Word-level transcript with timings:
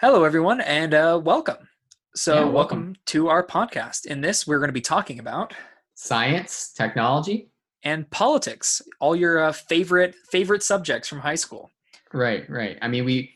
Hello, 0.00 0.24
everyone, 0.24 0.60
and 0.60 0.94
uh, 0.94 1.20
welcome. 1.22 1.68
So, 2.14 2.34
Yeah, 2.34 2.40
welcome. 2.44 2.54
welcome. 2.54 2.96
to 3.06 3.28
our 3.28 3.44
podcast. 3.46 4.06
In 4.06 4.20
this, 4.20 4.46
we're 4.46 4.58
going 4.58 4.68
to 4.68 4.72
be 4.74 4.80
talking 4.80 5.18
about 5.18 5.54
Science, 5.94 6.72
technology. 6.72 7.50
and 7.82 8.08
politics, 8.10 8.80
all 9.00 9.16
your 9.16 9.40
uh, 9.40 9.52
favorite 9.52 10.14
favorite 10.30 10.62
subjects 10.62 11.08
from 11.08 11.18
high 11.20 11.34
school. 11.34 11.70
Right, 12.12 12.48
right. 12.48 12.78
I 12.80 12.88
mean, 12.88 13.04
we, 13.04 13.34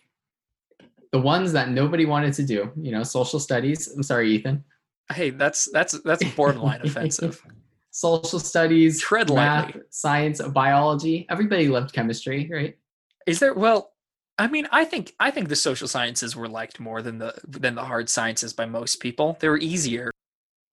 the 1.11 1.21
ones 1.21 1.53
that 1.53 1.71
nobody 1.71 2.05
wanted 2.07 2.33
to 2.35 2.45
do, 2.45 2.71
you 2.77 2.93
know, 2.93 3.03
social 3.03 3.41
studies. 3.41 3.89
I'm 3.89 4.03
sorry, 4.03 4.31
Ethan. 4.33 4.65
Hey, 5.13 5.31
that's 5.31 5.69
that's 5.73 5.99
that's 6.03 6.25
borderline 6.35 6.81
offensive. 6.85 7.45
Social 7.91 8.39
studies, 8.39 9.01
Tread 9.03 9.29
math, 9.35 9.77
science, 9.91 10.41
biology. 10.41 11.27
Everybody 11.29 11.69
loved 11.69 11.93
chemistry, 11.93 12.49
right? 12.51 12.79
Is 13.27 13.39
there? 13.41 13.53
Well, 13.53 13.92
I 14.39 14.47
mean, 14.49 14.67
I 14.73 14.85
think 14.85 15.15
I 15.21 15.31
think 15.31 15.49
the 15.49 15.57
social 15.57 15.87
sciences 15.89 16.35
were 16.35 16.49
liked 16.49 16.81
more 16.81 17.03
than 17.03 17.19
the 17.19 17.35
than 17.47 17.75
the 17.75 17.85
hard 17.85 18.09
sciences 18.09 18.53
by 18.53 18.67
most 18.67 19.01
people. 19.01 19.37
They 19.41 19.49
were 19.49 19.59
easier, 19.59 20.11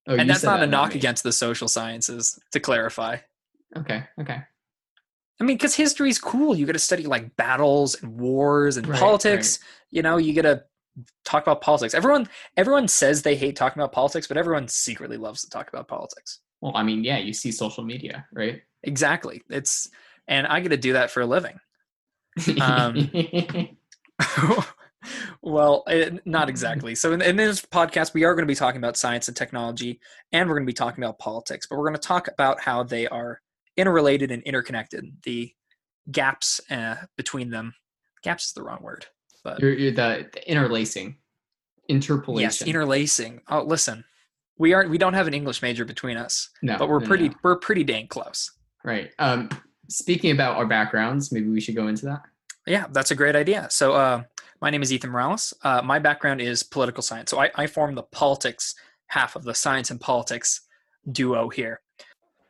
Oh, 0.07 0.15
and 0.15 0.29
that's 0.29 0.43
not 0.43 0.59
that, 0.59 0.63
a 0.63 0.67
knock 0.67 0.91
me. 0.91 0.95
against 0.97 1.23
the 1.23 1.31
social 1.31 1.67
sciences. 1.67 2.39
To 2.53 2.59
clarify, 2.59 3.17
Okay, 3.77 4.03
okay. 4.19 4.41
I 5.41 5.43
mean, 5.43 5.55
because 5.57 5.75
history 5.75 6.09
is 6.09 6.19
cool. 6.19 6.55
You 6.55 6.65
get 6.65 6.73
to 6.73 6.79
study 6.79 7.03
like 7.03 7.35
battles 7.37 8.01
and 8.01 8.19
wars 8.19 8.77
and 8.77 8.87
Right, 8.87 8.99
politics. 8.99 9.59
You 9.91 10.01
know, 10.01 10.17
you 10.17 10.33
get 10.33 10.41
to 10.43 10.63
talk 11.23 11.43
about 11.43 11.61
politics. 11.61 11.93
Everyone, 11.93 12.27
everyone 12.57 12.87
says 12.89 13.21
they 13.21 13.35
hate 13.37 13.55
talking 13.55 13.79
about 13.81 13.93
politics, 13.93 14.27
but 14.27 14.35
everyone 14.37 14.67
secretly 14.67 15.15
loves 15.17 15.41
to 15.43 15.49
talk 15.49 15.69
about 15.69 15.87
politics. 15.87 16.39
Well, 16.59 16.73
I 16.75 16.83
mean, 16.83 17.03
yeah, 17.05 17.17
you 17.19 17.31
see 17.33 17.51
social 17.51 17.83
media, 17.85 18.25
right? 18.33 18.61
Exactly. 18.83 19.41
It's 19.49 19.89
and 20.27 20.45
I 20.47 20.59
get 20.59 20.69
to 20.69 20.77
do 20.77 20.93
that 20.93 21.09
for 21.11 21.21
a 21.21 21.25
living. 21.25 21.59
Um, 22.61 23.09
well, 25.41 25.83
eh, 25.87 26.11
not 26.25 26.49
exactly. 26.49 26.95
So 26.95 27.13
in, 27.13 27.21
in 27.21 27.35
this 27.35 27.61
podcast, 27.61 28.13
we 28.13 28.23
are 28.23 28.33
going 28.33 28.43
to 28.43 28.51
be 28.51 28.55
talking 28.55 28.77
about 28.77 28.97
science 28.97 29.27
and 29.27 29.37
technology, 29.37 29.99
and 30.31 30.47
we're 30.47 30.55
going 30.55 30.65
to 30.65 30.69
be 30.69 30.73
talking 30.73 31.03
about 31.03 31.19
politics. 31.19 31.67
But 31.67 31.77
we're 31.77 31.85
going 31.85 31.99
to 31.99 32.07
talk 32.07 32.27
about 32.27 32.61
how 32.61 32.83
they 32.83 33.07
are 33.07 33.41
interrelated 33.77 34.31
and 34.31 34.43
interconnected. 34.43 35.05
The 35.23 35.53
gaps 36.11 36.59
uh, 36.69 36.95
between 37.17 37.49
them. 37.49 37.73
Gaps 38.23 38.47
is 38.47 38.53
the 38.53 38.63
wrong 38.63 38.79
word. 38.81 39.05
But 39.43 39.59
you're, 39.59 39.73
you're 39.73 39.91
the, 39.91 40.27
the 40.33 40.51
interlacing, 40.51 41.17
interpolation. 41.87 42.43
yes, 42.43 42.61
interlacing. 42.61 43.41
Oh, 43.47 43.61
listen, 43.61 44.03
we 44.57 44.73
aren't. 44.73 44.89
We 44.89 44.97
don't 44.97 45.13
have 45.13 45.27
an 45.27 45.33
English 45.33 45.61
major 45.61 45.85
between 45.85 46.17
us, 46.17 46.49
no, 46.61 46.77
but 46.77 46.89
we're 46.89 46.99
no, 46.99 47.07
pretty. 47.07 47.29
no. 47.29 47.35
We're 47.43 47.57
pretty 47.57 47.85
dang 47.85 48.07
close. 48.07 48.51
right. 48.83 49.11
Um, 49.17 49.49
speaking 49.89 50.31
about 50.31 50.57
our 50.57 50.65
backgrounds, 50.65 51.31
maybe 51.31 51.49
we 51.49 51.59
should 51.59 51.75
go 51.75 51.87
into 51.87 52.05
that. 52.05 52.21
Yeah, 52.65 52.85
that's 52.91 53.11
a 53.11 53.15
great 53.15 53.35
idea. 53.35 53.67
So, 53.69 53.93
uh, 53.93 54.23
my 54.61 54.69
name 54.69 54.81
is 54.81 54.93
Ethan 54.93 55.09
Morales. 55.09 55.53
Uh, 55.63 55.81
my 55.81 55.99
background 55.99 56.41
is 56.41 56.63
political 56.63 57.01
science. 57.01 57.31
So, 57.31 57.39
I, 57.39 57.51
I 57.55 57.67
form 57.67 57.95
the 57.95 58.03
politics 58.03 58.75
half 59.07 59.35
of 59.35 59.43
the 59.43 59.53
science 59.53 59.91
and 59.91 59.99
politics 59.99 60.61
duo 61.11 61.49
here. 61.49 61.81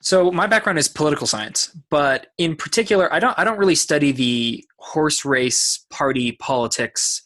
So, 0.01 0.31
my 0.31 0.47
background 0.47 0.79
is 0.79 0.87
political 0.87 1.27
science, 1.27 1.75
but 1.89 2.27
in 2.37 2.55
particular, 2.55 3.11
I 3.13 3.19
don't 3.19 3.37
I 3.37 3.43
don't 3.43 3.57
really 3.57 3.75
study 3.75 4.11
the 4.11 4.65
horse 4.77 5.25
race 5.25 5.85
party 5.89 6.33
politics 6.33 7.21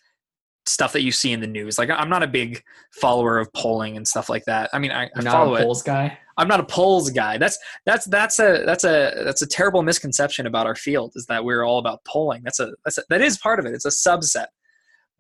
stuff 0.66 0.94
that 0.94 1.02
you 1.02 1.12
see 1.12 1.32
in 1.32 1.42
the 1.42 1.48
news. 1.48 1.78
Like, 1.78 1.90
I'm 1.90 2.10
not 2.10 2.24
a 2.24 2.28
big 2.28 2.64
follower 2.92 3.38
of 3.38 3.52
polling 3.54 3.98
and 3.98 4.08
stuff 4.08 4.30
like 4.30 4.46
that. 4.46 4.70
I 4.74 4.80
mean, 4.80 4.92
I, 4.92 5.10
I 5.16 5.22
not 5.22 5.34
follow 5.34 5.56
a 5.56 5.60
it. 5.60 5.64
polls 5.64 5.84
guy. 5.84 6.18
I'm 6.38 6.48
not 6.48 6.60
a 6.60 6.66
polls 6.66 7.10
guy. 7.10 7.38
That's 7.38 7.58
that's 7.86 8.06
that's 8.06 8.40
a 8.40 8.64
that's 8.66 8.84
a 8.84 9.22
that's 9.24 9.42
a 9.42 9.48
terrible 9.48 9.84
misconception 9.84 10.48
about 10.48 10.66
our 10.66 10.76
field 10.76 11.14
is 11.16 11.26
that 11.28 11.46
we're 11.46 11.64
all 11.64 11.80
about 11.80 12.04
polling. 12.06 12.42
That's 12.44 12.60
a 12.60 12.72
that's 12.84 12.98
a, 12.98 13.04
that 13.10 13.22
is 13.22 13.38
part 13.38 13.60
of 13.60 13.66
it. 13.66 13.74
It's 13.74 13.86
a 13.86 13.90
subset. 13.90 14.48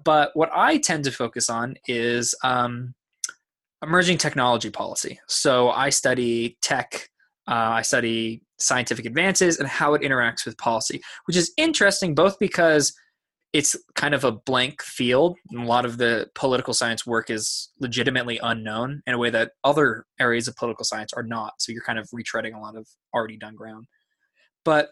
But 0.03 0.31
what 0.33 0.49
I 0.53 0.77
tend 0.77 1.03
to 1.05 1.11
focus 1.11 1.49
on 1.49 1.75
is 1.87 2.35
um, 2.43 2.93
emerging 3.81 4.17
technology 4.17 4.69
policy. 4.69 5.19
So 5.27 5.69
I 5.69 5.89
study 5.89 6.57
tech. 6.61 7.09
Uh, 7.47 7.75
I 7.75 7.81
study 7.81 8.41
scientific 8.57 9.05
advances 9.05 9.59
and 9.59 9.67
how 9.67 9.93
it 9.93 10.01
interacts 10.01 10.45
with 10.45 10.57
policy, 10.57 11.01
which 11.25 11.35
is 11.35 11.51
interesting 11.57 12.15
both 12.15 12.39
because 12.39 12.93
it's 13.53 13.77
kind 13.95 14.15
of 14.15 14.23
a 14.23 14.31
blank 14.31 14.81
field. 14.81 15.37
and 15.51 15.63
A 15.63 15.67
lot 15.67 15.85
of 15.85 15.97
the 15.97 16.27
political 16.33 16.73
science 16.73 17.05
work 17.05 17.29
is 17.29 17.71
legitimately 17.79 18.39
unknown 18.41 19.03
in 19.05 19.13
a 19.13 19.17
way 19.17 19.29
that 19.29 19.51
other 19.63 20.05
areas 20.19 20.47
of 20.47 20.55
political 20.55 20.83
science 20.83 21.13
are 21.13 21.23
not. 21.23 21.53
So 21.59 21.71
you're 21.71 21.83
kind 21.83 21.99
of 21.99 22.09
retreading 22.09 22.55
a 22.55 22.59
lot 22.59 22.75
of 22.75 22.87
already 23.13 23.37
done 23.37 23.55
ground. 23.55 23.85
But 24.65 24.89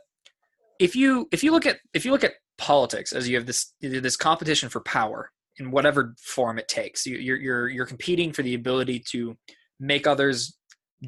if 0.80 0.96
you 0.96 1.28
if 1.32 1.44
you 1.44 1.52
look 1.52 1.66
at 1.66 1.80
if 1.94 2.06
you 2.06 2.12
look 2.12 2.24
at 2.24 2.34
politics 2.58 3.14
as 3.14 3.28
you 3.28 3.36
have 3.36 3.48
this 3.48 3.74
this 3.82 4.16
competition 4.16 4.70
for 4.70 4.82
power 4.82 5.32
in 5.58 5.72
whatever 5.72 6.16
form 6.20 6.60
it 6.60 6.68
takes, 6.68 7.06
you, 7.06 7.18
you're 7.18 7.38
you're 7.38 7.68
you're 7.68 7.86
competing 7.86 8.32
for 8.32 8.44
the 8.44 8.54
ability 8.54 9.04
to 9.12 9.36
make 9.80 10.06
others 10.06 10.56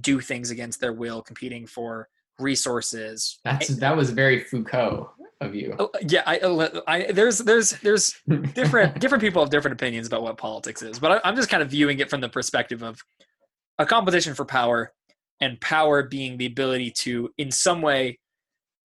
do 0.01 0.19
things 0.19 0.49
against 0.49 0.79
their 0.79 0.93
will, 0.93 1.21
competing 1.21 1.67
for 1.67 2.09
resources, 2.39 3.39
That's 3.43 3.67
that 3.67 3.95
was 3.95 4.09
very 4.09 4.39
Foucault 4.39 5.11
of 5.45 5.55
you. 5.55 5.75
Oh, 5.79 5.89
yeah, 6.07 6.23
I, 6.25 6.39
I, 6.87 7.11
there's, 7.11 7.39
there's, 7.39 7.71
there's 7.81 8.15
different, 8.53 8.99
different 8.99 9.21
people 9.21 9.41
have 9.41 9.49
different 9.49 9.73
opinions 9.73 10.07
about 10.07 10.23
what 10.23 10.37
politics 10.37 10.81
is, 10.81 10.99
but 10.99 11.11
I, 11.11 11.27
I'm 11.27 11.35
just 11.35 11.49
kind 11.49 11.63
of 11.63 11.69
viewing 11.69 11.99
it 11.99 12.09
from 12.09 12.21
the 12.21 12.29
perspective 12.29 12.83
of 12.83 13.01
a 13.79 13.85
competition 13.85 14.33
for 14.35 14.45
power, 14.45 14.93
and 15.41 15.59
power 15.59 16.03
being 16.03 16.37
the 16.37 16.45
ability 16.45 16.91
to, 16.91 17.29
in 17.37 17.51
some 17.51 17.81
way, 17.81 18.19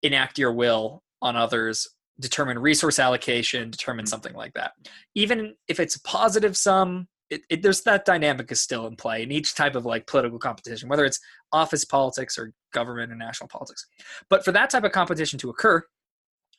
enact 0.02 0.38
your 0.38 0.52
will 0.52 1.02
on 1.20 1.36
others, 1.36 1.88
determine 2.20 2.58
resource 2.58 2.98
allocation, 2.98 3.70
determine 3.70 4.04
Mhm. 4.04 4.08
something 4.08 4.34
like 4.34 4.54
that. 4.54 4.72
Even 5.14 5.54
if 5.68 5.80
it's 5.80 5.96
a 5.96 6.02
positive 6.02 6.56
sum, 6.56 7.08
it, 7.28 7.42
it, 7.50 7.62
there's 7.62 7.82
that 7.82 8.04
dynamic 8.04 8.50
is 8.52 8.60
still 8.62 8.86
in 8.86 8.94
play 8.96 9.22
in 9.22 9.32
each 9.32 9.54
type 9.54 9.74
of 9.74 9.84
like 9.84 10.06
political 10.06 10.38
competition, 10.38 10.88
whether 10.88 11.04
it's 11.04 11.18
office 11.52 11.84
politics 11.84 12.38
or 12.38 12.52
government 12.72 13.10
and 13.10 13.18
national 13.18 13.48
politics. 13.48 13.84
But 14.30 14.44
for 14.44 14.52
that 14.52 14.70
type 14.70 14.84
of 14.84 14.92
competition 14.92 15.38
to 15.40 15.50
occur, 15.50 15.82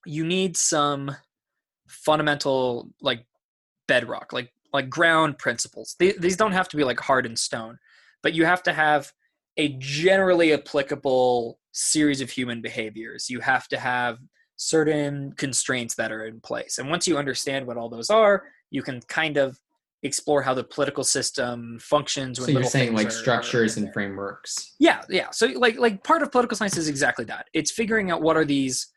you 0.06 0.25
need 0.25 0.56
some 0.56 1.16
fundamental 1.88 2.90
like 3.02 3.25
bedrock 3.88 4.34
like 4.34 4.52
like 4.74 4.90
ground 4.90 5.38
principles 5.38 5.96
these, 6.00 6.16
these 6.18 6.38
don't 6.38 6.52
have 6.52 6.68
to 6.68 6.78
be 6.78 6.84
like 6.84 7.00
hard 7.00 7.25
in 7.25 7.35
stone 7.35 7.78
but 8.22 8.34
you 8.34 8.46
have 8.46 8.62
to 8.62 8.74
have 8.74 9.12
a 9.58 9.69
generally 9.80 10.53
applicable 10.53 11.59
series 11.72 12.22
of 12.22 12.30
human 12.30 12.62
behaviors 12.62 13.30
you 13.30 13.40
have 13.40 13.68
to 13.68 13.78
have 13.78 14.18
certain 14.58 15.31
constraints 15.38 15.96
that 15.96 16.12
are 16.12 16.25
in 16.25 16.41
place 16.41 16.78
and 16.78 16.90
once 16.90 17.08
you 17.08 17.18
understand 17.18 17.66
what 17.66 17.78
all 17.78 17.90
those 17.90 18.09
are 18.09 18.44
you 18.72 18.81
can 18.81 19.00
kind 19.08 19.38
of 19.38 19.58
explore 20.03 20.41
how 20.41 20.53
the 20.53 20.64
political 20.64 21.03
system 21.03 21.78
functions 21.79 22.38
So 22.38 22.52
you're 22.52 22.64
saying 22.64 22.94
like 22.94 23.06
are- 23.06 23.09
are 23.09 23.12
structures 23.12 23.78
in 23.78 23.85
and 23.85 23.94
frameworks. 23.94 24.75
Yeah, 24.79 25.02
yeah. 25.09 25.29
So 25.31 25.47
like 25.47 25.78
like 25.79 26.03
part 26.03 26.22
of 26.22 26.31
political 26.31 26.56
science 26.56 26.78
is 26.78 26.88
exactly 26.88 27.25
that. 27.25 27.47
It's 27.53 27.72
figuring 27.72 28.12
out 28.12 28.22
what 28.22 28.38
are 28.38 28.46
these 28.46 28.88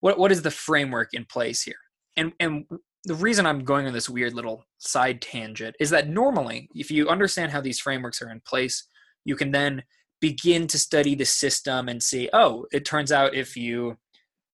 what 0.00 0.18
what 0.18 0.32
is 0.32 0.42
the 0.42 0.50
framework 0.50 1.10
in 1.12 1.24
place 1.24 1.62
here. 1.62 1.76
And 2.16 2.32
and 2.40 2.64
the 3.04 3.14
reason 3.14 3.46
I'm 3.46 3.64
going 3.64 3.86
on 3.86 3.92
this 3.92 4.10
weird 4.10 4.34
little 4.34 4.64
side 4.78 5.22
tangent 5.22 5.76
is 5.80 5.90
that 5.90 6.08
normally 6.08 6.68
if 6.74 6.90
you 6.90 7.08
understand 7.08 7.52
how 7.52 7.60
these 7.60 7.80
frameworks 7.80 8.20
are 8.20 8.30
in 8.30 8.42
place, 8.46 8.86
you 9.24 9.36
can 9.36 9.52
then 9.52 9.82
begin 10.20 10.66
to 10.66 10.78
study 10.78 11.14
the 11.14 11.24
system 11.24 11.88
and 11.88 12.02
see, 12.02 12.28
oh, 12.32 12.66
it 12.72 12.84
turns 12.84 13.10
out 13.10 13.34
if 13.34 13.56
you 13.56 13.96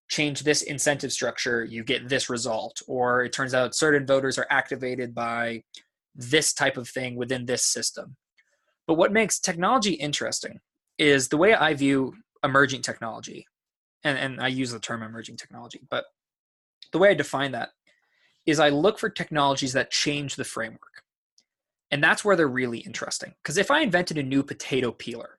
change 0.08 0.42
this 0.42 0.62
incentive 0.62 1.12
structure, 1.12 1.64
you 1.64 1.82
get 1.82 2.08
this 2.08 2.30
result. 2.30 2.80
Or 2.86 3.24
it 3.24 3.32
turns 3.32 3.54
out 3.54 3.74
certain 3.74 4.06
voters 4.06 4.38
are 4.38 4.46
activated 4.50 5.14
by 5.14 5.64
this 6.14 6.54
type 6.54 6.76
of 6.76 6.88
thing 6.88 7.16
within 7.16 7.46
this 7.46 7.64
system. 7.64 8.16
But 8.86 8.94
what 8.94 9.12
makes 9.12 9.40
technology 9.40 9.94
interesting 9.94 10.60
is 10.98 11.28
the 11.28 11.36
way 11.36 11.54
I 11.54 11.74
view 11.74 12.14
emerging 12.44 12.82
technology, 12.82 13.46
and, 14.06 14.18
and 14.18 14.40
I 14.40 14.48
use 14.48 14.70
the 14.70 14.78
term 14.78 15.02
emerging 15.02 15.36
technology, 15.36 15.80
but 15.90 16.04
the 16.92 16.98
way 16.98 17.10
I 17.10 17.14
define 17.14 17.52
that 17.52 17.70
is 18.46 18.60
I 18.60 18.68
look 18.68 18.98
for 18.98 19.10
technologies 19.10 19.72
that 19.72 19.90
change 19.90 20.36
the 20.36 20.44
framework. 20.44 21.02
And 21.90 22.02
that's 22.02 22.24
where 22.24 22.36
they're 22.36 22.48
really 22.48 22.78
interesting. 22.78 23.34
Because 23.42 23.58
if 23.58 23.70
I 23.70 23.80
invented 23.80 24.18
a 24.18 24.22
new 24.22 24.42
potato 24.42 24.92
peeler, 24.92 25.38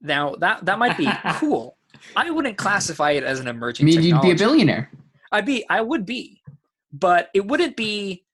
now 0.00 0.34
that, 0.36 0.64
that 0.64 0.78
might 0.78 0.96
be 0.96 1.08
cool. 1.34 1.76
I 2.16 2.30
wouldn't 2.30 2.56
classify 2.56 3.12
it 3.12 3.24
as 3.24 3.38
an 3.38 3.46
I 3.46 3.50
emerging 3.50 3.86
mean, 3.86 4.02
you'd 4.02 4.22
be 4.22 4.30
a 4.30 4.34
billionaire. 4.34 4.90
I'd 5.30 5.46
be, 5.46 5.64
I 5.68 5.80
would 5.82 6.06
be, 6.06 6.42
but 6.92 7.28
it 7.34 7.46
wouldn't 7.46 7.76
be. 7.76 8.24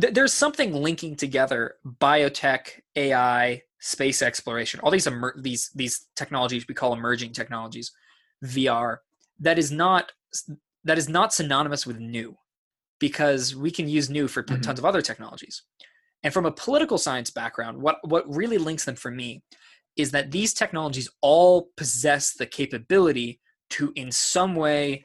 th- 0.00 0.12
There's 0.14 0.32
something 0.32 0.72
linking 0.72 1.16
together 1.16 1.76
biotech, 1.86 2.68
AI, 2.94 3.62
space 3.80 4.20
exploration, 4.22 4.80
all 4.80 4.90
these 4.90 5.06
emer- 5.06 5.36
these 5.40 5.70
these 5.74 6.06
technologies 6.16 6.66
we 6.68 6.74
call 6.74 6.92
emerging 6.92 7.32
technologies, 7.32 7.92
VR. 8.44 8.98
That 9.40 9.58
is 9.58 9.70
not 9.70 10.12
that 10.84 10.98
is 10.98 11.08
not 11.08 11.32
synonymous 11.32 11.86
with 11.86 11.98
new, 11.98 12.36
because 12.98 13.56
we 13.56 13.70
can 13.70 13.88
use 13.88 14.08
new 14.08 14.28
for 14.28 14.42
Mhm. 14.42 14.62
tons 14.62 14.78
of 14.78 14.84
other 14.84 15.02
technologies. 15.02 15.62
And 16.22 16.32
from 16.32 16.46
a 16.46 16.52
political 16.52 16.98
science 16.98 17.30
background, 17.30 17.80
what 17.80 17.98
what 18.04 18.28
really 18.32 18.58
links 18.58 18.84
them 18.84 18.96
for 18.96 19.10
me 19.10 19.42
is 19.96 20.10
that 20.10 20.30
these 20.30 20.52
technologies 20.54 21.08
all 21.22 21.70
possess 21.76 22.34
the 22.34 22.46
capability 22.46 23.40
to, 23.70 23.92
in 23.96 24.12
some 24.12 24.54
way, 24.54 25.04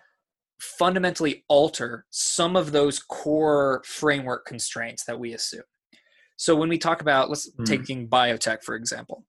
fundamentally 0.60 1.44
alter 1.48 2.06
some 2.12 2.56
of 2.56 2.72
those 2.72 3.00
core 3.00 3.82
framework 3.86 4.46
constraints 4.46 5.06
that 5.06 5.20
we 5.20 5.34
assume. 5.34 5.64
So 6.38 6.56
when 6.56 6.70
we 6.70 6.78
talk 6.78 7.02
about 7.02 7.30
let's 7.30 7.50
Mhm. 7.52 7.66
taking 7.66 8.08
biotech 8.10 8.64
for 8.64 8.76
example, 8.76 9.26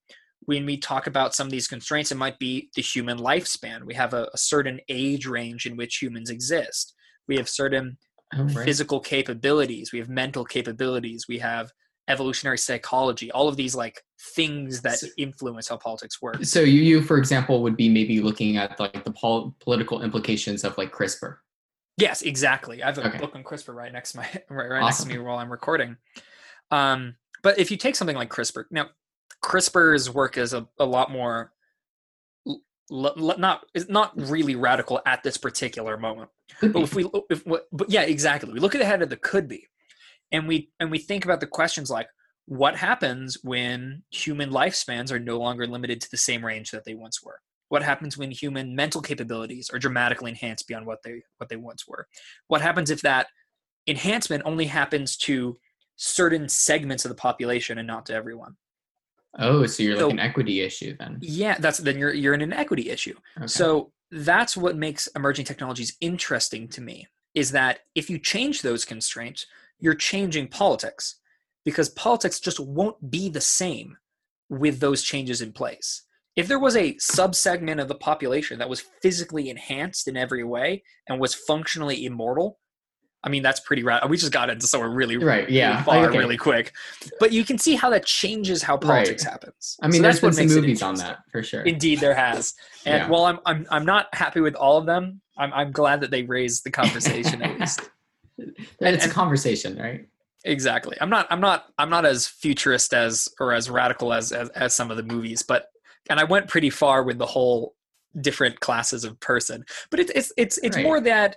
when 0.47 0.67
we 0.67 0.77
talk 0.77 1.07
about 1.07 1.35
some 1.35 1.47
of 1.47 1.51
these 1.51 1.69
constraints, 1.69 2.11
it 2.13 2.17
might 2.17 2.39
be 2.39 2.71
the 2.75 2.83
human 2.83 3.19
lifespan. 3.19 3.85
We 3.85 3.95
have 3.95 4.13
a, 4.15 4.29
a 4.35 4.39
certain 4.39 4.81
age 4.89 5.27
range 5.27 5.67
in 5.67 5.77
which 5.77 5.97
humans 5.99 6.31
exist. 6.31 6.95
We 7.29 7.37
have 7.37 7.49
certain 7.49 7.99
Oh, 8.35 8.45
right. 8.45 8.65
physical 8.65 8.99
capabilities. 8.99 9.93
We 9.93 9.99
have 9.99 10.09
mental 10.09 10.43
capabilities. 10.43 11.27
We 11.29 11.39
have 11.41 11.71
evolutionary 12.09 12.57
psychology. 12.57 13.31
All 13.31 13.47
of 13.47 13.57
these 13.57 13.75
like 13.75 14.01
things 14.35 14.81
that 14.81 15.01
So- 15.01 15.09
influence 15.19 15.69
how 15.69 15.77
politics 15.77 16.23
works. 16.23 16.49
So 16.51 16.61
you, 16.61 16.81
you, 16.81 17.03
for 17.03 17.19
example, 17.19 17.63
would 17.63 17.77
be 17.77 17.91
maybe 17.91 18.23
looking 18.23 18.57
at 18.57 18.81
like 18.81 19.05
the 19.05 19.13
pol- 19.13 19.55
political 19.61 20.01
implications 20.03 20.65
of 20.65 20.79
like 20.79 20.91
CRISPR. 20.93 21.37
Yes, 21.99 22.23
exactly. 22.23 22.83
I 22.83 22.87
have 22.87 22.97
a 22.97 23.07
Okay. 23.09 23.19
book 23.19 23.37
on 23.37 23.45
CRISPR 23.45 23.75
right 23.75 23.93
next 23.93 24.13
to 24.13 24.17
my 24.19 24.29
right, 24.49 24.71
right 24.71 24.81
next 24.83 25.03
to 25.03 25.09
me 25.11 25.19
while 25.19 25.37
I'm 25.37 25.53
recording. 25.53 25.99
Um, 26.71 27.17
but 27.43 27.59
if 27.59 27.71
you 27.71 27.77
take 27.77 27.97
something 27.97 28.17
like 28.17 28.31
CRISPR, 28.31 28.65
now 28.71 28.87
CRISPR's 29.43 30.11
work 30.11 30.37
is 30.37 30.53
a, 30.53 30.67
a 30.79 30.85
lot 30.85 31.11
more 31.11 31.53
l- 32.47 32.63
l- 33.17 33.39
not 33.39 33.65
is 33.75 33.89
not 33.89 34.13
really 34.17 34.55
radical 34.55 35.01
at 35.07 35.23
this 35.23 35.37
particular 35.37 35.97
moment. 35.97 36.31
But 36.61 36.77
if 36.77 36.95
we 36.95 37.09
if 37.31 37.45
but 37.45 37.91
yeah, 37.91 38.03
exactly. 38.03 38.53
We 38.53 38.61
look 38.61 38.75
ahead 38.75 39.03
of 39.03 39.11
the 39.11 39.17
could 39.17 39.49
be, 39.49 39.67
and 40.31 40.47
we 40.47 40.71
and 40.81 40.91
we 40.91 40.99
think 40.99 41.25
about 41.25 41.41
the 41.41 41.47
questions 41.47 41.91
like 41.91 42.09
what 42.47 42.77
happens 42.77 43.39
when 43.43 44.03
human 44.11 44.51
lifespans 44.51 45.13
are 45.13 45.19
no 45.19 45.39
longer 45.39 45.67
limited 45.67 46.01
to 46.01 46.11
the 46.11 46.17
same 46.17 46.45
range 46.45 46.71
that 46.71 46.85
they 46.85 46.95
once 46.95 47.23
were 47.23 47.39
what 47.69 47.83
happens 47.83 48.19
when 48.19 48.31
human 48.31 48.75
mental 48.77 49.01
capabilities 49.01 49.71
are 49.73 49.79
dramatically 49.79 50.31
enhanced 50.31 50.67
beyond 50.69 50.85
what 50.85 50.99
they 51.03 51.23
what 51.39 51.49
they 51.49 51.57
once 51.57 51.87
were 51.87 52.07
what 52.49 52.61
happens 52.61 52.91
if 52.91 53.01
that 53.01 53.29
enhancement 53.87 54.43
only 54.45 54.67
happens 54.67 55.17
to 55.17 55.57
certain 55.97 56.49
segments 56.49 57.05
of 57.05 57.09
the 57.09 57.15
population 57.15 57.79
and 57.79 57.87
not 57.87 58.05
to 58.05 58.13
everyone 58.13 58.57
oh, 59.39 59.67
so 59.67 59.83
you're 59.83 59.97
like 60.01 60.13
an 60.13 60.19
equity 60.19 60.61
issue 60.61 60.95
then. 60.99 61.19
yeah 61.23 61.57
that's 61.59 61.79
then 61.79 61.99
you're 61.99 62.13
you're 62.13 62.35
in 62.35 62.43
an 62.43 62.53
equity 62.53 62.91
issue 62.91 63.15
Okay. 63.39 63.47
so 63.47 63.93
that's 64.11 64.57
what 64.57 64.77
makes 64.77 65.07
emerging 65.17 65.47
technologies 65.47 65.97
interesting 66.01 66.69
to 66.69 66.81
me 66.83 67.07
is 67.35 67.51
that 67.53 67.81
if 67.95 68.11
you 68.11 68.19
change 68.19 68.61
those 68.61 68.85
constraints, 68.85 69.47
you're 69.81 69.95
changing 69.95 70.49
politics 70.49 71.19
because 71.65 71.89
politics 71.91 72.39
just 72.41 72.61
won't 72.61 73.11
be 73.11 73.29
the 73.31 73.41
same 73.41 73.97
with 74.51 74.81
those 74.81 75.03
changes 75.03 75.41
in 75.41 75.51
place. 75.53 76.03
If 76.37 76.47
there 76.47 76.59
was 76.59 76.77
a 76.77 76.95
subsegment 76.95 77.81
of 77.81 77.89
the 77.89 77.95
population 77.95 78.59
that 78.59 78.69
was 78.69 78.85
physically 79.01 79.49
enhanced 79.49 80.09
in 80.09 80.17
every 80.17 80.45
way 80.45 80.83
and 81.09 81.19
was 81.21 81.35
functionally 81.35 82.05
immortal, 82.05 82.59
I 83.25 83.29
mean 83.29 83.43
that's 83.43 83.61
pretty 83.61 83.83
rad. 83.83 84.09
We 84.11 84.17
just 84.17 84.33
got 84.33 84.51
into 84.51 84.67
somewhere 84.67 84.91
really, 84.91 85.17
Right, 85.17 85.45
really 85.47 85.55
yeah, 85.59 85.83
far 85.85 86.09
okay. 86.09 86.19
really 86.19 86.37
quick. 86.37 86.73
But 87.21 87.33
you 87.33 87.45
can 87.45 87.57
see 87.59 87.75
how 87.77 87.91
that 87.91 88.05
changes 88.05 88.63
how 88.63 88.77
politics 88.77 89.23
happens. 89.23 89.77
I 89.81 89.87
mean, 89.87 89.99
So 89.99 90.03
there's 90.03 90.15
that's 90.15 90.21
been 90.21 90.29
what 90.29 90.35
some 90.35 90.45
makes 90.47 90.55
movies 90.55 90.83
on 90.83 90.95
that 90.97 91.19
for 91.31 91.43
sure. 91.43 91.63
Indeed, 91.63 92.01
there 92.01 92.15
has. 92.15 92.55
And 92.85 93.03
Yeah. 93.03 93.09
while 93.09 93.25
I'm, 93.25 93.39
I'm 93.47 93.67
I'm 93.71 93.85
not 93.85 94.13
happy 94.15 94.41
with 94.41 94.55
all 94.57 94.77
of 94.79 94.87
them, 94.87 95.21
I'm 95.39 95.53
I'm 95.53 95.71
glad 95.73 96.01
that 96.01 96.11
they 96.11 96.23
raised 96.25 96.65
the 96.65 96.71
conversation 96.71 97.43
at 97.43 97.59
least. 97.61 97.81
And 98.39 98.97
it's 98.97 99.07
a 99.07 99.11
conversation, 99.11 99.77
right? 99.79 100.09
Exactly. 100.45 100.97
I'm 101.01 101.11
not 101.11 101.27
I'm 101.31 101.41
not 101.41 101.67
I'm 101.79 101.91
not 101.91 102.05
as 102.05 102.27
futurist 102.27 102.93
as 102.95 103.29
or 103.39 103.53
as 103.53 103.71
radical 103.71 104.13
as 104.13 104.33
as, 104.33 104.49
as 104.51 104.75
some 104.75 104.91
of 104.91 104.97
the 104.97 105.03
movies, 105.05 105.43
but 105.43 105.67
and 106.11 106.19
I 106.19 106.25
went 106.25 106.49
pretty 106.49 106.71
far 106.71 107.05
with 107.05 107.19
the 107.19 107.27
whole 107.27 107.77
different 108.21 108.59
classes 108.61 109.05
of 109.05 109.21
person. 109.21 109.65
But 109.91 110.01
it's 110.01 110.11
it's 110.13 110.33
it's 110.37 110.59
it's 110.59 110.77
Right. 110.77 110.83
more 110.83 111.01
that 111.03 111.37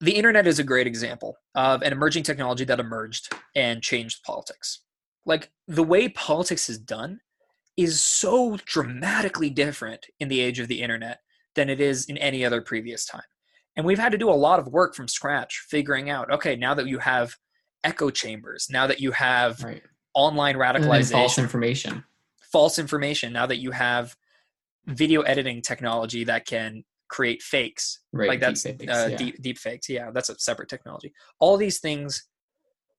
the 0.00 0.12
internet 0.12 0.46
is 0.46 0.58
a 0.58 0.64
great 0.64 0.86
example 0.86 1.36
of 1.54 1.82
an 1.82 1.92
emerging 1.92 2.22
technology 2.22 2.64
that 2.64 2.80
emerged 2.80 3.32
and 3.54 3.82
changed 3.82 4.22
politics. 4.22 4.80
Like 5.26 5.50
the 5.66 5.82
way 5.82 6.08
politics 6.08 6.68
is 6.68 6.78
done 6.78 7.20
is 7.76 8.02
so 8.02 8.58
dramatically 8.64 9.50
different 9.50 10.06
in 10.20 10.28
the 10.28 10.40
age 10.40 10.58
of 10.60 10.68
the 10.68 10.82
internet 10.82 11.20
than 11.54 11.68
it 11.68 11.80
is 11.80 12.04
in 12.06 12.16
any 12.18 12.44
other 12.44 12.60
previous 12.60 13.04
time. 13.04 13.22
And 13.76 13.86
we've 13.86 13.98
had 13.98 14.12
to 14.12 14.18
do 14.18 14.30
a 14.30 14.32
lot 14.32 14.58
of 14.58 14.68
work 14.68 14.94
from 14.94 15.08
scratch 15.08 15.64
figuring 15.68 16.10
out 16.10 16.30
okay, 16.32 16.56
now 16.56 16.74
that 16.74 16.86
you 16.86 16.98
have 16.98 17.36
echo 17.84 18.10
chambers, 18.10 18.68
now 18.70 18.86
that 18.86 19.00
you 19.00 19.12
have 19.12 19.62
Right. 19.62 19.82
online 20.14 20.56
radicalization, 20.56 21.12
false 21.12 21.38
information. 21.38 22.04
false 22.52 22.78
information, 22.78 23.32
now 23.32 23.46
that 23.46 23.58
you 23.58 23.70
have 23.72 24.16
video 24.86 25.22
editing 25.22 25.60
technology 25.62 26.24
that 26.24 26.46
can 26.46 26.84
create 27.08 27.42
fakes, 27.42 28.00
Right. 28.12 28.28
like 28.28 28.40
that's 28.40 28.64
deepfakes, 28.64 28.88
uh, 29.04 29.08
yeah. 29.08 29.16
deep 29.16 29.42
deep 29.42 29.58
fakes. 29.58 29.88
Yeah, 29.88 30.10
that's 30.12 30.28
a 30.28 30.38
separate 30.38 30.68
technology. 30.68 31.12
All 31.40 31.56
these 31.56 31.78
things 31.80 32.26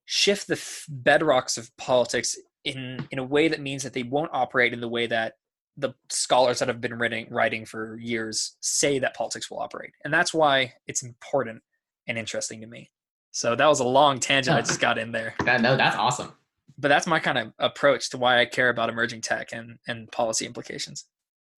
shift 0.06 0.48
the 0.48 0.54
f- 0.54 0.86
bedrocks 1.04 1.58
of 1.58 1.76
politics 1.78 2.36
in 2.66 3.08
in 3.12 3.20
a 3.20 3.24
way 3.24 3.48
that 3.48 3.62
means 3.62 3.84
that 3.84 3.94
they 3.94 4.04
won't 4.04 4.32
operate 4.34 4.74
in 4.74 4.82
the 4.82 4.88
way 4.88 5.08
that 5.08 5.34
the 5.78 5.94
scholars 6.10 6.60
that 6.60 6.68
have 6.68 6.82
been 6.82 6.98
writing 6.98 7.28
writing 7.30 7.66
for 7.66 7.98
years 8.00 8.58
say 8.60 9.00
that 9.00 9.16
politics 9.16 9.50
will 9.50 9.60
operate, 9.60 9.92
and 10.04 10.14
that's 10.14 10.34
why 10.34 10.74
it's 10.88 11.04
important 11.04 11.62
and 12.08 12.18
interesting 12.18 12.60
to 12.62 12.68
me. 12.68 12.90
So 13.32 13.56
that 13.56 13.68
was 13.68 13.80
a 13.80 13.86
long 13.86 14.20
tangent 14.20 14.58
I 14.58 14.62
just 14.70 14.82
got 14.82 14.98
in 14.98 15.12
there, 15.12 15.36
That, 15.46 15.62
no, 15.62 15.78
that's 15.78 15.96
awesome. 15.96 16.34
but 16.80 16.88
that's 16.88 17.06
my 17.08 17.20
kind 17.20 17.38
of 17.38 17.54
approach 17.60 18.10
to 18.10 18.18
why 18.18 18.40
I 18.42 18.46
care 18.46 18.70
about 18.70 18.90
emerging 18.90 19.22
tech 19.22 19.50
and 19.54 19.78
and 19.88 20.12
policy 20.12 20.46
implications. 20.46 21.06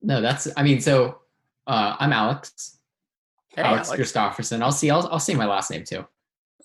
No, 0.03 0.19
that's. 0.21 0.47
I 0.57 0.63
mean, 0.63 0.81
so 0.81 1.19
uh, 1.67 1.95
I'm 1.99 2.13
Alex. 2.13 2.79
Hey, 3.49 3.61
Alex 3.63 3.89
Alex. 3.89 4.11
Christofferson. 4.11 4.61
I'll 4.61 4.71
see. 4.71 4.89
I'll, 4.89 5.07
I'll 5.11 5.19
say 5.19 5.35
my 5.35 5.45
last 5.45 5.71
name 5.71 5.83
too. 5.83 6.05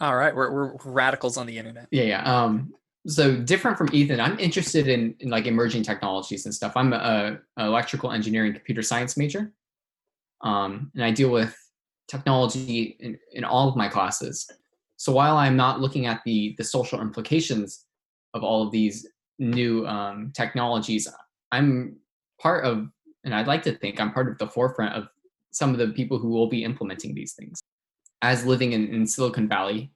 All 0.01 0.17
right, 0.17 0.35
we're 0.35 0.53
we're 0.53 0.77
radicals 0.85 1.37
on 1.37 1.47
the 1.47 1.57
internet. 1.57 1.89
Yeah, 1.91 2.05
yeah. 2.05 2.23
Um, 2.23 2.75
so 3.07 3.37
different 3.37 3.79
from 3.79 3.89
Ethan, 3.93 4.21
I'm 4.21 4.39
interested 4.39 4.89
in, 4.89 5.15
in 5.21 5.31
like 5.31 5.47
emerging 5.47 5.85
technologies 5.85 6.45
and 6.45 6.55
stuff. 6.55 6.73
I'm 6.77 6.93
a, 6.93 7.39
a 7.57 7.67
electrical 7.67 8.11
engineering 8.11 8.53
computer 8.53 8.83
science 8.83 9.17
major, 9.17 9.53
um, 10.43 10.91
and 10.95 11.05
I 11.05 11.13
deal 11.13 11.31
with 11.31 11.57
technology 12.09 12.97
in, 13.01 13.19
in 13.33 13.45
all 13.45 13.69
of 13.69 13.77
my 13.77 13.89
classes. 13.89 14.49
So 14.97 15.13
while 15.13 15.37
I'm 15.37 15.57
not 15.57 15.81
looking 15.81 16.07
at 16.07 16.21
the 16.25 16.55
the 16.59 16.65
social 16.65 17.01
implications 17.01 17.85
of 18.35 18.43
all 18.43 18.63
of 18.63 18.71
these 18.71 19.09
new 19.39 19.87
um, 19.87 20.33
technologies, 20.35 21.09
I'm 21.53 21.97
part 22.41 22.65
of, 22.65 22.89
and 23.27 23.35
I'd 23.35 23.49
like 23.49 23.63
to 23.65 23.77
think 23.77 24.01
I'm 24.01 24.13
part 24.13 24.31
of 24.31 24.39
the 24.39 24.47
forefront 24.47 24.95
of 24.95 25.09
some 25.51 25.73
of 25.73 25.79
the 25.79 25.89
people 25.89 26.19
who 26.19 26.29
will 26.29 26.49
be 26.49 26.65
implementing 26.65 27.15
these 27.15 27.35
things. 27.35 27.61
As 28.23 28.47
living 28.47 28.73
in, 28.73 28.89
in 28.95 29.07
Silicon 29.07 29.49
Valley, 29.49 29.91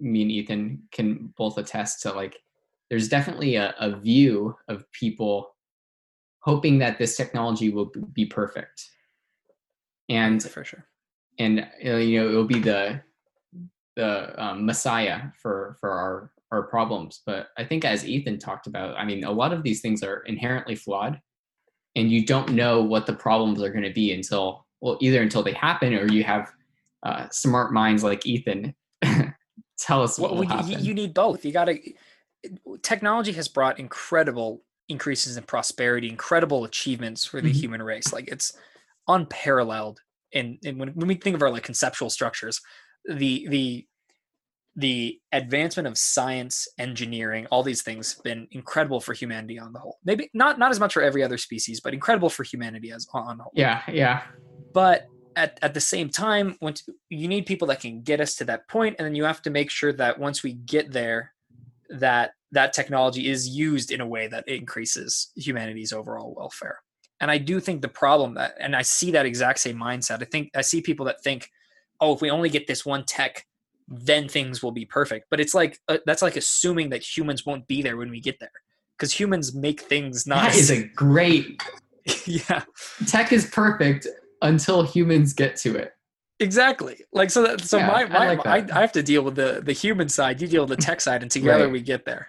me 0.00 0.22
and 0.22 0.30
Ethan 0.30 0.82
can 0.92 1.32
both 1.38 1.56
attest 1.56 2.02
to 2.02 2.12
like 2.12 2.36
there's 2.90 3.08
definitely 3.08 3.56
a, 3.56 3.74
a 3.78 3.96
view 3.96 4.54
of 4.68 4.90
people 4.92 5.54
hoping 6.40 6.78
that 6.78 6.98
this 6.98 7.16
technology 7.16 7.70
will 7.70 7.90
be 8.12 8.26
perfect 8.26 8.90
and 10.10 10.42
for 10.42 10.64
sure. 10.64 10.86
and 11.38 11.66
uh, 11.84 11.96
you 11.96 12.20
know 12.20 12.28
it'll 12.28 12.44
be 12.44 12.58
the 12.58 13.00
the 13.96 14.42
um, 14.42 14.66
messiah 14.66 15.22
for 15.40 15.76
for 15.80 15.90
our 15.90 16.32
our 16.52 16.64
problems 16.64 17.22
but 17.24 17.48
i 17.56 17.64
think 17.64 17.84
as 17.84 18.06
ethan 18.06 18.38
talked 18.38 18.66
about 18.66 18.94
i 18.96 19.04
mean 19.04 19.24
a 19.24 19.30
lot 19.30 19.52
of 19.52 19.62
these 19.62 19.80
things 19.80 20.02
are 20.02 20.18
inherently 20.26 20.74
flawed 20.74 21.18
and 21.96 22.10
you 22.10 22.24
don't 22.24 22.50
know 22.50 22.82
what 22.82 23.06
the 23.06 23.14
problems 23.14 23.62
are 23.62 23.70
going 23.70 23.84
to 23.84 23.92
be 23.92 24.12
until 24.12 24.66
well 24.80 24.98
either 25.00 25.22
until 25.22 25.42
they 25.42 25.52
happen 25.52 25.94
or 25.94 26.06
you 26.10 26.24
have 26.24 26.50
uh, 27.04 27.28
smart 27.30 27.72
minds 27.72 28.02
like 28.02 28.26
ethan 28.26 28.74
tell 29.78 30.02
us 30.02 30.18
what 30.18 30.34
well, 30.34 30.64
you, 30.64 30.78
you 30.78 30.94
need 30.94 31.14
both. 31.14 31.44
You 31.44 31.52
got 31.52 31.66
to. 31.66 31.78
Technology 32.82 33.32
has 33.32 33.48
brought 33.48 33.78
incredible 33.78 34.62
increases 34.88 35.36
in 35.36 35.44
prosperity, 35.44 36.08
incredible 36.08 36.64
achievements 36.64 37.24
for 37.24 37.40
the 37.40 37.50
Mhm. 37.50 37.60
human 37.60 37.82
race. 37.82 38.12
Like 38.12 38.28
it's 38.28 38.52
unparalleled. 39.08 40.00
And 40.32 40.58
and 40.64 40.78
when, 40.78 40.90
when 40.90 41.08
we 41.08 41.14
think 41.14 41.36
of 41.36 41.42
our 41.42 41.50
like 41.50 41.62
conceptual 41.62 42.10
structures, 42.10 42.60
the 43.04 43.46
the 43.48 43.86
the 44.76 45.20
advancement 45.32 45.86
of 45.86 45.96
science, 45.96 46.66
engineering, 46.78 47.46
all 47.50 47.62
these 47.62 47.82
things 47.82 48.14
have 48.14 48.24
been 48.24 48.48
incredible 48.50 49.00
for 49.00 49.12
humanity 49.12 49.58
on 49.58 49.72
the 49.72 49.78
whole. 49.78 49.98
Maybe 50.04 50.30
not 50.34 50.58
not 50.58 50.70
as 50.70 50.80
much 50.80 50.92
for 50.94 51.02
every 51.02 51.22
other 51.22 51.38
species, 51.38 51.80
but 51.80 51.94
incredible 51.94 52.28
for 52.28 52.42
humanity 52.42 52.90
as 52.90 53.06
on 53.12 53.38
the 53.38 53.44
whole. 53.44 53.52
Yeah 53.54 53.82
yeah. 53.88 54.22
But 54.72 55.06
at, 55.36 55.58
at 55.62 55.74
the 55.74 55.80
same 55.80 56.08
time 56.08 56.56
once 56.60 56.84
you 57.08 57.28
need 57.28 57.46
people 57.46 57.66
that 57.68 57.80
can 57.80 58.02
get 58.02 58.20
us 58.20 58.36
to 58.36 58.44
that 58.44 58.68
point 58.68 58.96
and 58.98 59.06
then 59.06 59.14
you 59.14 59.24
have 59.24 59.42
to 59.42 59.50
make 59.50 59.70
sure 59.70 59.92
that 59.92 60.18
once 60.18 60.42
we 60.42 60.52
get 60.52 60.92
there 60.92 61.32
that 61.90 62.32
that 62.52 62.72
technology 62.72 63.28
is 63.28 63.48
used 63.48 63.90
in 63.90 64.00
a 64.00 64.06
way 64.06 64.28
that 64.28 64.46
increases 64.46 65.32
humanity's 65.34 65.92
overall 65.92 66.34
welfare. 66.36 66.78
And 67.20 67.30
i 67.30 67.38
do 67.38 67.60
think 67.60 67.80
the 67.80 67.88
problem 67.88 68.34
that 68.34 68.54
and 68.58 68.74
i 68.74 68.82
see 68.82 69.12
that 69.12 69.26
exact 69.26 69.60
same 69.60 69.76
mindset. 69.76 70.22
I 70.22 70.26
think 70.26 70.50
i 70.54 70.62
see 70.62 70.80
people 70.80 71.06
that 71.06 71.22
think 71.22 71.50
oh 72.00 72.14
if 72.14 72.20
we 72.20 72.30
only 72.30 72.48
get 72.48 72.66
this 72.66 72.84
one 72.84 73.04
tech 73.04 73.46
then 73.88 74.28
things 74.28 74.62
will 74.62 74.72
be 74.72 74.84
perfect 74.84 75.26
but 75.30 75.40
it's 75.40 75.54
like 75.54 75.78
uh, 75.88 75.98
that's 76.06 76.22
like 76.22 76.36
assuming 76.36 76.90
that 76.90 77.02
humans 77.02 77.44
won't 77.44 77.66
be 77.66 77.82
there 77.82 77.96
when 77.96 78.10
we 78.10 78.20
get 78.20 78.38
there 78.40 78.50
because 78.98 79.12
humans 79.12 79.54
make 79.54 79.80
things 79.80 80.26
not 80.26 80.44
that 80.44 80.56
is 80.56 80.70
a 80.70 80.84
great 80.88 81.62
yeah 82.26 82.62
tech 83.06 83.32
is 83.32 83.46
perfect 83.50 84.06
until 84.42 84.82
humans 84.82 85.32
get 85.32 85.56
to 85.56 85.76
it 85.76 85.92
Exactly. 86.40 87.04
Like 87.12 87.30
so. 87.30 87.42
That, 87.42 87.60
so 87.60 87.78
Yeah, 87.78 87.86
my, 87.86 88.02
I 88.02 88.08
my 88.08 88.34
like 88.34 88.46
I. 88.46 88.76
I 88.76 88.80
have 88.80 88.92
to 88.92 89.02
deal 89.02 89.22
with 89.22 89.36
the 89.36 89.60
the 89.64 89.72
human 89.72 90.08
side. 90.08 90.40
You 90.40 90.48
deal 90.48 90.66
with 90.66 90.76
the 90.76 90.84
tech 90.84 91.00
side, 91.00 91.22
and 91.22 91.30
together 91.30 91.64
Right. 91.64 91.72
we 91.72 91.80
get 91.80 92.04
there. 92.04 92.28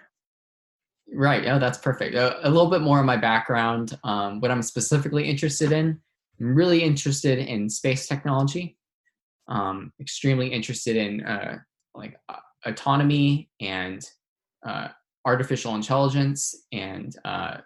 Right. 1.12 1.42
Yeah, 1.42 1.58
that's 1.58 1.78
perfect. 1.78 2.14
A, 2.14 2.46
a 2.46 2.50
little 2.50 2.70
bit 2.70 2.82
more 2.82 3.00
of 3.00 3.06
my 3.06 3.16
background. 3.16 3.98
Um, 4.04 4.40
what 4.40 4.50
I'm 4.50 4.62
specifically 4.62 5.28
interested 5.28 5.72
in. 5.72 6.00
I'm 6.40 6.54
really 6.54 6.82
interested 6.82 7.38
in 7.38 7.68
space 7.68 8.06
technology. 8.06 8.75
Um, 9.48 9.92
extremely 10.00 10.48
interested 10.48 10.96
in 10.96 11.24
uh, 11.24 11.58
like 11.94 12.16
uh, 12.28 12.36
autonomy 12.64 13.48
and 13.60 14.04
uh, 14.66 14.88
artificial 15.24 15.74
intelligence, 15.74 16.66
and 16.72 17.14
uh, 17.24 17.58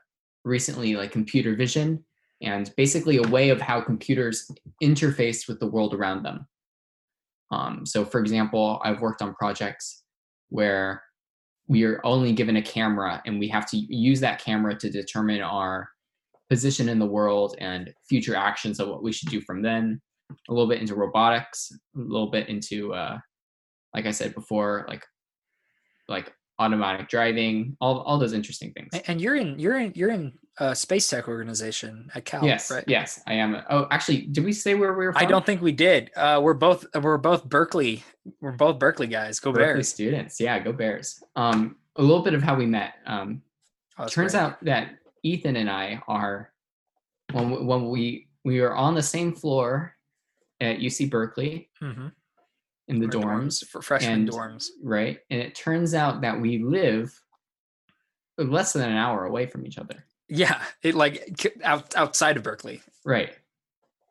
recently 0.45 0.97
like 0.97 1.13
computer 1.13 1.55
vision, 1.57 2.05
and 2.43 2.71
basically 2.77 3.17
a 3.17 3.29
way 3.29 3.51
of 3.51 3.61
how 3.61 3.81
computers 3.81 4.51
interface 4.83 5.49
with 5.49 5.59
the 5.61 5.67
world 5.67 5.95
around 5.95 6.23
them. 6.23 6.47
Um, 7.51 7.85
so, 7.85 8.05
for 8.05 8.21
example, 8.21 8.81
I've 8.85 9.01
worked 9.01 9.23
on 9.23 9.35
projects 9.35 10.03
where 10.51 11.03
we 11.69 11.85
are 11.85 12.05
only 12.05 12.33
given 12.33 12.57
a 12.57 12.63
camera 12.63 13.23
and 13.27 13.39
we 13.39 13.49
have 13.49 13.65
to 13.71 13.77
use 13.77 14.21
that 14.21 14.43
camera 14.43 14.77
to 14.77 14.91
determine 14.91 15.41
our 15.41 15.89
position 16.49 16.89
in 16.89 16.99
the 16.99 17.07
world 17.07 17.55
and 17.59 17.95
future 18.09 18.35
actions 18.35 18.81
of 18.81 18.89
what 18.89 19.05
we 19.05 19.13
should 19.13 19.29
do 19.29 19.41
from 19.41 19.63
then 19.63 20.01
a 20.49 20.53
little 20.53 20.69
bit 20.69 20.81
into 20.81 20.95
robotics 20.95 21.71
a 21.97 21.99
little 21.99 22.31
bit 22.31 22.49
into 22.49 22.93
uh, 22.95 23.19
like 23.95 24.07
i 24.07 24.11
said 24.11 24.35
before 24.35 24.85
like 24.89 25.05
like 26.09 26.33
automatic 26.59 27.09
driving 27.09 27.77
all, 27.81 28.01
all 28.01 28.19
those 28.19 28.33
interesting 28.35 28.73
things 28.73 28.89
And 29.09 29.21
you're 29.21 29.37
in 29.37 29.59
you're 29.59 29.79
in 29.79 29.93
you're 29.95 30.11
in 30.11 30.33
a 30.59 30.75
space 30.77 31.09
tech 31.09 31.27
organization 31.27 32.11
at 32.15 32.25
Cal, 32.27 32.45
yes 32.45 32.71
right? 32.71 32.85
yes 32.87 33.23
i 33.27 33.33
am 33.35 33.57
oh 33.71 33.87
actually 33.91 34.23
did 34.27 34.45
we 34.45 34.53
say 34.53 34.75
where 34.75 34.93
we 34.93 35.07
were 35.07 35.13
from? 35.15 35.23
I 35.23 35.25
don't 35.25 35.47
think 35.47 35.63
we 35.63 35.73
did. 35.73 36.11
Uh, 36.15 36.39
we're 36.43 36.53
both 36.55 36.85
we're 37.01 37.17
both 37.17 37.49
Berkeley. 37.49 38.05
We're 38.43 38.53
both 38.53 38.79
Berkeley 38.79 39.07
guys. 39.07 39.41
Go 39.41 39.53
Berkeley 39.53 39.65
Bears. 39.75 39.89
students 39.89 40.39
yeah 40.41 40.59
go 40.59 40.73
bears 40.73 41.23
um 41.37 41.77
a 41.97 42.03
little 42.03 42.23
bit 42.23 42.35
of 42.35 42.43
how 42.43 42.55
we 42.57 42.67
met 42.67 42.95
um 43.07 43.43
Oh, 43.99 44.07
turns 44.07 44.33
great. 44.33 44.43
out 44.43 44.65
that 44.65 44.93
Ethan 45.23 45.57
and 45.57 45.71
I 45.71 46.03
are 46.09 46.53
when 47.33 47.51
we- 47.51 47.65
when 47.65 47.89
we 47.89 48.29
we 48.45 48.61
are 48.61 48.75
on 48.75 48.95
the 48.95 49.03
same 49.03 49.35
floor 49.35 49.95
at 50.61 50.79
UC 50.81 51.07
Berkeley 51.11 51.71
Mhm. 51.83 52.13
in 52.89 52.99
the 53.01 53.07
Our 53.07 53.13
dorms, 53.41 53.67
for 53.67 53.81
freshman 53.83 54.13
and- 54.21 54.29
dorms. 54.31 54.69
right? 54.83 55.21
And 55.31 55.41
it 55.41 55.55
turns 55.55 55.95
out 55.95 56.21
that 56.23 56.41
we 56.41 56.59
live 56.59 57.19
less 58.39 58.73
than 58.73 58.89
an 58.91 58.97
hour 58.97 59.25
away 59.27 59.47
from 59.47 59.67
each 59.67 59.79
other, 59.79 60.05
Yeah, 60.29 60.63
it 60.83 60.95
like 60.95 61.51
out, 61.63 61.95
outside 61.97 62.37
of 62.37 62.43
Berkeley. 62.43 62.83
right? 63.05 63.37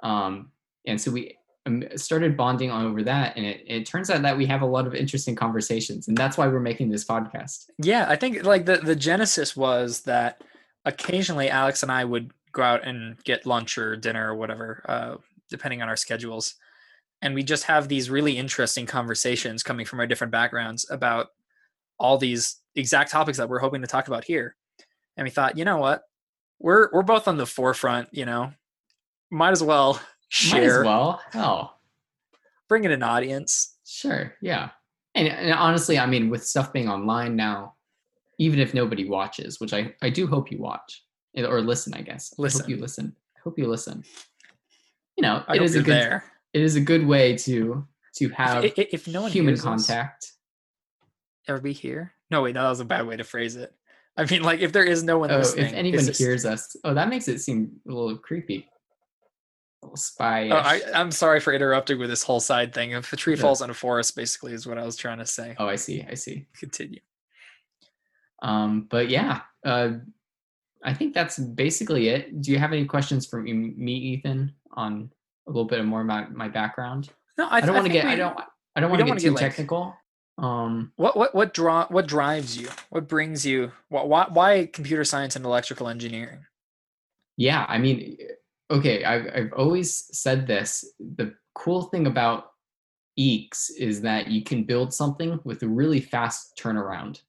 Um, 0.01 0.51
and 0.85 0.99
so 0.99 1.11
we 1.11 1.35
um, 1.65 1.83
started 1.97 2.37
bonding 2.37 2.71
on 2.71 2.85
over 2.85 3.03
that, 3.03 3.35
and 3.35 3.45
it, 3.45 3.63
it 3.67 3.85
turns 3.85 4.09
out 4.09 4.21
that 4.21 4.37
we 4.37 4.45
have 4.45 4.61
a 4.61 4.65
lot 4.65 4.87
of 4.87 4.95
interesting 4.95 5.35
conversations, 5.35 6.07
and 6.07 6.17
that's 6.17 6.37
why 6.37 6.47
we're 6.47 6.59
making 6.59 6.89
this 6.89 7.03
podcast. 7.05 7.69
Yeah, 7.79 8.05
I 8.07 8.15
think 8.15 8.43
like 8.43 8.65
the 8.65 8.77
the 8.77 8.95
genesis 8.95 9.57
was 9.57 10.01
that 10.03 10.41
occasionally 10.85 11.49
Alex 11.49 11.83
and 11.83 11.91
I 11.91 12.05
would 12.05 12.31
go 12.53 12.63
out 12.63 12.87
and 12.87 13.21
get 13.25 13.45
lunch 13.45 13.77
or 13.77 13.95
dinner 13.97 14.31
or 14.31 14.35
whatever, 14.35 14.83
uh, 14.87 15.15
depending 15.49 15.81
on 15.81 15.89
our 15.89 15.95
schedules, 15.97 16.55
and 17.21 17.33
we 17.35 17.43
just 17.43 17.63
have 17.65 17.87
these 17.87 18.09
really 18.09 18.37
interesting 18.37 18.85
conversations 18.85 19.63
coming 19.63 19.85
from 19.85 19.99
our 19.99 20.07
different 20.07 20.31
backgrounds 20.31 20.85
about 20.89 21.27
all 21.99 22.17
these 22.17 22.61
exact 22.75 23.11
topics 23.11 23.37
that 23.37 23.49
we're 23.49 23.59
hoping 23.59 23.81
to 23.81 23.87
talk 23.87 24.07
about 24.07 24.23
here. 24.23 24.55
And 25.17 25.25
we 25.25 25.31
thought, 25.31 25.57
you 25.57 25.65
know 25.65 25.77
what, 25.77 26.03
we're 26.59 26.89
we're 26.93 27.03
both 27.03 27.27
on 27.27 27.37
the 27.37 27.45
forefront, 27.45 28.07
you 28.11 28.25
know, 28.25 28.51
might 29.31 29.51
as 29.51 29.61
well 29.63 29.93
Might 29.95 30.01
share, 30.29 30.79
as 30.81 30.85
well, 30.85 31.21
hell. 31.33 31.79
bring 32.69 32.83
in 32.85 32.91
an 32.91 33.03
audience. 33.03 33.75
Sure, 33.85 34.33
yeah. 34.41 34.69
And, 35.15 35.27
and 35.27 35.53
honestly, 35.53 35.97
I 35.99 36.05
mean, 36.05 36.29
with 36.29 36.45
stuff 36.45 36.71
being 36.71 36.87
online 36.87 37.35
now, 37.35 37.75
even 38.37 38.59
if 38.59 38.73
nobody 38.73 39.09
watches, 39.09 39.59
which 39.59 39.73
I, 39.73 39.93
I 40.01 40.09
do 40.09 40.25
hope 40.27 40.51
you 40.51 40.59
watch 40.59 41.03
eh, 41.35 41.43
or 41.43 41.59
listen, 41.61 41.93
I 41.93 42.01
guess. 42.01 42.33
I 42.37 42.41
Listen. 42.41 42.61
hope 42.61 42.69
you 42.69 42.77
listen. 42.77 43.15
I 43.35 43.39
hope 43.43 43.57
you 43.59 43.67
listen. 43.67 44.03
You 45.19 45.23
know, 45.23 45.43
I 45.49 45.57
it 45.57 45.61
is 45.61 45.75
a 45.75 45.79
good 45.83 45.93
there. 45.93 46.23
it 46.53 46.61
is 46.61 46.77
a 46.77 46.79
good 46.81 47.05
way 47.05 47.35
to 47.39 47.85
to 48.15 48.29
have 48.29 48.63
If, 48.63 48.79
if, 48.79 48.87
if 48.93 49.07
no 49.09 49.23
one 49.23 49.31
human 49.31 49.57
contact. 49.57 50.31
ever 51.45 51.59
be 51.59 51.73
here? 51.73 52.13
No, 52.31 52.41
wait, 52.43 52.55
no, 52.55 52.63
that 52.63 52.69
was 52.69 52.79
a 52.79 52.85
bad 52.85 53.05
way 53.05 53.17
to 53.17 53.25
phrase 53.25 53.57
it. 53.57 53.73
I 54.15 54.23
mean, 54.23 54.43
like 54.43 54.61
if 54.61 54.71
there 54.71 54.85
is 54.85 55.03
no 55.03 55.17
one 55.17 55.29
Oh, 55.29 55.39
listening, 55.39 55.65
if 55.65 55.73
anyone 55.73 56.05
hears 56.13 56.45
us, 56.45 56.73
oh, 56.85 56.93
that 56.93 57.09
makes 57.09 57.27
it 57.27 57.39
seem 57.39 57.81
a 57.85 57.91
little 57.91 58.17
creepy. 58.17 58.69
A 59.83 59.87
little 59.87 59.97
spy. 59.97 60.49
Oh, 60.51 60.55
I, 60.55 60.81
I'm 60.95 61.11
sorry 61.11 61.41
for 61.41 61.51
interrupting 61.51 61.99
with 61.99 62.09
this 62.09 62.23
whole 62.23 62.39
side 62.39 62.73
thing. 62.73 62.91
If 62.91 63.11
a 63.11 63.17
tree 63.17 63.35
Yeah. 63.35 63.41
falls 63.41 63.61
on 63.61 63.69
a 63.69 63.73
forest, 63.73 64.15
basically, 64.15 64.53
is 64.53 64.65
what 64.65 64.77
I 64.77 64.85
was 64.85 64.95
trying 64.95 65.17
to 65.17 65.25
say. 65.25 65.53
oh, 65.59 65.67
I 65.67 65.75
see. 65.75 66.05
I 66.09 66.13
see. 66.13 66.45
Continue. 66.57 67.01
Um, 68.41 68.87
but 68.89 69.09
yeah, 69.09 69.41
uh, 69.65 69.89
I 70.83 70.93
think 70.93 71.13
that's 71.13 71.37
basically 71.37 72.07
it. 72.07 72.41
Do 72.41 72.51
you 72.53 72.57
have 72.57 72.71
any 72.71 72.85
questions 72.85 73.25
for 73.27 73.41
me, 73.41 73.93
Ethan, 74.13 74.53
on 74.73 75.09
a 75.47 75.49
little 75.49 75.65
bit 75.65 75.83
more 75.85 76.01
about 76.01 76.33
my 76.33 76.47
background? 76.47 77.09
No, 77.37 77.47
I, 77.47 77.57
I 77.57 77.61
don't 77.61 77.75
want 77.75 77.87
to 77.87 77.93
get. 77.93 78.05
I 78.05 78.15
don't. 78.15 78.37
I 78.75 78.79
don't 78.81 78.89
want 78.89 78.99
to 79.01 79.05
get 79.05 79.17
too 79.19 79.23
get, 79.25 79.31
like- 79.33 79.41
technical. 79.41 79.95
Um, 80.37 80.93
What 80.95 81.17
what 81.17 81.35
what 81.35 81.53
draw 81.53 81.85
what 81.87 82.07
drives 82.07 82.57
you? 82.57 82.69
What 82.91 83.07
brings 83.09 83.45
you? 83.45 83.71
Why 83.89 84.03
why, 84.03 84.27
why 84.31 84.65
computer 84.71 85.03
science 85.03 85.35
and 85.35 85.43
electrical 85.45 85.89
engineering? 85.89 86.45
yeah, 87.35 87.65
I 87.67 87.77
mean, 87.77 88.17
okay. 88.71 89.03
I've 89.03 89.27
I've 89.35 89.53
always 89.53 89.93
said 90.17 90.47
this. 90.47 90.85
The 90.99 91.33
cool 91.55 91.83
thing 91.83 92.07
about 92.07 92.51
EECS 93.19 93.71
is 93.77 94.01
that 94.01 94.27
you 94.27 94.41
can 94.43 94.63
build 94.63 94.93
something 94.93 95.39
with 95.43 95.61
a 95.63 95.67
really 95.67 95.99
fast 95.99 96.57
turnaround. 96.57 97.21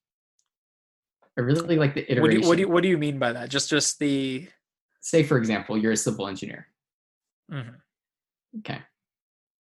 I 1.36 1.40
really 1.42 1.76
like 1.76 1.94
the 1.94 2.02
What 2.02 2.06
do, 2.08 2.12
iteration. 2.12 2.42
you, 2.42 2.48
what 2.48 2.56
do 2.56 2.60
you 2.62 2.68
what 2.68 2.82
do 2.84 2.88
you 2.88 2.98
mean 2.98 3.18
by 3.18 3.32
that? 3.32 3.48
Just 3.48 3.70
just 3.70 3.98
the 3.98 4.46
Say, 5.00 5.22
for 5.24 5.36
example, 5.38 5.76
you're 5.78 5.92
a 5.92 5.96
civil 5.96 6.28
engineer. 6.28 6.68
Mhm. 7.50 7.74
Okay, 8.58 8.78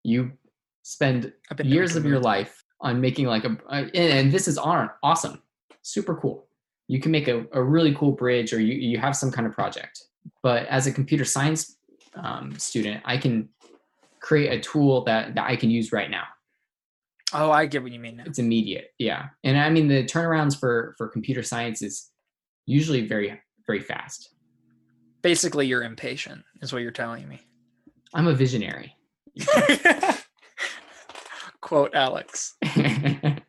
you 0.04 0.32
spend 0.84 1.34
years 1.64 1.96
of 1.96 2.06
your 2.06 2.20
life 2.20 2.64
on 2.80 3.02
making 3.02 3.26
like 3.26 3.44
a 3.44 3.58
and, 3.70 3.96
and 3.96 4.32
this 4.32 4.48
is 4.48 4.58
awesome. 4.58 5.42
Super 5.82 6.16
cool. 6.16 6.48
You 6.88 7.02
can 7.02 7.12
make 7.12 7.28
a, 7.28 7.46
a 7.52 7.62
really 7.62 7.94
cool 7.96 8.14
bridge 8.14 8.54
or 8.54 8.62
you, 8.62 8.76
you 8.76 8.98
have 8.98 9.16
some 9.16 9.32
kind 9.32 9.46
of 9.46 9.54
project. 9.54 10.04
But 10.42 10.66
as 10.68 10.88
a 10.88 10.92
computer 10.92 11.26
science 11.26 11.78
um, 12.16 12.58
student 12.58 13.02
i 13.06 13.18
can 13.18 13.50
create 14.20 14.52
a 14.52 14.60
tool 14.60 15.04
that, 15.04 15.36
that 15.36 15.46
i 15.46 15.56
can 15.56 15.70
use 15.70 15.92
right 15.92 16.10
now. 16.10 16.24
Oh, 17.34 17.52
I 17.52 17.66
get 17.66 17.84
what 17.84 17.92
you 17.92 18.00
mean 18.00 18.18
now. 18.18 18.24
it's 18.26 18.40
immediate. 18.40 18.92
Yeah. 18.98 19.28
And 19.44 19.60
i 19.60 19.70
mean 19.70 19.88
the 19.88 20.04
turnarounds 20.04 20.58
for 20.58 20.96
for 20.98 21.08
computer 21.08 21.44
science 21.44 21.82
is 21.82 22.10
usually 22.66 23.06
very 23.06 23.40
very 23.66 23.82
fast. 23.82 24.30
Basically, 25.22 25.68
you're 25.68 25.84
impatient, 25.84 26.44
is 26.62 26.72
what 26.72 26.84
you're 26.84 26.92
telling 26.92 27.28
me. 27.28 27.42
I'm 28.14 28.28
a 28.28 28.34
visionary 28.34 28.96
Quote 31.62 31.96
Alex. 31.96 32.56
i'm 32.64 33.42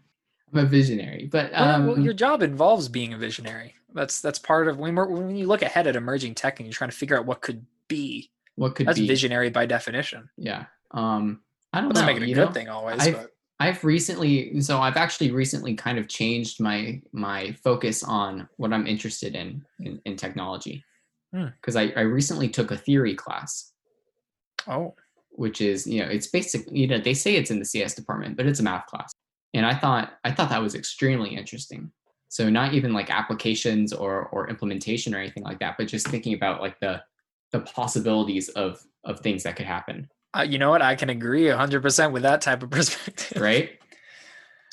a 0.54 0.64
visionary 0.64 1.28
but 1.30 1.52
Well, 1.52 1.64
um, 1.70 1.86
well, 1.86 1.98
your 1.98 2.14
job 2.14 2.42
involves 2.42 2.88
being 2.88 3.12
a 3.12 3.18
visionary. 3.18 3.74
That's 3.94 4.20
that's 4.20 4.38
part 4.38 4.68
of 4.68 4.78
when 4.78 4.94
we're, 4.94 5.06
when 5.06 5.36
you 5.36 5.46
look 5.46 5.62
ahead 5.62 5.86
at 5.86 5.96
emerging 5.96 6.34
tech 6.34 6.58
and 6.58 6.66
you're 6.66 6.72
trying 6.74 6.90
to 6.90 6.96
figure 6.96 7.16
out 7.18 7.26
what 7.26 7.40
could 7.42 7.64
be. 7.88 8.30
what 8.56 8.74
could 8.74 8.86
That's 8.86 8.98
be 8.98 9.06
visionary 9.06 9.50
by 9.50 9.66
definition. 9.66 10.28
yeah 10.36 10.64
um 10.92 11.40
i 11.72 11.80
don't 11.80 11.90
Doesn't 11.90 12.06
know 12.06 12.12
make 12.14 12.22
it 12.22 12.30
a 12.30 12.34
good 12.34 12.46
know? 12.46 12.52
thing 12.52 12.68
always, 12.68 13.00
I've- 13.00 13.12
but 13.16 13.30
I've 13.60 13.82
recently, 13.82 14.60
so 14.60 14.78
I've 14.78 14.96
actually 14.96 15.32
recently 15.32 15.74
kind 15.74 15.98
of 15.98 16.06
changed 16.06 16.60
my 16.60 17.02
my 17.12 17.50
focus 17.64 18.04
on 18.04 18.48
what 18.56 18.72
I'm 18.72 18.86
interested 18.86 19.34
in 19.34 19.64
in, 19.80 20.00
in 20.04 20.16
technology, 20.16 20.84
Hmm. 21.34 21.46
because 21.60 21.74
I, 21.74 21.92
I 21.96 22.02
recently 22.02 22.48
took 22.48 22.70
a 22.70 22.76
theory 22.76 23.14
class, 23.16 23.72
oh, 24.68 24.94
which 25.30 25.60
is 25.60 25.86
you 25.86 26.00
know 26.00 26.08
it's 26.08 26.26
basic 26.26 26.66
you 26.70 26.86
know 26.86 26.98
they 26.98 27.14
say 27.14 27.36
it's 27.36 27.50
in 27.50 27.58
the 27.58 27.64
CS 27.64 27.94
department, 27.94 28.36
but 28.36 28.46
it's 28.46 28.60
a 28.60 28.62
math 28.62 28.86
class, 28.86 29.12
and 29.54 29.64
I 29.66 29.74
thought 29.74 30.12
I 30.24 30.32
thought 30.32 30.50
that 30.50 30.62
was 30.62 30.74
extremely 30.74 31.34
interesting. 31.34 31.90
So 32.30 32.50
not 32.50 32.74
even 32.74 32.92
like 32.92 33.10
applications 33.10 33.92
or 33.92 34.26
or 34.26 34.48
implementation 34.48 35.14
or 35.14 35.18
anything 35.18 35.44
like 35.44 35.60
that, 35.60 35.76
but 35.78 35.88
just 35.88 36.08
thinking 36.08 36.34
about 36.34 36.60
like 36.60 36.78
the 36.80 37.02
the 37.52 37.60
possibilities 37.60 38.48
of 38.50 38.80
of 39.04 39.20
things 39.20 39.42
that 39.44 39.56
could 39.56 39.66
happen, 39.66 40.08
uh, 40.36 40.42
you 40.42 40.58
know 40.58 40.70
what? 40.70 40.82
I 40.82 40.94
can 40.94 41.10
agree 41.10 41.44
100% 41.44 42.12
with 42.12 42.22
that 42.22 42.40
type 42.40 42.62
of 42.62 42.70
perspective. 42.70 43.40
right? 43.40 43.70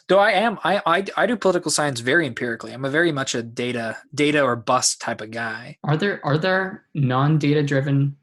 Though 0.07 0.19
I 0.19 0.31
am, 0.31 0.59
I, 0.63 0.81
I 0.85 1.05
I 1.17 1.25
do 1.25 1.35
political 1.35 1.71
science 1.71 1.99
very 1.99 2.27
empirically. 2.27 2.71
I'm 2.73 2.85
a 2.85 2.91
very 2.91 3.11
much 3.11 3.33
a 3.33 3.41
data 3.41 3.97
data 4.13 4.43
or 4.43 4.55
bust 4.55 5.01
type 5.01 5.19
of 5.19 5.31
guy. 5.31 5.77
Are 5.83 5.97
there 5.97 6.23
are 6.23 6.37
there 6.37 6.85
non 6.93 7.39
data 7.39 7.63
driven 7.63 8.15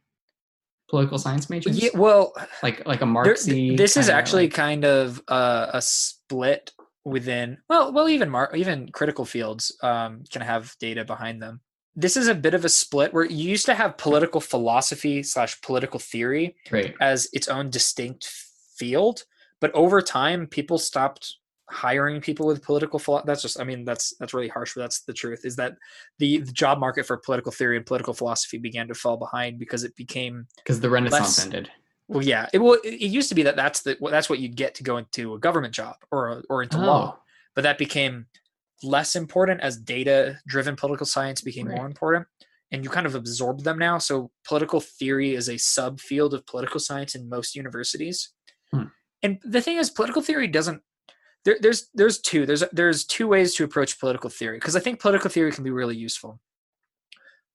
political 0.92 1.16
science 1.16 1.49
majors? 1.49 1.82
Yeah, 1.82 1.88
well, 1.94 2.34
like 2.62 2.87
like 2.87 3.00
a 3.00 3.06
Marxy. 3.06 3.76
this 3.76 3.96
is 3.96 4.11
actually 4.11 4.44
like- 4.44 4.52
kind 4.52 4.84
of 4.84 5.22
a, 5.26 5.70
a 5.72 5.82
split 5.82 6.70
within. 7.04 7.56
Well, 7.68 7.92
well, 7.94 8.11
even 8.11 8.28
mar- 8.28 8.54
even 8.54 8.90
critical 8.92 9.25
fields 9.25 9.75
um, 9.82 10.22
can 10.30 10.42
have 10.42 10.76
data 10.78 11.04
behind 11.06 11.40
them. 11.40 11.61
This 11.96 12.16
is 12.16 12.28
a 12.28 12.34
bit 12.34 12.52
of 12.52 12.66
a 12.66 12.68
split 12.68 13.14
where 13.14 13.25
you 13.25 13.49
used 13.49 13.66
to 13.66 13.75
have 13.75 13.96
political 13.96 14.40
philosophy 14.40 15.22
slash 15.22 15.61
political 15.62 15.99
theory 15.99 16.56
right. 16.70 16.94
as 17.00 17.28
its 17.32 17.49
own 17.49 17.70
distinct 17.70 18.30
field, 18.76 19.25
but 19.61 19.72
over 19.75 20.02
time, 20.02 20.46
people 20.46 20.78
stopped 20.78 21.37
hiring 21.71 22.21
people 22.21 22.47
with 22.47 22.62
political 22.62 22.99
philosophy. 22.99 23.26
That's 23.26 23.42
just, 23.42 23.61
I 23.61 23.64
mean, 23.64 23.85
that's 23.85 24.14
that's 24.19 24.35
really 24.35 24.49
harsh, 24.49 24.75
but 24.75 24.83
that's 24.83 25.00
the 25.02 25.12
truth. 25.12 25.45
Is 25.45 25.57
that 25.57 25.75
the, 26.19 26.38
the 26.38 26.52
job 26.52 26.78
market 26.78 27.07
for 27.07 27.16
political 27.16 27.52
theory 27.52 27.76
and 27.76 27.87
political 27.87 28.14
philosophy 28.14 28.59
began 28.59 28.88
to 28.88 28.95
fall 28.95 29.16
behind 29.16 29.59
because 29.59 29.85
it 29.85 29.95
became 29.97 30.47
because 30.57 30.81
the 30.81 30.90
Renaissance 30.90 31.38
less- 31.38 31.45
ended. 31.45 31.71
well, 32.09 32.23
yeah, 32.23 32.49
it 32.52 32.59
well, 32.59 32.78
it 32.85 33.00
used 33.11 33.28
to 33.31 33.35
be 33.35 33.42
that 33.45 33.57
that's 33.57 33.83
the 33.83 33.97
that's 34.11 34.28
what 34.28 34.38
you'd 34.38 34.57
get 34.57 34.75
to 34.76 34.83
go 34.83 34.97
into 34.99 35.35
a 35.35 35.38
government 35.38 35.75
job 35.75 35.97
or 36.11 36.42
or 36.50 36.62
into 36.62 36.78
law, 36.78 37.14
Oh, 37.16 37.23
but 37.54 37.62
that 37.62 37.78
became 37.78 38.26
less 38.83 39.14
important 39.16 39.61
as 39.61 39.76
data 39.76 40.38
driven 40.47 40.75
political 40.76 41.07
science 41.07 41.40
became 41.40 41.69
Right. 41.69 41.76
more 41.76 41.87
important 41.87 42.26
and 42.73 42.83
you 42.83 42.90
kind 42.90 43.07
of 43.07 43.14
absorb 43.14 43.62
them 43.62 43.78
now 43.78 43.97
so 43.99 44.33
political 44.45 44.81
theory 44.81 45.37
is 45.37 45.49
a 45.49 45.54
subfield 45.54 46.33
of 46.33 46.45
political 46.47 46.81
science 46.81 47.14
in 47.14 47.28
most 47.28 47.54
universities 47.54 48.31
Hmm. 48.73 48.85
and 49.23 49.38
the 49.45 49.61
thing 49.61 49.76
is 49.76 49.88
political 49.88 50.21
theory 50.21 50.49
doesn't 50.49 50.83
there, 51.44 51.56
there's 51.61 51.88
there's 51.94 52.20
two. 52.20 52.46
There's 52.46 52.64
there's 52.72 53.04
two 53.04 53.26
ways 53.26 53.54
to 53.54 53.64
approach 53.64 53.99
political 53.99 54.30
theory 54.30 54.58
because 54.58 54.76
i 54.76 54.80
think 54.80 55.00
political 55.00 55.30
theory 55.30 55.52
can 55.52 55.64
be 55.64 55.70
really 55.70 55.96
useful. 55.96 56.40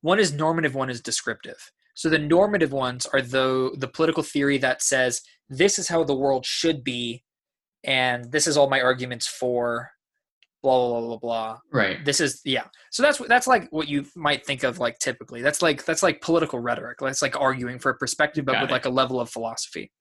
One 0.01 0.19
is 0.19 0.33
normative 0.33 0.75
one 0.75 0.89
is 0.89 1.01
descriptive. 1.01 1.71
So 1.93 2.09
the 2.09 2.19
normative 2.19 2.71
ones 2.71 3.05
are 3.07 3.21
the 3.21 3.75
the 3.77 3.87
political 3.87 4.23
theory 4.23 4.57
that 4.59 4.81
says 4.81 5.21
this 5.49 5.79
is 5.79 5.87
how 5.87 6.03
the 6.03 6.15
world 6.15 6.45
should 6.45 6.83
be 6.83 7.23
and 7.83 8.31
this 8.31 8.47
is 8.47 8.57
all 8.57 8.69
my 8.69 8.81
arguments 8.81 9.25
for 9.27 9.89
blah 10.61 10.77
blah 10.77 10.99
blah 10.99 11.07
blah 11.07 11.17
blah. 11.17 11.57
Right. 11.71 12.03
this 12.03 12.19
is 12.19 12.41
yeah. 12.43 12.65
So 12.91 13.03
that's 13.03 13.19
that's 13.27 13.47
like 13.47 13.67
what 13.71 13.87
you 13.87 14.05
might 14.15 14.45
think 14.45 14.63
of 14.63 14.79
like 14.79 14.99
typically. 14.99 15.41
That's 15.41 15.61
like 15.61 15.85
that's 15.85 16.03
like 16.03 16.21
political 16.21 16.59
rhetoric. 16.59 16.97
That's 16.99 17.21
like 17.21 17.39
arguing 17.39 17.79
for 17.79 17.91
a 17.91 17.97
perspective 17.97 18.45
but 18.45 18.53
Got 18.53 18.61
with 18.63 18.69
it. 18.69 18.73
like 18.73 18.85
a 18.85 18.89
level 18.89 19.19
of 19.19 19.29
philosophy. 19.29 19.91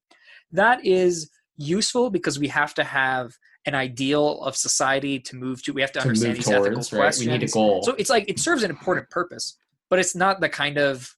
That 0.51 0.85
is 0.85 1.29
useful 1.57 2.09
because 2.09 2.37
we 2.37 2.47
have 2.49 2.73
to 2.75 2.83
have 2.83 3.31
an 3.67 3.75
ideal 3.75 4.41
of 4.41 4.55
society 4.55 5.19
to 5.19 5.35
move 5.35 5.61
to 5.63 5.73
we 5.73 5.81
have 5.81 5.91
to, 5.91 5.99
To 5.99 6.07
understand 6.07 6.29
move 6.29 6.37
these 6.37 6.47
ethical 6.49 6.71
towards, 6.73 6.93
right? 6.93 6.99
questions 6.99 7.27
We 7.27 7.33
need 7.33 7.43
a 7.43 7.51
goal. 7.51 7.83
so 7.83 7.93
it's 7.95 8.09
like 8.09 8.25
it 8.27 8.39
serves 8.39 8.63
an 8.63 8.71
important 8.71 9.09
purpose 9.11 9.57
but 9.89 9.99
it's 9.99 10.15
not 10.15 10.39
the 10.41 10.49
kind 10.49 10.77
of 10.77 11.13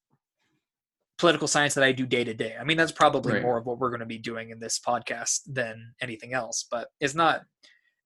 political 1.17 1.47
science 1.47 1.73
that 1.75 1.83
i 1.83 1.91
do 1.91 2.05
day 2.05 2.23
to 2.23 2.33
day 2.33 2.55
i 2.59 2.63
mean 2.63 2.77
that's 2.77 2.91
probably 2.91 3.33
Right. 3.33 3.41
more 3.41 3.57
of 3.57 3.65
what 3.65 3.77
we're 3.79 3.89
going 3.89 3.99
to 3.99 4.05
be 4.05 4.17
doing 4.17 4.49
in 4.49 4.59
this 4.59 4.79
podcast 4.79 5.41
than 5.47 5.93
anything 6.01 6.33
else 6.33 6.65
but 6.69 6.87
it's 6.99 7.13
not 7.15 7.41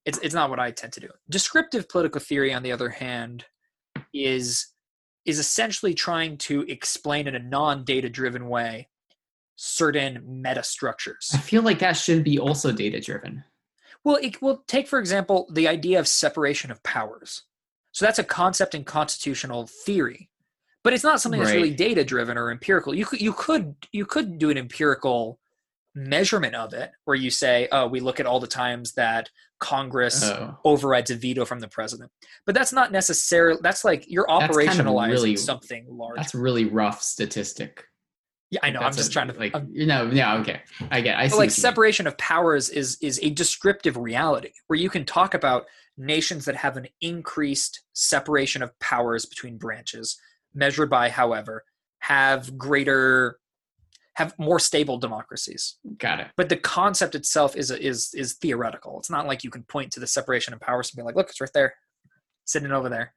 it's, 0.05 0.17
it's 0.19 0.33
not 0.35 0.49
what 0.49 0.59
i 0.59 0.71
tend 0.71 0.93
to 0.93 0.99
do 0.99 1.09
descriptive 1.29 1.87
political 1.87 2.19
theory 2.19 2.53
on 2.53 2.63
the 2.63 2.71
other 2.71 2.89
hand 2.89 3.45
is 4.13 4.67
is 5.25 5.39
essentially 5.39 5.93
trying 5.93 6.37
to 6.37 6.63
explain 6.63 7.27
in 7.27 7.35
a 7.35 7.39
non-data 7.39 8.09
driven 8.09 8.49
way 8.49 8.89
certain 9.55 10.41
meta 10.41 10.63
structures 10.63 11.29
I 11.33 11.37
feel 11.37 11.61
like 11.61 11.79
that 11.79 11.93
should 11.95 12.23
be 12.23 12.39
also 12.39 12.71
data 12.71 12.99
driven. 12.99 13.43
Well, 14.03 14.17
it 14.21 14.41
will 14.41 14.63
take, 14.67 14.87
for 14.87 14.99
example, 14.99 15.47
the 15.51 15.67
idea 15.67 15.99
of 15.99 16.07
separation 16.07 16.71
of 16.71 16.81
powers. 16.83 17.43
So 17.91 18.05
that's 18.05 18.19
a 18.19 18.23
concept 18.23 18.73
in 18.75 18.83
constitutional 18.83 19.67
theory, 19.67 20.29
but 20.83 20.93
it's 20.93 21.03
not 21.03 21.21
something 21.21 21.39
that's 21.39 21.53
really 21.53 21.73
data 21.73 22.03
driven 22.03 22.37
or 22.37 22.49
empirical. 22.51 22.93
You 22.95 23.05
could 23.05 23.21
you 23.21 23.33
could 23.33 23.75
you 23.91 24.05
could 24.05 24.37
do 24.39 24.49
an 24.49 24.57
empirical 24.57 25.39
measurement 25.95 26.55
of 26.55 26.73
it, 26.73 26.91
where 27.05 27.15
you 27.15 27.29
say, 27.29 27.67
"Oh, 27.71 27.85
we 27.87 27.99
look 27.99 28.19
at 28.19 28.25
all 28.25 28.39
the 28.39 28.47
times 28.47 28.93
that 28.93 29.29
Congress 29.59 30.23
Oh, 30.23 30.57
overrides 30.65 31.11
a 31.11 31.15
veto 31.15 31.45
from 31.45 31.59
the 31.59 31.67
president," 31.67 32.11
but 32.47 32.55
that's 32.55 32.73
not 32.73 32.91
necessarily. 32.91 33.59
That's 33.61 33.85
like 33.85 34.05
you're 34.07 34.25
That's 34.27 34.55
kind 34.57 34.71
of 34.71 34.75
operationalizing 34.87 35.11
really- 35.11 35.35
something 35.37 35.85
large. 35.87 36.17
that's 36.17 36.33
really 36.33 36.65
rough 36.65 37.01
statistic. 37.03 37.85
Yeah, 38.53 38.59
I 38.61 38.69
know. 38.69 38.81
I'm 38.81 38.93
just 38.93 39.09
a- 39.09 39.13
trying 39.13 39.29
to 39.29 39.33
like 39.33 39.55
I'm- 39.55 39.69
you 39.73 39.87
know 39.87 40.09
yeah 40.11 40.37
okay. 40.37 40.61
I 40.91 41.01
get 41.01 41.17
I 41.17 41.27
see 41.27 41.37
like 41.37 41.51
separation 41.51 42.05
of 42.05 42.15
powers 42.17 42.69
is 42.69 42.97
is 43.01 43.19
a 43.23 43.31
descriptive 43.31 43.97
reality 43.97 44.51
where 44.67 44.77
you 44.79 44.89
can 44.89 45.05
talk 45.05 45.33
about 45.33 45.65
nations 45.97 46.45
that 46.45 46.55
have 46.55 46.77
an 46.77 46.87
increased 47.01 47.81
separation 47.93 48.61
of 48.61 48.77
powers 48.79 49.25
between 49.25 49.57
branches 49.57 50.19
measured 50.53 50.89
by 50.89 51.09
however 51.09 51.63
have 51.99 52.57
greater 52.57 53.39
have 54.15 54.37
more 54.37 54.59
stable 54.59 54.99
democracies. 54.99 55.77
Got 55.97 56.19
it. 56.19 56.27
but 56.37 56.49
the 56.49 56.57
concept 56.57 57.15
itself 57.15 57.55
is 57.55 57.71
is 57.71 58.13
is 58.13 58.33
theoretical. 58.35 58.99
It's 58.99 59.09
not 59.09 59.25
like 59.25 59.43
you 59.43 59.49
can 59.49 59.63
point 59.63 59.91
to 59.93 59.99
the 59.99 60.05
separation 60.07 60.53
of 60.53 60.59
powers 60.59 60.91
and 60.91 60.97
be 60.97 61.03
like 61.03 61.15
look 61.15 61.29
it's 61.29 61.41
right 61.41 61.49
there 61.55 61.73
sitting 62.45 62.71
over 62.71 62.89
there. 62.89 63.13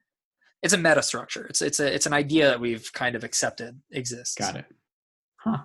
It's 0.62 0.72
a 0.72 0.78
meta 0.78 1.02
structure 1.02 1.46
it's 1.50 1.60
it's 1.60 1.80
a 1.80 1.94
it's 1.94 2.06
an 2.06 2.14
idea 2.14 2.46
that 2.48 2.60
we've 2.60 2.90
kind 2.94 3.14
of 3.16 3.24
accepted 3.24 3.78
exists. 3.90 4.36
Got 4.36 4.56
it. 4.56 4.64
Huh. 5.46 5.58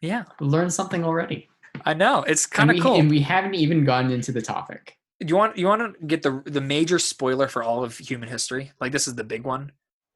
yeah 0.00 0.24
Learned 0.40 0.72
something 0.72 1.04
already. 1.04 1.48
i 1.84 1.94
know 1.94 2.22
it's 2.26 2.46
kind 2.46 2.70
of 2.70 2.80
cool 2.80 2.96
And 2.96 3.08
we 3.10 3.20
haven't 3.20 3.54
even 3.54 3.84
gotten 3.84 4.10
into 4.10 4.32
the 4.32 4.42
topic. 4.42 4.96
Do 5.20 5.26
you 5.28 5.36
want 5.36 5.56
you 5.56 5.66
want 5.66 5.80
to 6.00 6.06
get 6.06 6.22
the 6.22 6.42
the 6.46 6.60
major 6.60 6.98
spoiler 6.98 7.46
for 7.48 7.62
all 7.62 7.84
of 7.84 7.96
human 7.96 8.28
history 8.28 8.72
like 8.80 8.90
this 8.92 9.06
is 9.06 9.14
the 9.14 9.24
big 9.24 9.44
one 9.44 9.70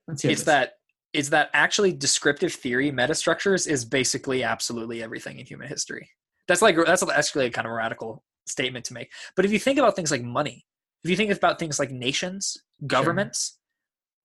Let's 0.08 0.22
hear 0.22 0.32
it's 0.32 0.40
this. 0.40 0.46
that 0.46 0.72
is 1.12 1.30
that 1.30 1.48
actually 1.54 1.92
descriptive 1.92 2.52
theory 2.52 2.90
metastructures 2.90 3.68
is 3.68 3.84
basically 3.84 4.42
absolutely 4.42 5.02
everything 5.02 5.38
in 5.38 5.46
human 5.46 5.68
history 5.68 6.08
that's 6.48 6.60
like 6.62 6.76
that's 6.84 7.02
actually 7.08 7.46
a 7.46 7.50
kind 7.50 7.66
of 7.66 7.72
a 7.72 7.74
radical 7.76 8.24
statement 8.46 8.84
to 8.86 8.94
make 8.94 9.10
but 9.36 9.44
if 9.44 9.52
you 9.52 9.58
think 9.60 9.78
about 9.78 9.94
things 9.96 10.10
like 10.10 10.22
money 10.22 10.66
if 11.04 11.10
you 11.10 11.16
think 11.16 11.30
about 11.30 11.58
things 11.60 11.78
like 11.78 11.90
nations 11.92 12.56
governments 12.86 13.58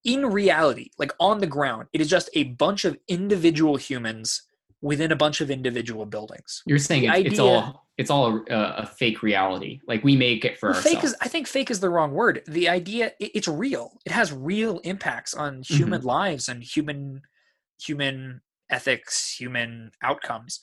in 0.04 0.26
reality 0.26 0.90
like 0.98 1.12
on 1.20 1.38
the 1.38 1.46
ground 1.46 1.86
it 1.92 2.00
is 2.00 2.08
just 2.08 2.28
a 2.34 2.44
bunch 2.44 2.84
of 2.84 2.96
individual 3.08 3.76
humans 3.76 4.42
within 4.80 5.12
a 5.12 5.16
bunch 5.16 5.40
of 5.40 5.50
individual 5.50 6.04
buildings 6.04 6.62
You're 6.66 6.78
saying 6.78 7.04
it's, 7.04 7.30
it's 7.32 7.38
all 7.38 7.86
it's 7.98 8.10
all 8.10 8.42
a, 8.50 8.54
a 8.78 8.86
fake 8.86 9.22
reality. 9.22 9.78
Like 9.86 10.02
we 10.02 10.16
make 10.16 10.44
it 10.44 10.58
for 10.58 10.70
Well, 10.70 10.76
ourselves. 10.76 10.96
fake 10.96 11.04
is 11.04 11.14
i 11.20 11.28
think 11.28 11.46
fake 11.46 11.70
is 11.70 11.78
the 11.80 11.90
wrong 11.90 12.10
word 12.12 12.42
the 12.48 12.68
idea 12.68 13.12
it, 13.20 13.30
it's 13.34 13.46
real 13.48 14.00
it 14.04 14.12
has 14.12 14.32
real 14.32 14.78
impacts 14.80 15.34
on 15.34 15.58
Mm-hmm. 15.62 15.76
human 15.76 16.02
lives 16.02 16.48
and 16.48 16.62
human 16.64 17.22
human 17.80 18.40
ethics 18.70 19.36
human 19.38 19.90
outcomes 20.02 20.60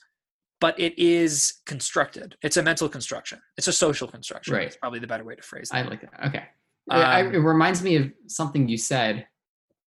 but 0.60 0.78
it 0.78 0.98
is 0.98 1.54
constructed 1.64 2.36
it's 2.42 2.56
a 2.58 2.62
mental 2.62 2.88
construction 2.88 3.40
it's 3.56 3.68
a 3.68 3.72
social 3.72 4.08
construction 4.08 4.52
Right. 4.54 4.66
it's 4.66 4.76
probably 4.76 4.98
the 4.98 5.06
better 5.06 5.24
way 5.24 5.34
to 5.36 5.42
phrase 5.42 5.70
it 5.72 5.76
I 5.76 5.82
like 5.88 6.02
that. 6.02 6.26
Okay. 6.26 6.44
I- 6.90 7.20
Um, 7.22 7.34
it 7.34 7.38
reminds 7.38 7.82
me 7.82 7.96
of 7.96 8.10
something 8.26 8.68
you 8.68 8.76
said. 8.76 9.26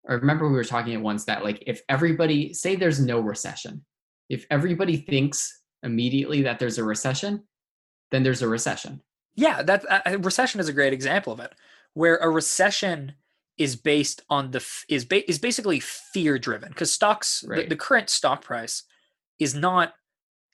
I 0.08 0.14
remember 0.14 0.48
we 0.48 0.54
were 0.56 0.64
talking 0.64 0.94
at 0.94 1.02
once 1.02 1.26
that 1.26 1.44
like 1.44 1.64
if 1.68 1.82
everybody 1.90 2.54
say 2.54 2.76
there's 2.76 3.00
no 3.00 3.20
recession, 3.20 3.84
if 4.30 4.46
everybody 4.52 4.98
thinks 4.98 5.62
immediately 5.84 6.42
that 6.44 6.60
there's 6.60 6.78
a 6.78 6.84
recession, 6.84 7.44
then 8.12 8.24
there's 8.24 8.42
a 8.42 8.48
recession. 8.48 9.02
yeah 9.36 9.64
that 9.64 9.84
uh, 9.90 10.18
recession 10.20 10.60
is 10.60 10.70
a 10.70 10.74
great 10.74 10.94
example 10.94 11.34
of 11.34 11.40
it 11.40 11.54
where 11.96 12.18
a 12.18 12.30
recession 12.30 13.14
is 13.58 13.76
based 13.76 14.22
on 14.30 14.52
the 14.52 14.64
is 14.90 15.06
ba- 15.06 15.28
is 15.30 15.40
basically 15.40 15.80
fear 15.80 16.38
driven 16.38 16.70
because 16.70 16.92
stocks 16.92 17.44
Right. 17.48 17.68
the 17.70 17.76
current 17.76 18.10
stock 18.10 18.44
price 18.44 18.84
is 19.40 19.56
not 19.56 19.94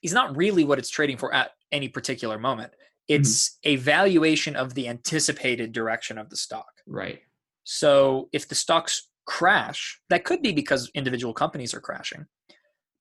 is 0.02 0.12
not 0.14 0.34
really 0.36 0.64
what 0.64 0.78
it's 0.78 0.88
trading 0.90 1.18
for 1.18 1.32
at 1.34 1.50
any 1.72 1.88
particular 1.88 2.38
moment 2.38 2.72
it's 3.08 3.58
a 3.64 3.76
valuation 3.76 4.54
of 4.56 4.74
the 4.74 4.86
anticipated 4.88 5.72
direction 5.72 6.16
of 6.18 6.30
the 6.30 6.36
stock 6.36 6.72
Right. 6.86 7.20
so 7.64 8.28
if 8.32 8.48
the 8.48 8.54
stocks 8.54 9.08
crash 9.30 10.00
that 10.10 10.24
could 10.24 10.42
be 10.42 10.52
because 10.52 10.90
individual 10.94 11.32
companies 11.32 11.72
are 11.72 11.80
crashing 11.80 12.26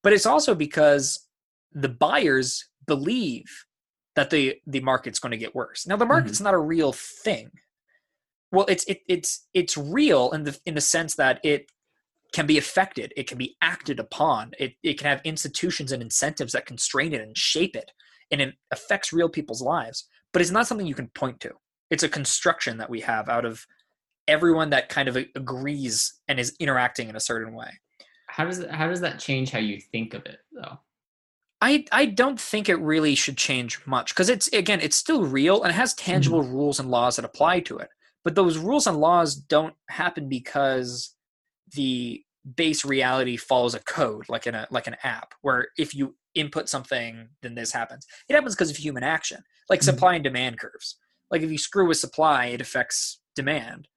but 0.03 0.13
it's 0.13 0.27
also 0.27 0.53
because 0.53 1.27
the 1.71 1.89
buyers 1.89 2.69
believe 2.85 3.65
that 4.15 4.29
the 4.29 4.55
the 4.67 4.79
market's 4.81 5.19
going 5.19 5.31
to 5.31 5.37
get 5.37 5.55
worse. 5.55 5.87
Now 5.87 5.95
the 5.95 6.05
mm-hmm. 6.05 6.13
market's 6.13 6.41
not 6.41 6.53
a 6.53 6.59
real 6.59 6.93
thing. 6.93 7.49
Well 8.51 8.65
it's 8.67 8.83
it, 8.85 9.01
it's 9.07 9.47
it's 9.53 9.77
real 9.77 10.31
in 10.31 10.43
the 10.43 10.57
in 10.65 10.75
the 10.75 10.81
sense 10.81 11.15
that 11.15 11.39
it 11.43 11.71
can 12.31 12.45
be 12.45 12.59
affected 12.59 13.11
it 13.17 13.27
can 13.27 13.39
be 13.39 13.55
acted 13.61 13.99
upon 13.99 14.51
it, 14.59 14.73
it 14.83 14.99
can 14.99 15.07
have 15.07 15.21
institutions 15.23 15.91
and 15.91 16.03
incentives 16.03 16.53
that 16.53 16.67
constrain 16.67 17.11
it 17.11 17.21
and 17.21 17.35
shape 17.35 17.75
it 17.75 17.91
and 18.29 18.39
it 18.39 18.53
affects 18.71 19.11
real 19.11 19.29
people's 19.29 19.63
lives 19.63 20.07
but 20.31 20.41
it's 20.41 20.51
not 20.51 20.67
something 20.67 20.85
you 20.85 20.93
can 20.93 21.07
point 21.09 21.39
to. 21.39 21.51
It's 21.89 22.03
a 22.03 22.09
construction 22.09 22.77
that 22.77 22.89
we 22.89 23.01
have 23.01 23.29
out 23.29 23.45
of 23.45 23.65
everyone 24.29 24.69
that 24.69 24.89
kind 24.89 25.07
of 25.09 25.17
agrees 25.35 26.13
and 26.27 26.39
is 26.39 26.55
interacting 26.59 27.09
in 27.09 27.15
a 27.15 27.19
certain 27.19 27.53
way 27.53 27.71
How 28.27 28.45
does 28.45 28.63
how 28.71 28.87
does 28.87 29.01
that 29.01 29.19
change 29.19 29.51
how 29.51 29.59
you 29.59 29.79
think 29.91 30.13
of 30.13 30.25
it 30.25 30.39
though? 30.53 30.79
I 31.61 31.85
I 31.91 32.05
don't 32.05 32.39
think 32.39 32.69
it 32.69 32.79
really 32.79 33.15
should 33.15 33.37
change 33.37 33.85
much 33.85 34.13
because 34.13 34.29
it's 34.29 34.47
again 34.49 34.79
it's 34.81 34.95
still 34.95 35.25
real 35.25 35.63
and 35.63 35.71
it 35.71 35.75
has 35.75 35.93
tangible 35.93 36.41
rules 36.43 36.79
and 36.79 36.89
laws 36.89 37.15
that 37.17 37.25
apply 37.25 37.59
to 37.61 37.77
it. 37.79 37.89
But 38.23 38.35
those 38.35 38.57
rules 38.57 38.87
and 38.87 38.97
laws 38.97 39.35
don't 39.35 39.73
happen 39.89 40.29
because 40.29 41.15
the 41.75 42.23
base 42.55 42.85
reality 42.85 43.35
follows 43.37 43.75
a 43.75 43.79
code 43.79 44.25
like 44.29 44.47
in 44.47 44.55
a 44.55 44.67
like 44.71 44.87
an 44.87 44.95
app 45.03 45.33
where 45.41 45.67
if 45.77 45.93
you 45.93 46.15
input 46.35 46.69
something 46.69 47.27
then 47.41 47.55
this 47.55 47.71
happens. 47.73 48.05
It 48.29 48.33
happens 48.35 48.55
because 48.55 48.69
of 48.71 48.77
human 48.77 49.03
action, 49.03 49.43
like 49.69 49.81
Mhm. 49.81 49.83
supply 49.85 50.13
and 50.15 50.23
demand 50.23 50.59
curves. 50.59 50.95
Like 51.31 51.41
if 51.41 51.51
you 51.51 51.57
screw 51.57 51.87
with 51.87 51.97
supply, 51.97 52.45
it 52.47 52.61
affects 52.61 53.19
demand, 53.35 53.87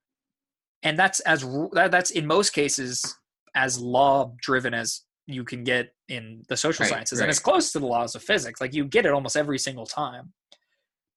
and 0.83 0.99
that's 0.99 1.21
as 1.21 1.43
that, 1.73 1.91
that's 1.91 2.11
in 2.11 2.27
most 2.27 2.51
cases 2.51 3.19
as 3.55 3.79
law 3.79 4.33
driven 4.41 4.75
as 4.75 5.03
you 5.27 5.45
can 5.45 5.63
get 5.65 5.95
in 6.09 6.43
the 6.49 6.57
social 6.57 6.83
Right, 6.85 6.91
sciences 6.91 7.21
and 7.21 7.31
it's 7.31 7.39
close 7.39 7.73
to 7.73 7.79
the 7.79 7.87
laws 7.87 8.15
of 8.15 8.23
physics 8.23 8.61
like 8.61 8.75
you 8.75 8.85
get 8.85 9.07
it 9.07 9.13
almost 9.13 9.37
every 9.37 9.59
single 9.59 9.87
time 9.87 10.33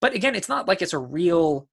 but 0.02 0.14
again 0.14 0.36
it's 0.36 0.50
not 0.50 0.68
like 0.68 0.82
it's 0.82 0.94
a 0.94 1.00
real 1.00 1.68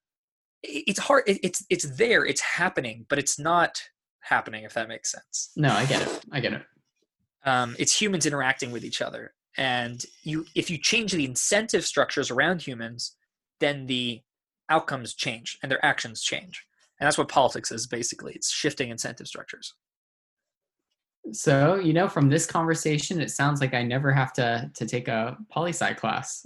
it's 0.63 0.99
hard 1.01 1.25
it- 1.27 1.41
it's 1.43 1.65
it's 1.71 1.85
there 1.97 2.25
it's 2.25 2.41
happening 2.41 3.05
but 3.09 3.19
it's 3.19 3.39
not 3.39 3.83
happening 4.21 4.65
if 4.65 4.73
that 4.75 4.89
makes 4.89 5.11
sense 5.11 5.51
No, 5.57 5.71
I 5.73 5.85
get 5.85 6.01
it. 6.03 6.25
I 6.31 6.39
get 6.41 6.53
it. 6.53 6.63
um, 7.45 7.75
it's 7.79 8.01
humans 8.01 8.25
interacting 8.25 8.71
with 8.71 8.85
each 8.85 9.03
other 9.03 9.35
and 9.59 10.05
you 10.23 10.47
if 10.55 10.71
you 10.71 10.79
change 10.79 11.13
the 11.13 11.25
incentive 11.25 11.85
structures 11.85 12.31
around 12.31 12.63
humans 12.63 13.17
then 13.61 13.87
the 13.87 14.23
outcomes 14.71 15.13
change 15.15 15.59
and 15.63 15.71
their 15.71 15.85
actions 15.85 16.23
change 16.23 16.65
and 17.03 17.07
that's 17.09 17.19
what 17.19 17.29
politics 17.29 17.73
is 17.73 17.89
basically 17.89 18.33
it's 18.33 18.49
shifting 18.51 18.91
incentive 18.91 19.27
structures 19.27 19.75
So, 21.33 21.77
you 21.77 21.93
know, 21.93 22.09
from 22.09 22.29
this 22.29 22.47
conversation, 22.47 23.21
it 23.21 23.31
sounds 23.31 23.61
like 23.61 23.75
I 23.75 23.83
never 23.83 24.11
have 24.13 24.33
to 24.35 24.71
to 24.79 24.87
take 24.87 25.09
a 25.09 25.37
poli 25.53 25.71
sci 25.73 25.93
class. 25.95 26.45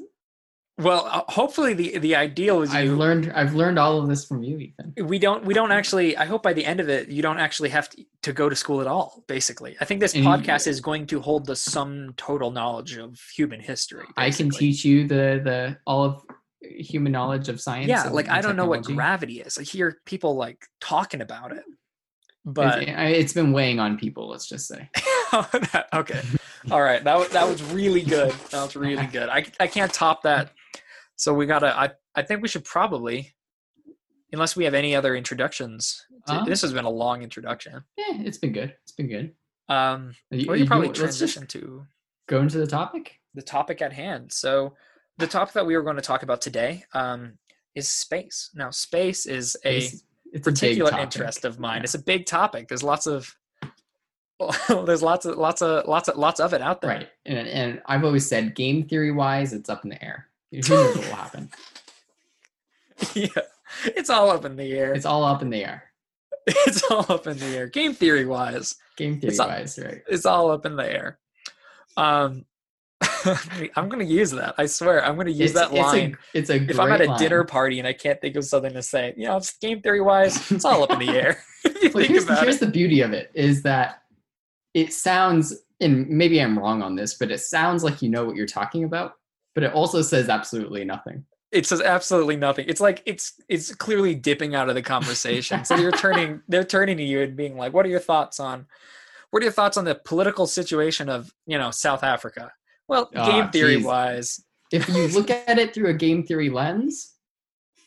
well 0.79 1.03
uh, 1.07 1.23
hopefully 1.33 1.73
the 1.81 1.99
the 2.07 2.14
ideal 2.14 2.61
is 2.64 2.71
I've 2.75 2.85
you 2.87 2.97
learned 2.97 3.33
I've 3.40 3.55
learned 3.55 3.79
all 3.79 3.95
of 4.01 4.07
this 4.09 4.23
from 4.29 4.42
you, 4.42 4.59
Ethan. 4.59 4.88
we 5.12 5.19
don't 5.19 5.42
we 5.49 5.55
don't 5.59 5.73
actually 5.81 6.09
i 6.23 6.27
hope 6.33 6.42
by 6.49 6.53
the 6.59 6.64
end 6.73 6.81
of 6.85 6.88
it 6.97 7.03
you 7.16 7.23
don't 7.27 7.38
actually 7.47 7.71
have 7.71 7.87
to, 7.92 7.97
to 8.27 8.31
go 8.40 8.47
to 8.53 8.57
school 8.64 8.79
at 8.85 8.88
all 8.95 9.09
basically 9.27 9.73
i 9.81 9.85
think 9.87 9.99
this 10.05 10.14
And 10.14 10.23
you- 10.25 10.31
podcast 10.35 10.66
is 10.66 10.79
going 10.88 11.05
to 11.12 11.16
hold 11.29 11.42
the 11.47 11.57
sum 11.57 12.12
total 12.29 12.51
knowledge 12.59 12.92
of 13.07 13.11
human 13.38 13.61
history 13.73 14.07
I 14.27 14.31
can 14.38 14.49
teach 14.62 14.79
you 14.88 14.97
the 15.14 15.25
the 15.49 15.61
all 15.90 16.03
of 16.09 16.14
human 16.62 17.12
knowledge 17.12 17.49
of 17.49 17.61
science. 17.61 17.88
yeah 17.88 18.05
like 18.09 18.29
i 18.29 18.40
don't 18.40 18.57
know 18.57 18.66
what 18.66 18.83
gravity 18.83 19.40
is 19.40 19.59
i 19.59 19.62
hear 19.62 19.99
people 20.07 20.37
like 20.37 20.66
talking 20.81 21.21
about 21.21 21.53
it 21.53 21.64
but 22.45 22.79
I- 22.88 23.09
it's 23.09 23.33
been 23.33 23.51
weighing 23.53 23.81
on 23.81 23.99
people. 23.99 24.29
Let's 24.29 24.47
just 24.47 24.69
say. 24.69 24.88
okay 25.92 26.23
all 26.71 26.81
right 26.81 27.03
that 27.05 27.19
was 27.19 27.29
that 27.31 27.47
was 27.49 27.62
really 27.64 28.03
good 28.03 28.31
that 28.51 28.62
was 28.62 28.77
really 28.77 29.07
good 29.12 29.29
i, 29.29 29.45
I 29.61 29.66
can't 29.66 29.92
top 29.92 30.23
that 30.23 30.53
so 31.16 31.35
we 31.35 31.45
gotta 31.47 31.77
i 31.79 31.90
i 32.14 32.23
think 32.23 32.42
we 32.42 32.49
should 32.49 32.64
probably 32.64 33.35
unless 34.33 34.55
we 34.57 34.64
have 34.64 34.75
any 34.75 34.95
other 34.95 35.14
introductions 35.16 36.07
to- 36.27 36.33
Um, 36.35 36.45
this 36.49 36.62
has 36.62 36.73
been 36.73 36.85
a 36.85 36.90
long 36.90 37.23
introduction 37.23 37.83
Yeah, 37.97 38.23
it's 38.23 38.38
been 38.38 38.53
good. 38.53 38.75
It's 38.83 38.92
been 38.92 39.09
good. 39.09 39.35
um 39.69 40.14
You- 40.31 40.47
we 40.51 40.59
you- 40.59 40.64
could 40.64 40.69
probably 40.69 40.88
just 40.88 40.99
transition 41.19 41.47
to 41.49 41.87
go 42.29 42.40
into 42.40 42.59
the 42.59 42.66
topic. 42.66 43.21
the 43.35 43.42
topic 43.42 43.83
at 43.83 43.92
hand. 43.92 44.33
So, 44.33 44.75
the 45.19 45.27
topic 45.27 45.55
that 45.55 45.67
we 45.67 45.75
are 45.75 45.83
going 45.83 45.97
to 45.97 46.03
talk 46.03 46.23
about 46.23 46.41
today 46.41 46.85
um, 46.95 47.39
is 47.75 47.89
space. 47.89 48.51
Now, 48.55 48.71
space 48.71 49.27
is 49.27 49.57
a 49.65 49.77
It's- 49.79 50.03
it's 50.33 50.45
particular 50.45 50.91
topic. 50.91 51.05
interest 51.05 51.45
of 51.45 51.59
mine. 51.59 51.79
Yeah. 51.79 51.83
It's 51.85 51.95
a 51.95 51.99
big 52.03 52.27
topic. 52.27 52.69
There's 52.69 52.83
lots 52.83 53.07
of 53.07 53.35
there's 54.69 55.03
lots 55.03 55.25
of 55.25 55.39
lots 55.39 55.63
of 55.63 55.87
lots 55.89 56.09
of 56.09 56.17
lots 56.19 56.41
of 56.41 56.53
it 56.53 56.61
out 56.61 56.81
there. 56.83 56.91
Right. 56.91 57.09
And, 57.25 57.49
and 57.49 57.81
I've 57.87 58.05
always 58.05 58.29
said 58.29 58.55
game 58.55 58.83
theory 58.87 59.13
wise, 59.13 59.53
it's 59.55 59.71
up 59.71 59.85
in 59.85 59.91
the 59.91 60.05
air. 60.05 60.27
Who 60.51 60.59
knows 60.69 60.97
what 60.97 61.07
will 61.07 61.15
happen? 61.15 61.51
yeah, 63.15 63.29
it's 63.85 64.11
all 64.11 64.31
up 64.31 64.45
in 64.45 64.57
the 64.57 64.73
air. 64.73 64.93
It's 64.93 65.07
all 65.07 65.25
up 65.25 65.41
in 65.43 65.51
the 65.51 65.65
air. 65.65 65.85
It's 66.49 66.83
all 66.91 67.05
up 67.09 67.27
in 67.27 67.39
the 67.39 67.47
air. 67.57 67.67
Game 67.67 67.93
theory 67.95 68.25
wise, 68.27 68.77
Game 68.97 69.19
theory 69.21 69.31
It's 69.31 69.39
wise, 69.41 69.79
right. 69.83 70.03
it's 70.07 70.27
all 70.27 70.51
up 70.53 70.65
in 70.67 70.77
the 70.77 70.89
air. 70.89 71.19
Um, 71.97 72.45
I'm 73.77 73.89
going 73.89 74.07
to 74.07 74.12
use 74.12 74.31
that. 74.33 74.55
I 74.59 74.67
swear, 74.67 75.05
I'm 75.05 75.15
going 75.15 75.27
to 75.27 75.33
use 75.33 75.53
that 75.55 75.73
line. 75.73 76.17
It's 76.35 76.51
a, 76.51 76.57
it's 76.57 76.69
a 76.69 76.71
if 76.71 76.81
I'm 76.81 76.93
at 76.93 77.01
a 77.01 77.07
great 77.07 77.19
dinner 77.19 77.45
party 77.45 77.79
and 77.79 77.89
I 77.89 77.93
can't 77.93 78.21
think 78.21 78.37
of 78.37 78.45
something 78.45 78.73
to 78.73 78.83
say, 78.83 79.15
you 79.17 79.27
know, 79.27 79.37
it's 79.37 79.57
game 79.59 79.81
theory 79.81 80.01
wise, 80.01 80.51
it's 80.51 80.65
all 80.65 80.83
up 80.83 80.91
in 80.91 80.99
the 81.01 81.11
air. 81.11 81.43
Well, 81.67 82.05
think 82.05 82.07
here's, 82.07 82.41
here's 82.41 82.59
the 82.59 82.69
beauty 82.69 83.01
of 83.01 83.12
it 83.12 83.33
is 83.35 83.62
that 83.62 84.03
it 84.73 84.93
sounds, 84.93 85.53
and 85.81 86.09
maybe 86.09 86.41
I'm 86.41 86.57
wrong 86.57 86.81
on 86.81 86.95
this, 86.95 87.15
but 87.15 87.33
it 87.33 87.41
sounds 87.41 87.83
like 87.83 88.03
you 88.03 88.09
know 88.09 88.25
what 88.25 88.37
you're 88.37 88.47
talking 88.47 88.85
about, 88.85 89.15
but 89.55 89.65
it 89.65 89.73
also 89.73 90.01
says 90.01 90.29
absolutely 90.29 90.85
nothing. 90.85 91.25
It 91.51 91.67
says 91.67 91.81
absolutely 91.81 92.37
nothing. 92.37 92.67
It's 92.69 92.81
like 92.81 93.03
it's 93.05 93.33
it's 93.49 93.75
clearly 93.75 94.15
dipping 94.15 94.55
out 94.55 94.69
of 94.69 94.75
the 94.75 94.83
conversation. 94.83 95.65
so 95.65 95.77
you're 95.77 95.91
turning 95.91 96.43
they're 96.49 96.65
turning 96.65 96.99
to 96.99 97.03
you 97.03 97.23
and 97.23 97.37
being 97.37 97.57
like, 97.57 97.73
"What 97.73 97.85
are 97.87 97.89
your 97.89 98.01
thoughts 98.01 98.39
on 98.39 98.67
what 99.31 99.43
are 99.43 99.47
your 99.47 99.53
thoughts 99.53 99.77
on 99.77 99.85
the 99.85 99.95
political 99.95 100.47
situation 100.47 101.09
of 101.09 101.33
you 101.47 101.59
know 101.59 101.71
South 101.71 102.05
Africa?" 102.05 102.53
Well, 102.88 103.11
Ah, 103.16 103.27
game 103.27 103.51
theory 103.51 103.77
geez. 103.77 103.85
wise, 103.85 104.44
If 104.72 104.88
you 104.88 105.09
look 105.18 105.31
at 105.31 105.59
it 105.59 105.75
through 105.75 105.88
a 105.90 105.94
game 105.94 106.22
theory 106.25 106.51
lens, 106.51 107.14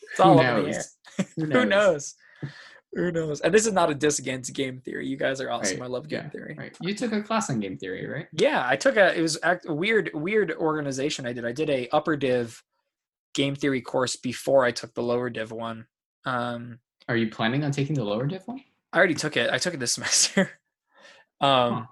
it's 0.02 0.16
who 0.18 0.22
all 0.24 0.40
up 0.40 0.58
in 0.58 0.64
the 0.64 0.70
air. 0.70 0.74
knows? 0.76 0.96
Who 1.36 1.44
Who 1.46 1.64
knows? 1.66 2.14
Who 2.92 3.12
knows? 3.12 3.40
And 3.40 3.54
this 3.54 3.66
is 3.66 3.72
not 3.72 3.88
a 3.90 3.94
diss 3.94 4.18
against 4.18 4.52
game 4.52 4.80
theory. 4.80 5.06
You 5.06 5.16
guys 5.16 5.40
are 5.40 5.48
awesome. 5.50 5.78
Right, 5.78 5.86
I 5.86 5.88
love 5.88 6.08
game 6.08 6.22
yeah, 6.24 6.30
theory. 6.30 6.56
Right. 6.58 6.76
You 6.80 6.92
took 6.94 7.12
a 7.12 7.22
class 7.22 7.48
on 7.48 7.60
game 7.60 7.76
theory, 7.78 8.06
right? 8.08 8.26
Yeah, 8.32 8.64
I 8.66 8.74
took 8.76 8.96
a 8.96 9.16
it 9.16 9.22
was 9.22 9.38
act- 9.44 9.66
a 9.68 9.72
weird 9.74 10.10
weird 10.12 10.50
organization 10.52 11.24
I 11.26 11.32
did. 11.32 11.44
I 11.44 11.52
did 11.52 11.70
a 11.70 11.88
upper 11.90 12.16
div 12.16 12.60
game 13.34 13.54
theory 13.54 13.80
course 13.80 14.16
before 14.16 14.64
I 14.64 14.72
took 14.72 14.92
the 14.94 15.02
lower 15.04 15.30
div 15.30 15.52
one. 15.52 15.86
Um 16.24 16.80
Are 17.08 17.16
you 17.16 17.30
planning 17.30 17.62
on 17.62 17.70
taking 17.70 17.94
the 17.94 18.02
lower 18.04 18.26
div 18.26 18.42
one? 18.46 18.60
I 18.92 18.98
already 18.98 19.14
took 19.14 19.36
it. 19.36 19.50
I 19.52 19.58
took 19.58 19.72
it 19.74 19.78
this 19.80 19.92
semester. 19.98 20.50
um 21.40 21.72
Huh. 21.74 21.86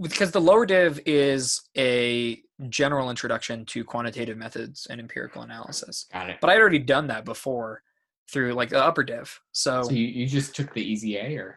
Because 0.00 0.30
the 0.30 0.40
lower 0.40 0.66
div 0.66 1.00
is 1.06 1.62
a 1.76 2.40
general 2.68 3.10
introduction 3.10 3.64
to 3.66 3.84
quantitative 3.84 4.36
methods 4.36 4.86
and 4.90 5.00
empirical 5.00 5.42
analysis. 5.42 6.06
Got 6.12 6.30
it. 6.30 6.38
But 6.40 6.50
I'd 6.50 6.60
already 6.60 6.78
done 6.78 7.08
that 7.08 7.24
before 7.24 7.82
through 8.30 8.52
like 8.54 8.68
the 8.70 8.82
upper 8.82 9.02
div. 9.02 9.40
So, 9.52 9.84
So 9.84 9.90
you, 9.90 10.06
you 10.06 10.26
just 10.26 10.54
took 10.54 10.72
the 10.74 10.82
easy 10.82 11.16
A 11.16 11.36
or 11.36 11.54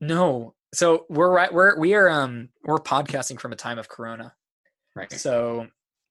no. 0.00 0.54
So 0.74 1.06
we're 1.08 1.30
right 1.30 1.52
we're 1.52 1.78
we 1.78 1.94
are 1.94 2.08
um 2.08 2.50
we're 2.64 2.78
podcasting 2.78 3.40
from 3.40 3.52
a 3.52 3.56
time 3.56 3.78
of 3.78 3.88
corona. 3.88 4.34
right? 4.94 5.10
So 5.12 5.68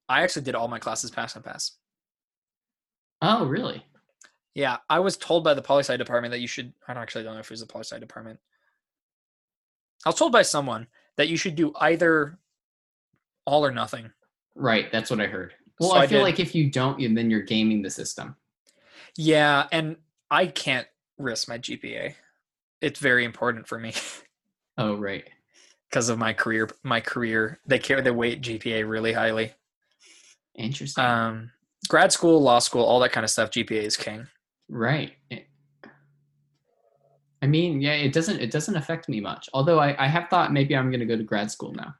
I 0.10 0.24
actually 0.24 0.44
did 0.44 0.56
all 0.56 0.68
my 0.68 0.80
classes 0.80 1.12
pass 1.12 1.36
and 1.36 1.44
pass. 1.44 1.74
Oh, 3.22 3.46
really? 3.46 3.84
Yeah, 4.54 4.78
I 4.90 5.00
was 5.00 5.18
told 5.18 5.44
by 5.44 5.54
the 5.54 5.62
poli 5.62 5.82
sci 5.82 5.96
department 5.98 6.32
that 6.32 6.40
you 6.40 6.48
should. 6.48 6.74
I 6.88 6.94
don't 6.94 7.04
actually 7.04 7.24
don't 7.24 7.34
know 7.34 7.40
if 7.40 7.48
it 7.48 7.52
was 7.52 7.60
the 7.60 7.68
poli 7.68 7.84
sci 7.84 8.00
department. 8.00 8.40
I 10.06 10.10
was 10.10 10.16
told 10.18 10.32
by 10.32 10.42
someone 10.42 10.88
that 11.18 11.28
you 11.30 11.38
should 11.38 11.56
do 11.56 11.74
either 11.80 12.38
all 13.46 13.66
or 13.66 13.72
nothing. 13.72 14.12
Right. 14.56 14.92
That's 14.92 15.10
what 15.10 15.20
I 15.22 15.28
heard. 15.28 15.54
Well, 15.80 15.92
So 15.92 15.96
I, 15.98 16.02
I 16.04 16.08
feel 16.08 16.20
did- 16.20 16.24
like 16.24 16.40
if 16.40 16.56
you 16.56 16.70
don't, 16.72 17.00
you- 17.00 17.14
then 17.14 17.30
you're 17.30 17.42
gaming 17.42 17.82
the 17.82 17.90
system. 17.90 18.36
Yeah, 19.18 19.68
and 19.72 19.98
I 20.30 20.48
can't 20.48 20.88
risk 21.18 21.48
my 21.50 21.58
GPA. 21.58 22.14
It's 22.82 23.00
very 23.00 23.26
important 23.26 23.68
for 23.68 23.80
me 23.80 23.94
Oh, 24.78 24.96
right. 24.96 25.24
because 25.90 26.10
of 26.10 26.20
my 26.20 26.34
career. 26.34 26.70
My 26.84 27.02
career, 27.02 27.60
they 27.66 27.80
care. 27.80 28.02
They 28.02 28.12
weight 28.12 28.42
GPA 28.42 28.88
really 28.88 29.14
highly. 29.14 29.54
Interesting. 30.56 31.04
Um, 31.04 31.52
grad 31.90 32.12
school, 32.12 32.40
law 32.42 32.60
school, 32.60 32.84
all 32.84 33.00
that 33.00 33.12
kind 33.12 33.24
of 33.24 33.30
stuff. 33.32 33.50
GPA 33.52 33.82
is 33.84 33.98
king. 33.98 34.28
right. 34.70 35.14
I 37.42 37.48
mean, 37.48 37.82
yeah, 37.82 37.94
it 37.94 38.14
doesn't 38.14 38.40
it 38.40 38.52
doesn't 38.52 38.76
affect 38.76 39.10
me 39.10 39.20
much. 39.22 39.50
Although 39.54 39.80
I, 39.80 39.96
I 40.04 40.08
have 40.08 40.30
thought 40.30 40.54
maybe 40.54 40.76
I'm 40.76 40.92
gonna 40.92 41.06
go 41.06 41.18
to 41.18 41.24
grad 41.24 41.52
school 41.52 41.74
now. 41.74 41.96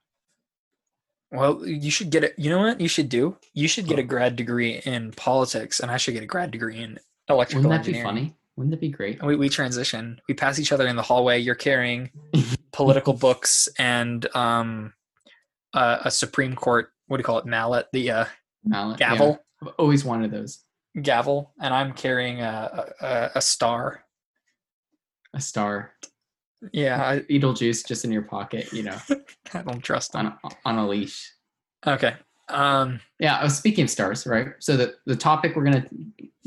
Well, 1.32 1.68
you 1.68 1.92
should 1.92 2.10
get 2.10 2.24
it. 2.24 2.34
You 2.38 2.50
know 2.50 2.60
what 2.60 2.80
you 2.80 2.88
should 2.88 3.10
do? 3.10 3.38
You 3.54 3.68
should 3.68 3.88
get 3.88 4.00
a 4.00 4.04
grad 4.04 4.36
degree 4.36 4.82
in 4.86 5.12
politics, 5.12 5.80
and 5.80 5.92
I 5.92 5.98
should 5.98 6.14
get 6.14 6.24
a 6.24 6.28
grad 6.28 6.52
degree 6.52 6.78
in 6.82 7.00
electrical 7.30 7.70
Wouldn't 7.70 7.86
that 7.86 7.92
be 7.92 8.02
funny? 8.02 8.36
Wouldn't 8.56 8.72
that 8.72 8.80
be 8.80 8.90
great? 8.90 9.22
We 9.22 9.36
we 9.36 9.50
transition. 9.50 10.22
We 10.28 10.34
pass 10.34 10.58
each 10.58 10.72
other 10.72 10.88
in 10.88 10.96
the 10.96 11.02
hallway. 11.02 11.40
You're 11.40 11.56
carrying 11.56 12.10
political 12.72 13.14
books 13.14 13.68
and 13.78 14.26
um, 14.36 14.94
uh, 15.74 16.00
a 16.06 16.12
Supreme 16.12 16.56
Court. 16.56 16.92
What 17.08 17.18
do 17.18 17.22
you 17.22 17.26
call 17.26 17.40
it? 17.40 17.46
Mallet, 17.46 17.88
the 17.92 18.10
uh, 18.12 18.26
Mallet, 18.64 19.00
yeah. 19.00 19.12
gavel, 19.12 19.46
I've 19.62 19.74
always 19.78 20.06
wanted 20.06 20.32
those. 20.32 20.64
gavel, 21.02 21.54
and 21.62 21.74
I'm 21.74 21.94
carrying 21.94 22.42
a 22.42 22.94
a, 23.02 23.32
a 23.36 23.42
star. 23.42 24.04
A 25.38 25.42
star. 25.42 25.94
Yeah, 26.74 27.02
I, 27.04 27.20
Betelgeuse 27.20 27.84
just 27.84 28.04
in 28.04 28.12
your 28.12 28.24
pocket, 28.24 28.74
you 28.74 28.82
know, 28.82 28.98
I 29.54 29.62
don't 29.62 29.82
trust 29.82 30.14
them. 30.14 30.26
on 30.44 30.52
a, 30.52 30.56
on 30.66 30.78
a 30.80 30.88
leash. 30.88 31.32
Okay. 31.86 32.16
Um, 32.50 33.00
Yeah, 33.20 33.38
I 33.38 33.44
was 33.44 33.56
speaking 33.56 33.84
of 33.84 33.90
stars, 33.92 34.26
right? 34.26 34.48
So 34.60 34.76
the, 34.76 34.96
the 35.06 35.16
topic 35.16 35.56
we're 35.56 35.64
gonna 35.66 35.86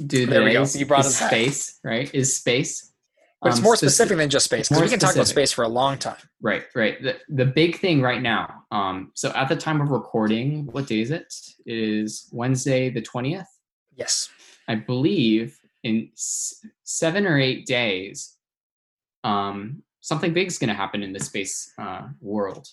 do 0.07 0.26
There 0.26 0.42
we 0.42 0.53
go. 0.53 0.62
is, 0.62 0.76
You 0.76 0.85
brought 0.87 1.07
is 1.07 1.20
back. 1.20 1.31
space, 1.31 1.79
right? 1.85 2.12
Is 2.12 2.37
space. 2.37 2.92
but 3.40 3.50
it's 3.50 3.59
Um, 3.59 3.62
more 3.62 3.74
speci- 3.74 3.79
specific 3.79 4.16
than 4.16 4.29
just 4.31 4.46
space 4.46 4.68
because 4.68 4.83
we 4.83 4.88
can 4.88 4.98
talk 4.98 5.14
about 5.14 5.29
space 5.29 5.53
for 5.53 5.62
a 5.62 5.68
long 5.68 5.96
time. 5.98 6.16
Right, 6.42 6.64
right. 6.74 7.00
The 7.00 7.18
the 7.29 7.46
big 7.46 7.79
thing 7.79 8.03
right 8.03 8.20
now. 8.20 8.64
Um, 8.72 9.12
so 9.14 9.31
at 9.37 9.48
the 9.48 9.57
time 9.57 9.81
of 9.81 9.90
recording, 9.90 10.66
what 10.72 10.88
day 10.88 11.00
is 11.03 11.12
it? 11.12 11.33
It 11.66 11.79
is 11.79 12.29
Wednesday 12.33 12.90
the 12.90 13.03
twentieth. 13.03 13.46
Yes. 13.94 14.29
I 14.66 14.74
believe 14.74 15.57
in 15.85 16.11
s- 16.14 16.66
seven 16.83 17.26
or 17.26 17.38
eight 17.38 17.66
days, 17.66 18.37
um, 19.24 19.83
something 20.00 20.33
big 20.33 20.48
is 20.48 20.59
going 20.59 20.68
to 20.68 20.74
happen 20.74 21.02
in 21.02 21.12
the 21.12 21.20
space 21.20 21.72
uh, 21.78 22.09
world. 22.20 22.68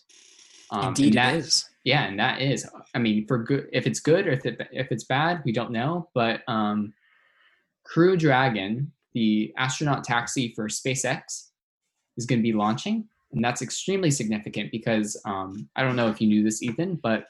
Um, 0.71 0.89
Indeed, 0.89 1.07
and 1.07 1.15
that, 1.15 1.35
it 1.35 1.37
is. 1.39 1.69
Yeah, 1.83 2.03
and 2.05 2.19
that 2.19 2.41
is, 2.41 2.69
I 2.93 2.99
mean, 2.99 3.25
for 3.27 3.43
good, 3.43 3.69
if 3.71 3.87
it's 3.87 3.99
good 3.99 4.27
or 4.27 4.31
if, 4.31 4.45
it, 4.45 4.61
if 4.71 4.91
it's 4.91 5.05
bad, 5.05 5.41
we 5.45 5.51
don't 5.51 5.71
know. 5.71 6.09
But 6.13 6.41
um, 6.47 6.93
Crew 7.85 8.17
Dragon, 8.17 8.91
the 9.13 9.53
astronaut 9.57 10.03
taxi 10.03 10.53
for 10.55 10.67
SpaceX, 10.67 11.47
is 12.17 12.25
going 12.25 12.39
to 12.39 12.43
be 12.43 12.53
launching. 12.53 13.07
And 13.33 13.43
that's 13.43 13.61
extremely 13.61 14.11
significant 14.11 14.71
because 14.71 15.19
um, 15.25 15.69
I 15.75 15.83
don't 15.83 15.95
know 15.95 16.09
if 16.09 16.21
you 16.21 16.27
knew 16.27 16.43
this, 16.43 16.63
Ethan, 16.63 16.99
but 17.01 17.25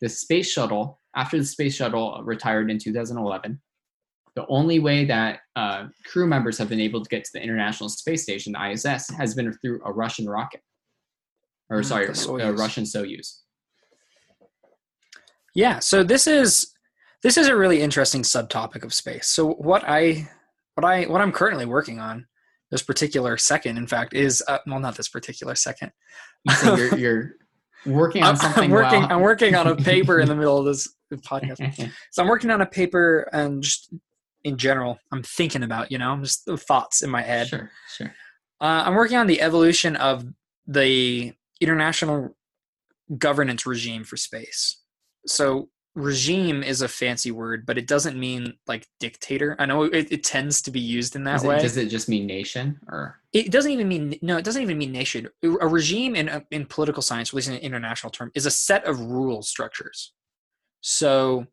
the 0.00 0.08
space 0.08 0.50
shuttle, 0.50 1.00
after 1.16 1.38
the 1.38 1.44
space 1.44 1.74
shuttle 1.74 2.20
retired 2.22 2.70
in 2.70 2.78
2011, 2.78 3.60
the 4.38 4.46
only 4.48 4.78
way 4.78 5.04
that 5.04 5.40
uh, 5.56 5.88
crew 6.06 6.24
members 6.24 6.56
have 6.58 6.68
been 6.68 6.78
able 6.78 7.02
to 7.02 7.08
get 7.08 7.24
to 7.24 7.30
the 7.34 7.42
International 7.42 7.88
Space 7.88 8.22
Station, 8.22 8.52
the 8.52 8.70
ISS, 8.70 9.10
has 9.10 9.34
been 9.34 9.52
through 9.54 9.80
a 9.84 9.92
Russian 9.92 10.28
rocket. 10.28 10.60
Or, 11.70 11.80
Mm, 11.80 11.84
sorry, 11.84 12.06
a 12.06 12.10
Soyuz. 12.10 12.56
Russian 12.56 12.84
Soyuz. 12.84 13.40
Yeah, 15.56 15.80
so 15.80 16.04
this 16.04 16.28
is 16.28 16.72
this 17.24 17.36
is 17.36 17.48
a 17.48 17.56
really 17.56 17.82
interesting 17.82 18.22
subtopic 18.22 18.84
of 18.84 18.94
space. 18.94 19.26
So 19.26 19.54
what 19.54 19.82
I 19.88 20.28
what 20.76 20.84
I 20.84 21.02
what 21.04 21.20
I'm 21.20 21.32
currently 21.32 21.66
working 21.66 21.98
on 21.98 22.28
this 22.70 22.82
particular 22.84 23.36
second, 23.38 23.76
in 23.76 23.88
fact, 23.88 24.14
is 24.14 24.40
uh, 24.46 24.58
well 24.68 24.78
not 24.78 24.96
this 24.96 25.08
particular 25.08 25.56
second. 25.56 25.90
Say 26.48 26.76
you're, 26.76 26.96
you're 26.96 27.30
working 27.86 28.22
on 28.22 28.36
something 28.44 28.64
I'm 28.64 28.70
working 28.70 29.02
I'm 29.02 29.20
working 29.20 29.56
on 29.56 29.66
a 29.66 29.74
paper 29.74 30.20
in 30.20 30.28
the 30.28 30.36
middle 30.42 30.58
of 30.58 30.64
this 30.64 30.94
podcast. 31.12 31.90
So 32.12 32.22
I'm 32.22 32.28
working 32.28 32.50
on 32.50 32.60
a 32.60 32.66
paper 32.66 33.28
and 33.32 33.64
just 33.64 33.92
in 34.44 34.56
general, 34.56 34.98
I'm 35.12 35.22
thinking 35.22 35.62
about, 35.62 35.90
you 35.92 35.98
know, 35.98 36.16
just 36.22 36.44
the 36.46 36.56
thoughts 36.56 37.02
in 37.02 37.10
my 37.10 37.22
head. 37.22 37.48
Sure, 37.48 37.70
sure. 37.96 38.14
Uh, 38.60 38.82
I'm 38.86 38.94
working 38.94 39.16
on 39.18 39.26
the 39.26 39.40
evolution 39.40 39.96
of 39.96 40.24
the 40.66 41.32
international 41.60 42.36
governance 43.16 43.66
regime 43.66 44.04
for 44.04 44.16
space. 44.16 44.80
So 45.26 45.70
regime 45.94 46.62
is 46.62 46.82
a 46.82 46.88
fancy 46.88 47.30
word, 47.30 47.66
but 47.66 47.78
it 47.78 47.86
doesn't 47.86 48.18
mean 48.18 48.54
like 48.66 48.86
dictator. 49.00 49.56
I 49.58 49.66
know 49.66 49.82
it, 49.84 50.12
it 50.12 50.24
tends 50.24 50.62
to 50.62 50.70
be 50.70 50.80
used 50.80 51.16
in 51.16 51.24
that 51.24 51.42
it- 51.42 51.46
way. 51.46 51.58
does 51.60 51.76
it 51.76 51.88
just 51.88 52.08
mean 52.08 52.26
nation 52.26 52.78
or? 52.88 53.16
it 53.32 53.50
doesn't 53.50 53.72
even 53.72 53.88
mean 53.88 54.16
no. 54.22 54.36
It 54.38 54.44
doesn't 54.44 54.62
even 54.62 54.78
mean 54.78 54.92
nation. 54.92 55.28
A 55.42 55.66
regime 55.68 56.14
in 56.16 56.44
in 56.50 56.64
political 56.66 57.02
science, 57.02 57.30
at 57.30 57.34
least 57.34 57.48
in 57.48 57.54
an 57.54 57.60
international 57.60 58.10
term, 58.10 58.30
is 58.34 58.46
a 58.46 58.50
set 58.50 58.84
of 58.84 59.00
rule 59.00 59.42
structures. 59.42 60.12
So 60.80 61.46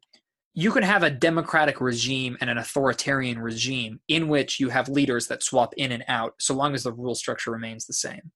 you 0.57 0.71
could 0.71 0.85
have 0.85 1.03
a 1.03 1.09
democratic 1.09 1.81
regime 1.81 2.37
and 2.39 2.49
an 2.49 2.57
authoritarian 2.57 3.39
regime 3.39 3.99
in 4.07 4.29
which 4.29 4.57
you 4.59 4.69
have 4.69 4.87
leaders 4.87 5.27
that 5.27 5.43
swap 5.43 5.73
in 5.75 5.91
and 5.91 6.05
out, 6.07 6.33
so 6.39 6.53
long 6.55 6.73
as 6.73 6.83
the 6.83 6.93
rule 6.93 7.13
structure 7.13 7.51
remains 7.51 7.85
the 7.85 7.93
same. 7.93 8.31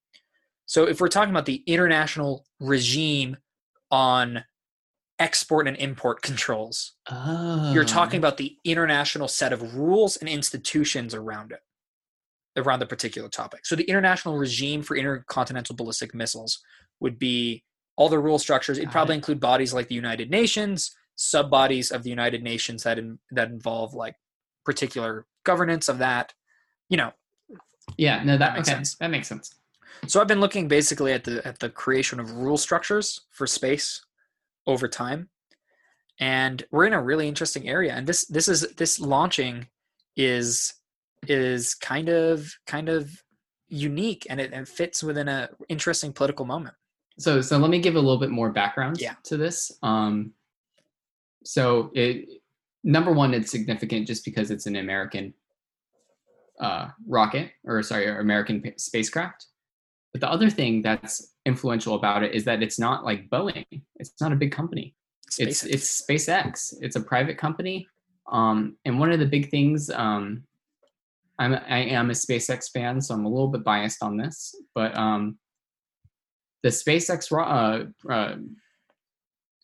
So 0.65 0.83
if 0.85 0.99
we're 0.99 1.07
talking 1.07 1.31
about 1.31 1.45
the 1.45 1.63
international 1.65 2.45
regime 2.59 3.37
on 3.89 4.43
export 5.17 5.65
and 5.67 5.77
import 5.77 6.21
controls, 6.21 6.93
Oh. 7.09 7.71
you're 7.73 7.83
ah. 7.83 7.87
talking 7.87 8.17
about 8.17 8.35
the 8.37 8.57
international 8.65 9.29
set 9.29 9.53
of 9.53 9.75
rules 9.75 10.17
and 10.17 10.27
institutions 10.29 11.15
around 11.15 11.53
it, 11.53 11.61
around 12.57 12.79
the 12.79 12.85
particular 12.85 13.29
topic. 13.29 13.65
So 13.65 13.77
the 13.77 13.83
international 13.89 14.37
regime 14.37 14.83
for 14.83 14.97
intercontinental 14.97 15.75
ballistic 15.75 16.13
missiles 16.13 16.59
would 16.99 17.17
be 17.17 17.63
all 17.95 18.09
the 18.09 18.19
rule 18.19 18.39
structures. 18.39 18.77
It'd 18.77 18.89
Got 18.89 18.93
probably 18.93 19.15
it. 19.15 19.19
include 19.19 19.39
bodies 19.39 19.73
like 19.73 19.87
the 19.87 19.95
United 19.95 20.29
Nations, 20.29 20.93
sub 21.21 21.51
bodies 21.51 21.91
of 21.91 22.03
the 22.03 22.09
United 22.09 22.41
Nations 22.41 22.83
that 22.83 22.97
in, 22.97 23.19
that 23.31 23.49
involve 23.49 23.93
like 23.93 24.15
particular 24.63 25.25
governance 25.43 25.89
of 25.89 25.97
that. 25.97 26.33
You 26.87 26.95
know, 26.97 27.11
Yeah, 27.97 28.23
no, 28.23 28.37
that, 28.37 28.39
That 28.39 28.53
makes 28.55 28.69
okay, 28.69 28.75
sense. 28.77 28.95
That 28.95 29.11
makes 29.11 29.27
sense. 29.27 29.53
so 30.07 30.21
I've 30.21 30.27
been 30.29 30.39
looking 30.39 30.69
basically 30.69 31.11
at 31.11 31.25
the 31.25 31.45
at 31.45 31.59
the 31.59 31.69
creation 31.69 32.19
of 32.21 32.31
rule 32.31 32.57
structures 32.57 33.19
for 33.31 33.45
space 33.45 34.01
over 34.65 34.87
time, 34.87 35.29
and 36.21 36.63
we're 36.71 36.85
in 36.85 36.93
a 36.93 37.01
really 37.03 37.27
interesting 37.27 37.67
area. 37.67 37.93
And 37.93 38.07
this 38.07 38.25
this 38.27 38.47
is 38.47 38.61
this 38.77 38.99
launching 38.99 39.67
is 40.15 40.73
is 41.27 41.75
kind 41.75 42.07
of 42.07 42.49
kind 42.65 42.87
of 42.87 43.09
unique, 43.67 44.25
and 44.29 44.39
it, 44.39 44.53
and 44.53 44.67
fits 44.67 45.03
within 45.03 45.27
a 45.27 45.49
interesting 45.67 46.13
political 46.13 46.45
moment. 46.45 46.75
So, 47.19 47.41
so 47.41 47.57
let 47.57 47.69
me 47.69 47.79
give 47.79 47.95
a 47.95 47.99
little 47.99 48.17
bit 48.19 48.29
more 48.29 48.49
background 48.49 49.01
Yeah. 49.01 49.15
to 49.25 49.35
this. 49.35 49.69
Um, 49.83 50.31
so, 51.49 51.89
it 51.95 52.29
number 52.83 53.11
one, 53.11 53.33
it's 53.33 53.49
significant 53.49 54.05
just 54.05 54.23
because 54.23 54.51
it's 54.51 54.67
an 54.67 54.75
American 54.75 55.33
uh, 56.59 56.89
rocket, 57.07 57.49
or 57.63 57.81
sorry, 57.81 58.07
American 58.07 58.61
pa- 58.61 58.77
spacecraft. 58.77 59.47
But 60.11 60.21
the 60.21 60.29
other 60.29 60.51
thing 60.51 60.83
that's 60.83 61.33
influential 61.47 61.95
about 61.95 62.21
it 62.21 62.35
is 62.35 62.43
that 62.43 62.61
it's 62.61 62.77
not 62.77 63.03
like 63.03 63.31
Boeing. 63.31 63.65
It's 63.95 64.13
not 64.21 64.31
a 64.31 64.35
big 64.35 64.51
company. 64.51 64.93
It's 65.39 65.63
SpaceX. 65.63 65.67
it's 65.73 66.01
SpaceX. 66.03 66.73
It's 66.81 66.95
a 66.95 67.01
private 67.01 67.39
company. 67.39 67.87
Um, 68.31 68.77
and 68.85 68.99
one 68.99 69.11
of 69.11 69.17
the 69.17 69.25
big 69.25 69.49
things, 69.49 69.89
um, 69.89 70.43
I'm 71.39 71.55
I 71.55 71.79
am 71.79 72.11
a 72.11 72.13
SpaceX 72.13 72.69
fan, 72.69 73.01
so 73.01 73.15
I'm 73.15 73.25
a 73.25 73.29
little 73.29 73.47
bit 73.47 73.63
biased 73.63 74.03
on 74.03 74.17
this, 74.17 74.53
but 74.75 74.95
um, 74.95 75.39
the 76.61 76.69
SpaceX 76.69 77.31
ro- 77.31 77.43
uh, 77.43 78.13
uh, 78.13 78.35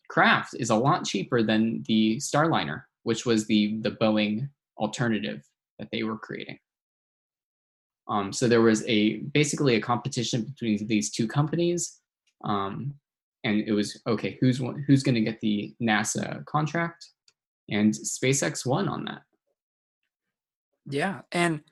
craft 0.08 0.54
is 0.58 0.70
a 0.70 0.74
lot 0.74 1.04
cheaper 1.04 1.42
than 1.42 1.82
the 1.86 2.16
Starliner, 2.16 2.82
which 3.02 3.26
was 3.26 3.46
the 3.46 3.78
the 3.82 3.92
Boeing 3.92 4.48
alternative 4.78 5.44
that 5.78 5.88
they 5.90 6.02
were 6.02 6.18
creating. 6.18 6.58
Um, 8.08 8.32
so 8.32 8.46
there 8.46 8.62
was 8.62 8.84
a 8.86 9.18
basically 9.18 9.74
a 9.76 9.80
competition 9.80 10.44
between 10.44 10.86
these 10.86 11.10
two 11.10 11.26
companies, 11.26 12.00
um, 12.44 12.94
and 13.44 13.62
it 13.66 13.72
was 13.72 14.00
okay 14.06 14.38
who's 14.40 14.60
who's 14.86 15.02
going 15.02 15.16
to 15.16 15.20
get 15.20 15.40
the 15.40 15.74
NASA 15.82 16.44
contract, 16.44 17.06
and 17.68 17.92
SpaceX 17.92 18.64
won 18.64 18.88
on 18.88 19.04
that. 19.06 19.22
Yeah, 20.88 21.22
and 21.32 21.62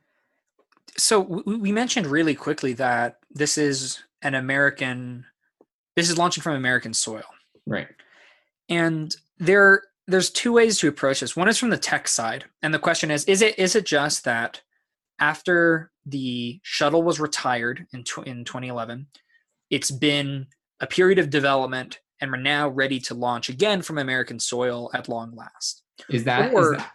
so 0.96 1.20
we, 1.20 1.56
we 1.56 1.72
mentioned 1.72 2.06
really 2.06 2.34
quickly 2.34 2.72
that 2.74 3.18
this 3.30 3.56
is 3.56 4.02
an 4.22 4.34
American. 4.34 5.24
This 5.94 6.10
is 6.10 6.18
launching 6.18 6.42
from 6.42 6.56
American 6.56 6.94
soil. 6.94 7.22
Right. 7.66 7.86
And 8.68 9.14
there 9.38 9.82
there's 10.06 10.30
two 10.30 10.52
ways 10.52 10.78
to 10.78 10.88
approach 10.88 11.20
this. 11.20 11.34
One 11.36 11.48
is 11.48 11.58
from 11.58 11.70
the 11.70 11.78
tech 11.78 12.08
side. 12.08 12.44
And 12.62 12.74
the 12.74 12.78
question 12.78 13.10
is 13.10 13.24
is 13.24 13.42
it 13.42 13.58
is 13.58 13.74
it 13.74 13.86
just 13.86 14.24
that 14.24 14.60
after 15.18 15.90
the 16.06 16.60
shuttle 16.62 17.02
was 17.02 17.20
retired 17.20 17.86
in, 17.94 18.04
tw- 18.04 18.26
in 18.26 18.44
2011 18.44 19.06
it's 19.70 19.90
been 19.90 20.46
a 20.80 20.86
period 20.86 21.18
of 21.18 21.30
development 21.30 22.00
and 22.20 22.30
we're 22.30 22.36
now 22.36 22.68
ready 22.68 23.00
to 23.00 23.14
launch 23.14 23.48
again 23.48 23.80
from 23.80 23.96
american 23.98 24.38
soil 24.38 24.90
at 24.92 25.08
long 25.08 25.34
last? 25.34 25.82
Is 26.10 26.24
that, 26.24 26.48
is 26.50 26.54
Or- 26.54 26.76
that- 26.76 26.90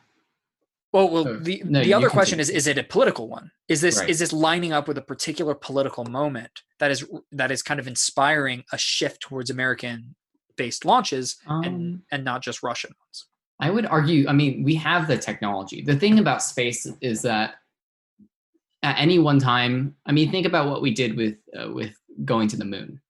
well, 0.91 1.09
well 1.09 1.27
Oh, 1.27 1.37
the, 1.37 1.61
no, 1.65 1.83
the 1.83 1.93
other 1.93 2.09
question 2.09 2.39
is 2.39 2.49
is 2.49 2.65
it 2.67 2.77
a 2.77 2.83
political 2.83 3.27
one? 3.29 3.51
Is 3.67 3.79
this 3.81 3.99
Right. 3.99 4.09
is 4.09 4.19
this 4.19 4.33
lining 4.33 4.73
up 4.73 4.87
with 4.87 4.97
a 4.97 5.01
particular 5.03 5.53
political 5.55 6.03
moment 6.05 6.63
that 6.79 6.89
is 6.91 7.05
that 7.31 7.51
is 7.51 7.61
kind 7.61 7.79
of 7.79 7.87
inspiring 7.87 8.63
a 8.71 8.77
shift 8.77 9.21
towards 9.21 9.49
american 9.51 10.15
based 10.59 10.85
launches 10.85 11.37
um, 11.47 11.63
and 11.63 12.01
and 12.11 12.23
not 12.23 12.43
just 12.43 12.61
russian 12.61 12.93
ones 13.03 13.25
I 13.59 13.69
would 13.69 13.85
argue, 13.85 14.27
I 14.27 14.33
mean, 14.33 14.63
we 14.63 14.75
have 14.75 15.07
the 15.07 15.17
technology. 15.17 15.81
The 15.81 15.95
thing 15.95 16.19
about 16.19 16.41
space 16.41 16.87
is 17.01 17.21
that 17.23 17.55
at 18.83 18.97
any 18.97 19.19
one 19.19 19.39
time, 19.39 19.95
I 20.05 20.13
mean, 20.13 20.31
think 20.31 20.45
about 20.45 20.69
what 20.69 20.81
we 20.81 20.93
did 20.93 21.17
with 21.17 21.35
uh, 21.59 21.69
with 21.71 21.93
going 22.23 22.47
to 22.49 22.57
the 22.57 22.65
moon, 22.65 23.01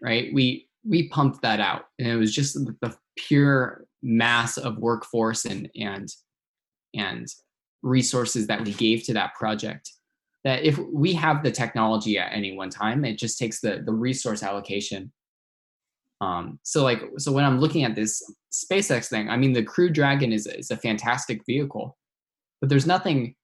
right? 0.00 0.34
We 0.34 0.68
we 0.84 1.08
pumped 1.08 1.42
that 1.42 1.60
out, 1.60 1.84
and 1.98 2.08
it 2.08 2.16
was 2.16 2.34
just 2.34 2.54
the- 2.54 2.76
the 2.80 2.96
pure 3.16 3.86
mass 4.02 4.58
of 4.58 4.78
workforce 4.78 5.44
and 5.44 5.70
and 5.76 6.08
and 6.94 7.28
resources 7.82 8.48
that 8.48 8.64
we 8.64 8.72
gave 8.72 9.04
to 9.04 9.14
that 9.14 9.34
project. 9.34 9.92
That 10.42 10.64
if 10.64 10.76
we 10.78 11.12
have 11.12 11.44
the 11.44 11.52
technology 11.52 12.18
at 12.18 12.32
any 12.32 12.56
one 12.56 12.70
time, 12.70 13.04
it 13.04 13.16
just 13.16 13.38
takes 13.38 13.60
the 13.60 13.82
the 13.86 13.92
resource 13.92 14.42
allocation 14.42 15.12
um, 16.22 16.60
so 16.62 16.84
like 16.84 17.02
so 17.18 17.32
when 17.32 17.44
I'm 17.44 17.58
looking 17.58 17.82
at 17.82 17.96
this 17.96 18.22
SpaceX 18.52 19.08
thing, 19.08 19.28
I 19.28 19.36
mean 19.36 19.52
the 19.52 19.64
Crew 19.64 19.90
Dragon 19.90 20.32
is 20.32 20.46
is 20.46 20.70
a 20.70 20.76
fantastic 20.76 21.44
vehicle, 21.44 21.98
but 22.60 22.70
there's 22.70 22.86
nothing 22.86 23.34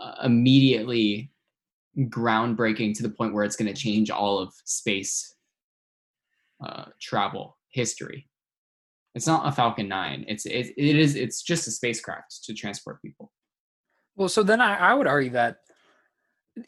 uh, 0.00 0.14
immediately 0.24 1.30
groundbreaking 1.98 2.94
to 2.96 3.02
the 3.02 3.10
point 3.10 3.34
where 3.34 3.44
it's 3.44 3.56
going 3.56 3.72
to 3.72 3.78
change 3.78 4.10
all 4.10 4.38
of 4.38 4.54
space 4.64 5.34
uh, 6.64 6.86
travel 7.00 7.58
history. 7.68 8.28
It's 9.14 9.26
not 9.26 9.46
a 9.46 9.52
Falcon 9.52 9.86
9. 9.86 10.24
It's 10.26 10.46
it, 10.46 10.72
it 10.78 10.96
is 10.96 11.16
it's 11.16 11.42
just 11.42 11.68
a 11.68 11.70
spacecraft 11.70 12.44
to 12.44 12.54
transport 12.54 13.02
people. 13.02 13.30
Well, 14.16 14.30
so 14.30 14.42
then 14.42 14.62
I, 14.62 14.76
I 14.76 14.94
would 14.94 15.06
argue 15.06 15.32
that 15.32 15.58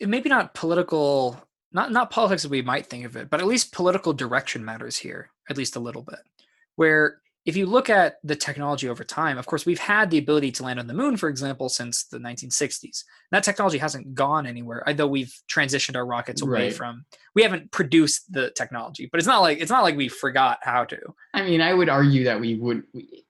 maybe 0.01 0.29
not 0.29 0.53
political, 0.53 1.41
not 1.73 1.93
not 1.93 2.11
politics 2.11 2.45
as 2.45 2.51
we 2.51 2.63
might 2.63 2.87
think 2.87 3.05
of 3.05 3.17
it, 3.17 3.31
but 3.31 3.41
at 3.41 3.47
least 3.47 3.73
political 3.73 4.13
direction 4.13 4.65
matters 4.65 4.97
here, 4.99 5.31
at 5.51 5.57
least 5.57 5.77
a 5.77 5.81
little 5.81 6.03
bit. 6.03 6.21
Where 6.77 7.21
if 7.45 7.57
you 7.57 7.65
look 7.65 7.89
at 7.89 8.17
the 8.25 8.37
technology 8.37 8.89
over 8.91 9.05
time, 9.05 9.39
of 9.39 9.47
course, 9.47 9.65
we've 9.65 9.79
had 9.79 10.11
the 10.11 10.19
ability 10.19 10.53
to 10.53 10.63
land 10.65 10.79
on 10.79 10.87
the 10.87 10.93
moon, 10.93 11.17
for 11.17 11.31
example, 11.31 11.71
since 11.71 12.05
the 12.05 12.19
1960s. 12.19 13.05
That 13.31 13.43
technology 13.43 13.79
hasn't 13.79 14.15
gone 14.15 14.47
anywhere, 14.47 14.83
although 14.87 15.07
we've 15.07 15.33
transitioned 15.51 15.97
our 15.97 16.05
rockets 16.05 16.43
away 16.43 16.65
Right. 16.65 16.75
from. 16.75 17.07
We 17.35 17.43
haven't 17.43 17.71
produced 17.71 18.31
the 18.33 18.51
technology, 18.51 19.09
but 19.11 19.19
it's 19.19 19.27
not 19.27 19.41
like 19.41 19.61
it's 19.61 19.71
not 19.71 19.83
like 19.83 19.97
we 19.97 20.09
forgot 20.09 20.59
how 20.63 20.85
to. 20.85 20.99
I 21.33 21.43
mean, 21.43 21.61
I 21.63 21.73
would 21.73 21.89
argue 21.89 22.25
that 22.25 22.39
we 22.39 22.57
would 22.57 22.83
we, 22.93 23.25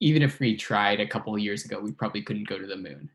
even 0.00 0.22
if 0.22 0.38
we 0.38 0.56
tried 0.56 1.00
a 1.00 1.06
couple 1.06 1.34
of 1.34 1.40
years 1.40 1.64
ago, 1.64 1.80
we 1.80 1.90
probably 1.90 2.22
couldn't 2.22 2.48
go 2.48 2.58
to 2.58 2.66
the 2.66 2.76
moon. 2.76 3.10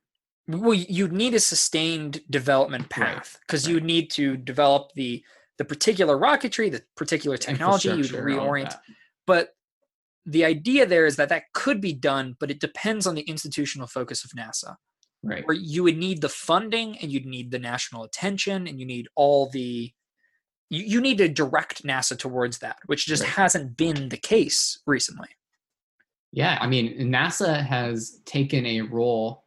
Well 0.48 0.74
you'd 0.74 1.14
need 1.14 1.34
a 1.34 1.40
sustained 1.40 2.22
development 2.30 2.90
path 2.90 3.38
because 3.42 3.64
right. 3.64 3.70
you 3.70 3.76
would 3.76 3.86
need 3.86 4.10
to 4.12 4.38
develop 4.38 4.92
the 4.96 5.24
the 5.58 5.66
particular 5.66 6.18
rocketry, 6.18 6.72
the 6.72 6.82
particular 6.96 7.38
technology, 7.38 7.90
you'd 7.90 7.98
Infrastructure, 8.00 8.40
all 8.40 8.48
of 8.48 8.52
reorient. 8.54 8.76
But 9.28 9.50
the 10.26 10.46
idea 10.46 10.86
there 10.86 11.06
is 11.06 11.18
that 11.18 11.30
that 11.30 11.44
could 11.54 11.80
be 11.82 11.94
done, 11.94 12.36
but 12.40 12.50
it 12.50 12.60
depends 12.60 13.06
on 13.06 13.16
the 13.16 13.22
institutional 13.22 13.88
focus 13.88 14.24
of 14.24 14.32
NASA 14.32 14.76
Right. 15.24 15.46
where 15.46 15.56
you 15.56 15.84
would 15.84 15.98
need 15.98 16.22
the 16.22 16.30
funding 16.30 16.98
and 16.98 17.12
you'd 17.12 17.28
need 17.28 17.52
the 17.52 17.60
national 17.60 18.04
attention 18.04 18.66
and 18.66 18.80
you 18.80 18.88
need 18.88 19.08
all 19.16 19.52
the 19.52 19.92
you, 20.72 20.84
you 20.84 21.00
need 21.00 21.20
to 21.20 21.30
direct 21.30 21.84
nasa 21.84 22.18
towards 22.18 22.58
that 22.60 22.78
which 22.88 23.06
just 23.06 23.22
Right. 23.22 23.32
hasn't 23.34 23.78
been 23.78 24.10
the 24.10 24.18
case 24.18 24.80
recently 24.88 25.30
Yeah, 26.32 26.58
I 26.60 26.66
mean, 26.66 26.98
NASA 27.12 27.64
has 27.64 28.20
taken 28.26 28.66
a 28.66 28.82
role, 28.82 29.44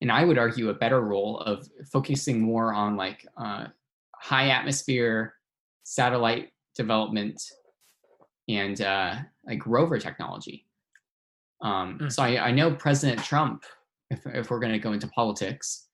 and 0.00 0.10
I 0.10 0.24
would 0.24 0.38
argue 0.38 0.70
a 0.70 0.74
better 0.74 1.00
role 1.00 1.40
of 1.40 1.68
focusing 1.92 2.40
more 2.40 2.72
on 2.72 2.96
like 2.96 3.26
uh, 3.36 3.66
high 4.14 4.48
atmosphere 4.48 5.34
satellite 5.82 6.50
development 6.74 7.42
and 8.48 8.80
uh, 8.80 9.16
like 9.46 9.66
rover 9.66 9.98
technology. 9.98 10.66
Um, 11.62 11.98
Mm. 12.00 12.12
So 12.12 12.22
I, 12.22 12.48
I 12.48 12.50
know 12.52 12.74
President 12.74 13.22
Trump, 13.22 13.64
if, 14.10 14.20
if 14.26 14.50
we're 14.50 14.60
going 14.60 14.72
to 14.72 14.78
go 14.78 14.92
into 14.92 15.08
politics, 15.08 15.88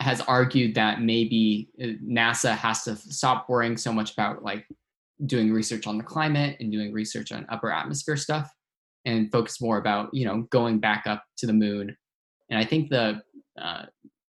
has 0.00 0.20
argued 0.22 0.74
that 0.74 1.02
maybe 1.02 1.68
uh, 1.82 1.88
NASA 2.04 2.56
has 2.56 2.84
to 2.84 2.96
stop 2.96 3.48
worrying 3.48 3.76
so 3.76 3.92
much 3.92 4.12
about 4.12 4.42
like 4.42 4.66
doing 5.26 5.52
research 5.52 5.86
on 5.86 5.98
the 5.98 6.04
climate 6.04 6.56
and 6.60 6.72
doing 6.72 6.92
research 6.92 7.32
on 7.32 7.46
upper 7.48 7.70
atmosphere 7.70 8.16
stuff 8.16 8.50
and 9.04 9.30
focus 9.30 9.60
more 9.60 9.78
about 9.78 10.08
you 10.12 10.26
know 10.26 10.42
going 10.50 10.80
back 10.80 11.06
up 11.06 11.24
to 11.36 11.46
the 11.46 11.52
moon 11.52 11.96
and 12.50 12.58
i 12.58 12.64
think 12.64 12.90
the 12.90 13.20
uh, 13.60 13.86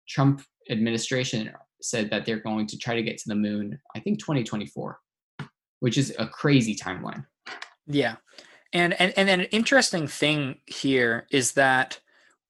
trump 0.08 0.42
administration 0.70 1.52
said 1.82 2.10
that 2.10 2.26
they're 2.26 2.40
going 2.40 2.66
to 2.66 2.78
try 2.78 2.96
to 2.96 3.04
get 3.04 3.18
to 3.18 3.30
the 3.30 3.36
moon 3.36 3.80
i 3.96 4.00
think 4.00 4.20
2024 4.20 5.00
which 5.80 6.00
is 6.00 6.16
a 6.18 6.28
crazy 6.28 6.76
timeline. 6.76 7.26
Yeah. 7.86 8.16
And 8.74 9.00
and, 9.00 9.14
and 9.16 9.30
an 9.30 9.42
interesting 9.52 10.08
thing 10.08 10.56
here 10.66 11.28
is 11.30 11.54
that 11.54 12.00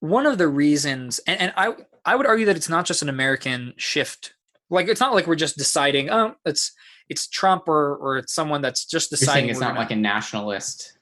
one 0.00 0.24
of 0.24 0.38
the 0.38 0.48
reasons 0.48 1.20
and, 1.26 1.40
and 1.40 1.52
i 1.56 1.74
i 2.04 2.16
would 2.16 2.26
argue 2.26 2.46
that 2.46 2.56
it's 2.56 2.68
not 2.68 2.86
just 2.86 3.02
an 3.02 3.10
american 3.10 3.74
shift. 3.76 4.32
Like 4.70 4.88
it's 4.88 5.00
not 5.00 5.14
like 5.14 5.26
we're 5.26 5.36
just 5.36 5.58
deciding 5.58 6.10
oh 6.10 6.34
it's 6.46 6.72
it's 7.10 7.28
trump 7.28 7.68
or 7.68 7.96
or 7.96 8.16
it's 8.18 8.34
someone 8.34 8.62
that's 8.62 8.86
just 8.86 9.10
you're 9.12 9.18
deciding 9.18 9.50
it's 9.50 9.60
not 9.60 9.68
gonna- 9.68 9.80
like 9.80 9.90
a 9.90 9.96
nationalist 9.96 10.96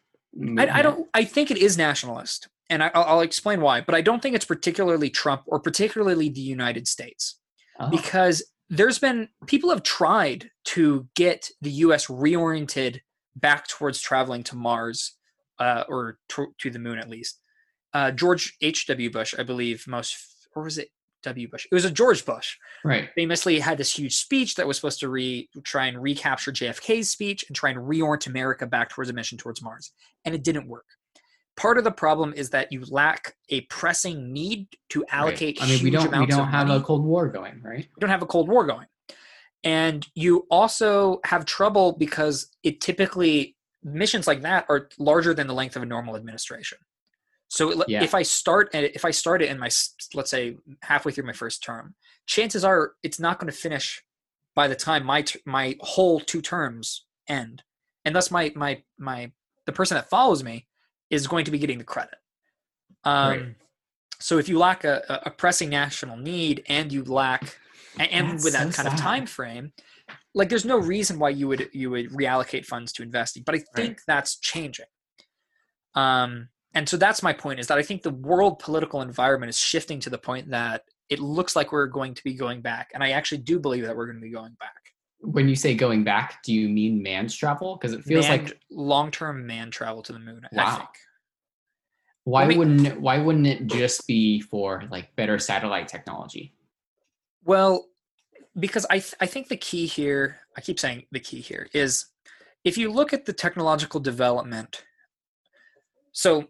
I, 0.59 0.67
I 0.67 0.83
don't. 0.83 1.09
I 1.15 1.25
think 1.25 1.53
it 1.53 1.59
is 1.59 1.79
nationalist, 1.79 2.49
and 2.71 2.83
I, 2.83 2.91
I'll, 2.95 3.05
I'll 3.05 3.21
explain 3.21 3.61
why. 3.61 3.81
But 3.81 3.95
I 3.95 4.01
don't 4.01 4.23
think 4.23 4.35
it's 4.35 4.45
particularly 4.45 5.11
Trump 5.11 5.43
or 5.47 5.61
particularly 5.61 6.29
the 6.29 6.41
United 6.41 6.89
States, 6.89 7.39
Oh, 7.79 7.91
because 7.91 8.43
there's 8.71 8.99
been 8.99 9.29
people 9.47 9.71
have 9.71 9.83
tried 9.83 10.51
to 10.65 11.09
get 11.15 11.51
the 11.61 11.71
U.S. 11.71 12.07
reoriented 12.07 13.01
back 13.37 13.69
towards 13.69 14.01
traveling 14.01 14.43
to 14.45 14.57
Mars 14.57 15.17
uh, 15.59 15.85
or 15.89 16.19
to, 16.31 16.55
to 16.59 16.71
the 16.71 16.79
moon 16.79 16.99
at 16.99 17.11
least. 17.11 17.41
Uh, 17.93 18.11
George 18.11 18.57
H. 18.61 18.87
W. 18.87 19.11
Bush, 19.11 19.35
I 19.39 19.43
believe, 19.43 19.87
most 19.87 20.17
or 20.57 20.65
was 20.65 20.79
it 20.79 20.89
W. 21.23 21.49
Bush? 21.49 21.67
It 21.71 21.75
was 21.75 21.85
a 21.85 21.91
George 21.91 22.25
Bush 22.25 22.57
right 22.85 23.09
famously 23.15 23.59
had 23.59 23.79
this 23.79 23.97
huge 23.97 24.17
speech 24.17 24.55
that 24.57 24.67
was 24.67 24.77
supposed 24.77 25.01
to 25.01 25.09
re 25.09 25.49
try 25.65 25.87
and 25.87 26.03
recapture 26.03 26.53
JFK's 26.53 27.11
speech 27.11 27.45
and 27.49 27.57
try 27.57 27.71
and 27.71 27.79
reorient 27.79 28.27
America 28.27 28.67
back 28.67 28.91
towards 28.91 29.11
a 29.11 29.13
mission 29.13 29.39
towards 29.39 29.63
Mars, 29.63 29.93
and 30.25 30.35
it 30.35 30.45
didn't 30.45 30.69
work. 30.69 30.87
Part 31.57 31.79
of 31.79 31.85
the 31.85 31.93
problem 31.93 32.33
is 32.37 32.51
that 32.51 32.73
you 32.73 32.85
lack 32.91 33.37
a 33.49 33.61
pressing 33.63 34.33
need 34.33 34.67
to 34.91 35.05
allocate. 35.11 35.61
right. 35.61 35.67
i 35.69 35.71
mean 35.71 35.83
we 35.85 35.91
don't 35.91 36.11
we 36.19 36.27
don't 36.27 36.49
have 36.49 36.67
money. 36.69 36.81
a 36.81 36.83
cold 36.83 37.05
war 37.05 37.29
going 37.29 37.61
right 37.63 37.89
We 37.97 38.01
don't 38.01 38.11
have 38.11 38.23
a 38.23 38.27
Cold 38.27 38.49
War 38.49 38.67
going, 38.67 38.87
and 39.63 40.07
you 40.15 40.47
also 40.51 41.21
have 41.25 41.45
trouble 41.45 41.93
because 41.93 42.51
it 42.63 42.81
typically 42.81 43.57
missions 43.83 44.27
like 44.27 44.43
that 44.43 44.67
are 44.69 44.89
larger 44.99 45.33
than 45.35 45.47
the 45.47 45.55
length 45.55 45.77
of 45.77 45.83
a 45.83 45.87
normal 45.87 46.17
administration. 46.17 46.79
So 47.49 47.85
Yeah. 47.87 48.03
if 48.03 48.15
I 48.15 48.23
start 48.23 48.71
eh, 48.73 48.89
if 48.95 49.05
I 49.05 49.13
start 49.13 49.41
it 49.43 49.49
in 49.51 49.59
my 49.59 49.71
let's 50.15 50.31
say 50.31 50.57
halfway 50.83 51.13
through 51.13 51.27
my 51.27 51.33
first 51.33 51.63
term, 51.63 51.95
chances 52.27 52.65
are 52.65 52.93
it's 53.03 53.21
not 53.21 53.39
going 53.39 53.51
to 53.53 53.57
finish 53.57 54.03
by 54.57 54.67
the 54.67 54.75
time 54.77 55.05
my 55.05 55.25
my 55.47 55.77
whole 55.81 56.19
two 56.21 56.43
terms 56.43 57.05
end, 57.29 57.63
and 58.05 58.15
thus 58.17 58.31
my 58.31 58.53
my 58.57 58.83
my 58.99 59.31
the 59.67 59.73
person 59.73 59.95
that 59.95 60.09
follows 60.11 60.43
me 60.43 60.67
is 61.15 61.27
going 61.27 61.45
to 61.45 61.51
be 61.51 61.59
getting 61.59 61.79
the 61.79 61.85
credit. 61.85 62.17
Um, 63.05 63.29
Right. 63.29 63.55
So 64.21 64.39
if 64.39 64.49
you 64.49 64.59
lack 64.59 64.85
a, 64.85 65.21
a- 65.27 65.31
pressing 65.31 65.69
national 65.71 66.17
need 66.17 66.63
and 66.69 66.91
you 66.93 67.05
lack 67.05 67.59
and, 67.99 68.31
That's 68.31 68.45
with 68.45 68.53
that 68.55 68.73
so 68.73 68.83
kind 68.83 68.89
of 68.89 68.97
time 68.99 69.27
frame, 69.27 69.73
like 70.35 70.49
there's 70.49 70.65
no 70.65 70.79
reason 70.79 71.19
why 71.19 71.31
you 71.31 71.47
would 71.49 71.69
you 71.73 71.91
would 71.91 72.11
reallocate 72.11 72.65
funds 72.65 72.93
to 72.95 73.03
investing. 73.03 73.43
But 73.45 73.57
I 73.57 73.63
think 73.77 74.01
that's 74.07 74.39
changing. 74.39 74.87
Um, 75.95 76.49
and 76.75 76.89
so 76.89 76.97
that's 76.97 77.23
my 77.23 77.33
point 77.33 77.61
is 77.61 77.67
that 77.69 77.79
I 77.79 77.83
think 77.83 78.03
the 78.03 78.11
world 78.11 78.59
political 78.59 79.01
environment 79.03 79.51
is 79.51 79.59
shifting 79.59 80.01
to 80.01 80.11
the 80.11 80.19
point 80.19 80.51
that 80.51 80.83
it 81.09 81.21
looks 81.21 81.55
like 81.55 81.71
we're 81.71 81.87
going 81.87 82.15
to 82.15 82.25
be 82.25 82.35
going 82.35 82.63
back, 82.63 82.91
and 82.95 83.03
I 83.05 83.11
actually 83.11 83.39
do 83.39 83.59
believe 83.61 83.85
that 83.85 83.97
we're 83.97 84.07
going 84.07 84.17
to 84.23 84.23
be 84.23 84.31
going 84.31 84.57
back. 84.59 84.81
when 85.21 85.49
you 85.49 85.57
say 85.57 85.75
going 85.75 86.03
back 86.05 86.43
do 86.45 86.53
you 86.53 86.69
mean 86.69 87.03
man's 87.03 87.35
travel 87.35 87.77
because 87.77 87.93
it 87.95 88.05
feels 88.05 88.29
like 88.29 88.59
long-term 88.71 89.47
man 89.47 89.71
travel 89.71 90.03
to 90.03 90.13
the 90.13 90.19
moon. 90.19 90.43
I 90.53 90.57
Wow. 90.57 90.77
think. 90.79 90.89
Why 92.25 92.47
wouldn't 92.47 92.87
it, 92.87 93.01
why 93.01 93.19
wouldn't 93.19 93.47
it 93.47 93.67
just 93.67 94.07
be 94.07 94.41
for 94.41 94.83
like 94.91 95.15
better 95.17 95.39
satellite 95.39 95.89
technology 95.89 96.53
Well, 97.45 97.87
because 98.59 98.87
I 98.89 98.99
th- 98.99 99.15
I 99.21 99.27
think 99.27 99.49
the 99.49 99.57
key 99.57 99.87
here, 99.87 100.39
I 100.57 100.61
keep 100.61 100.79
saying 100.81 101.05
the 101.11 101.21
key 101.21 101.41
here 101.41 101.69
is 101.73 102.07
if 102.65 102.79
you 102.79 102.91
look 102.91 103.13
at 103.13 103.27
the 103.27 103.33
technological 103.33 104.01
development. 104.01 104.85
So, 106.13 106.47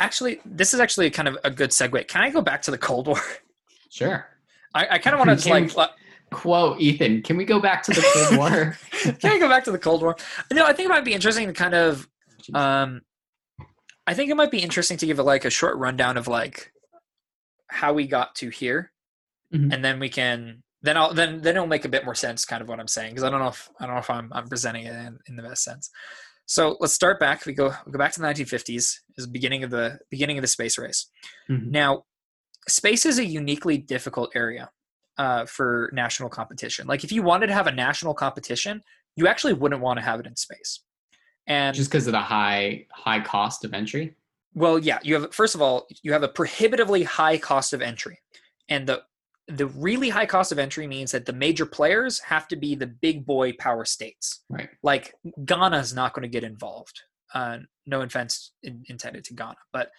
actually, 0.00 0.40
this 0.44 0.74
is 0.74 0.80
actually 0.80 1.08
kind 1.10 1.28
of 1.28 1.38
a 1.44 1.50
good 1.50 1.70
segue. 1.70 2.08
Can 2.08 2.22
I 2.22 2.30
go 2.30 2.42
back 2.42 2.62
to 2.62 2.70
the 2.70 2.78
Cold 2.78 3.06
War? 3.06 3.20
sure 3.90 4.26
I, 4.74 4.86
I 4.92 4.98
kind 4.98 5.14
of 5.14 5.24
want 5.24 5.38
to 5.38 5.48
like. 5.48 5.78
uh, 5.78 5.88
quote 6.32 6.80
ethan 6.80 7.22
can 7.22 7.36
we 7.36 7.44
go 7.44 7.60
back 7.60 7.80
to 7.84 7.92
the 7.92 8.04
cold 8.12 8.38
war 8.38 8.76
Can 9.20 9.32
I 9.32 9.38
go 9.38 9.48
back 9.48 9.62
to 9.64 9.70
the 9.70 9.78
Cold 9.78 10.02
War? 10.02 10.16
No, 10.52 10.64
I 10.64 10.72
think 10.72 10.86
it 10.86 10.88
might 10.88 11.04
be 11.04 11.12
interesting 11.12 11.46
to 11.46 11.52
kind 11.52 11.74
of. 11.74 12.08
Um, 12.54 13.02
I 14.06 14.14
think 14.14 14.30
it 14.30 14.36
might 14.36 14.50
be 14.50 14.62
interesting 14.62 14.96
to 14.98 15.06
give 15.06 15.18
it 15.18 15.22
like 15.24 15.44
a 15.44 15.50
short 15.50 15.76
rundown 15.78 16.16
of 16.16 16.28
like 16.28 16.72
how 17.68 17.92
we 17.92 18.06
got 18.06 18.34
to 18.36 18.50
here, 18.50 18.92
Mhm. 19.52 19.72
and 19.72 19.84
then 19.84 19.98
we 19.98 20.08
can 20.08 20.62
then 20.82 20.96
I'll 20.98 21.14
then 21.14 21.40
then 21.40 21.56
it'll 21.56 21.66
make 21.66 21.84
a 21.86 21.88
bit 21.88 22.04
more 22.04 22.14
sense, 22.14 22.44
kind 22.44 22.60
of 22.60 22.68
what 22.68 22.78
I'm 22.80 22.88
saying, 22.88 23.10
because 23.12 23.24
I 23.24 23.30
don't 23.30 23.40
know 23.40 23.48
if 23.48 23.70
I 23.80 23.86
don't 23.86 23.94
know 23.94 24.00
if 24.00 24.10
I'm 24.10 24.30
I'm 24.32 24.48
presenting 24.48 24.84
it 24.84 24.92
in, 24.94 25.18
in 25.28 25.36
the 25.36 25.42
best 25.42 25.62
sense. 25.64 25.90
So 26.46 26.76
let's 26.80 26.92
start 26.92 27.18
back. 27.18 27.46
We 27.46 27.54
go 27.54 27.72
we 27.86 27.92
go 27.92 27.98
back 27.98 28.12
to 28.12 28.20
the 28.20 28.26
1950s, 28.26 28.76
is 28.76 29.00
the 29.16 29.28
beginning 29.28 29.64
of 29.64 29.70
the 29.70 29.98
beginning 30.10 30.36
of 30.36 30.42
the 30.42 30.48
space 30.48 30.76
race. 30.76 31.06
Mhm. 31.48 31.70
Now, 31.70 32.04
space 32.68 33.06
is 33.06 33.18
a 33.18 33.24
uniquely 33.24 33.78
difficult 33.78 34.30
area 34.34 34.70
uh, 35.16 35.46
for 35.46 35.88
national 35.94 36.28
competition. 36.28 36.86
Like 36.86 37.02
if 37.04 37.12
you 37.12 37.22
wanted 37.22 37.46
to 37.46 37.54
have 37.54 37.66
a 37.66 37.72
national 37.72 38.12
competition, 38.14 38.82
you 39.16 39.26
actually 39.26 39.52
wouldn't 39.54 39.80
want 39.80 39.98
to 39.98 40.04
have 40.04 40.20
it 40.20 40.26
in 40.26 40.36
space. 40.36 40.80
And 41.46 41.74
just 41.74 41.90
because 41.90 42.06
of 42.06 42.12
the 42.12 42.20
high 42.20 42.86
high 42.92 43.20
cost 43.20 43.64
of 43.64 43.74
entry 43.74 44.14
well, 44.54 44.78
yeah, 44.78 45.00
you 45.02 45.14
have 45.14 45.34
first 45.34 45.54
of 45.54 45.62
all, 45.62 45.86
you 46.02 46.12
have 46.12 46.22
a 46.22 46.28
prohibitively 46.28 47.02
high 47.02 47.38
cost 47.38 47.72
of 47.72 47.82
entry. 47.82 48.20
And 48.68 48.86
the 48.86 49.02
the 49.48 49.66
really 49.66 50.08
high 50.08 50.24
cost 50.24 50.52
of 50.52 50.58
entry 50.58 50.86
means 50.86 51.12
that 51.12 51.26
the 51.26 51.32
major 51.32 51.66
players 51.66 52.18
have 52.20 52.48
to 52.48 52.56
be 52.56 52.74
the 52.74 52.86
big 52.86 53.26
boy 53.26 53.52
power 53.58 53.84
states. 53.84 54.42
right 54.48 54.70
Like 54.82 55.14
Ghana 55.44 55.78
is 55.78 55.92
not 55.92 56.14
going 56.14 56.22
to 56.22 56.28
get 56.28 56.44
involved. 56.44 57.02
Uh, 57.34 57.58
no 57.84 58.00
offense 58.00 58.52
in, 58.62 58.84
intended 58.88 59.24
to 59.24 59.34
Ghana, 59.34 59.56
but 59.72 59.90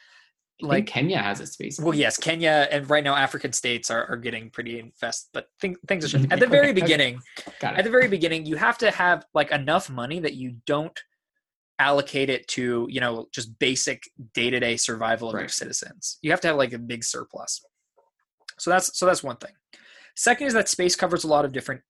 like 0.62 0.88
kenya 0.88 1.18
has 1.18 1.42
its 1.42 1.52
space 1.52 1.78
well, 1.78 1.94
yes, 1.94 2.16
Kenya 2.18 2.70
and 2.72 2.90
right 2.90 3.04
now 3.04 3.14
African 3.14 3.52
states 3.52 3.92
are, 3.92 4.06
are 4.06 4.16
getting 4.16 4.50
pretty 4.50 4.80
invested, 4.80 5.28
but 5.34 5.48
thing, 5.60 5.76
things 5.86 6.06
are 6.06 6.08
shifting. 6.10 6.32
At 6.32 6.40
the 6.40 6.48
very 6.48 6.72
beginning, 6.72 7.20
at 7.62 7.84
the 7.84 7.90
very 7.90 8.08
beginning, 8.08 8.46
you 8.46 8.56
have 8.56 8.78
to 8.78 8.90
have 8.90 9.26
like 9.34 9.52
enough 9.52 9.90
money 9.90 10.22
that 10.22 10.36
you 10.36 10.56
don't 10.66 10.98
allocate 11.80 12.30
it 12.30 12.48
to 12.48 12.88
you 12.90 13.02
know 13.02 13.28
just 13.34 13.58
basic 13.60 14.04
day-to-day 14.34 14.78
survival 14.78 15.30
of 15.30 15.39
your 15.39 15.49
citizens. 15.49 16.18
You 16.22 16.32
have 16.32 16.41
to 16.41 16.47
have 16.47 16.58
like 16.58 16.74
a 16.74 16.80
big 16.80 17.04
surplus. 17.04 17.62
So 18.58 18.70
that's 18.70 18.97
so 18.97 19.06
that's 19.06 19.24
one 19.24 19.38
thing. 19.38 19.52
Second 20.16 20.47
is 20.47 20.54
that 20.54 20.70
space 20.70 20.95
covers 20.95 21.24
a 21.24 21.28
lot 21.28 21.45
of 21.45 21.52
different 21.52 21.82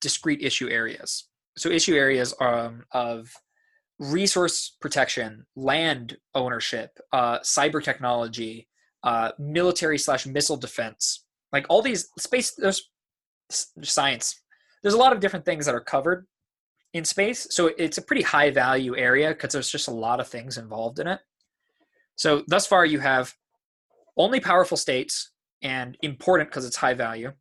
discrete 0.00 0.42
issue 0.42 0.68
areas. 0.68 1.28
So 1.56 1.70
issue 1.70 1.94
areas 1.94 2.34
um, 2.40 2.84
of 2.92 3.32
resource 3.98 4.76
protection, 4.80 5.46
land 5.56 6.16
ownership, 6.34 6.90
uh, 7.12 7.38
cyber 7.40 7.82
technology, 7.82 8.68
uh, 9.02 9.32
military 9.38 9.98
slash 9.98 10.26
missile 10.26 10.56
defense, 10.56 11.24
like 11.52 11.66
all 11.68 11.82
these 11.82 12.08
space. 12.18 12.54
There's 12.56 12.90
science. 13.82 14.40
There's 14.82 14.94
a 14.94 14.98
lot 14.98 15.12
of 15.12 15.20
different 15.20 15.44
things 15.44 15.66
that 15.66 15.74
are 15.74 15.80
covered 15.80 16.26
in 16.92 17.04
space, 17.04 17.46
so 17.50 17.70
it's 17.78 17.98
a 17.98 18.02
pretty 18.02 18.22
high 18.22 18.50
value 18.50 18.96
area 18.96 19.28
because 19.28 19.52
there's 19.52 19.70
just 19.70 19.88
a 19.88 19.92
lot 19.92 20.20
of 20.20 20.28
things 20.28 20.58
involved 20.58 20.98
in 20.98 21.06
it. 21.06 21.20
So 22.16 22.42
thus 22.48 22.66
far, 22.66 22.84
you 22.84 22.98
have 22.98 23.34
only 24.16 24.40
powerful 24.40 24.76
states 24.76 25.30
and 25.62 25.96
important 26.02 26.50
because 26.50 26.66
it's 26.66 26.76
high 26.76 26.94
value, 26.94 27.32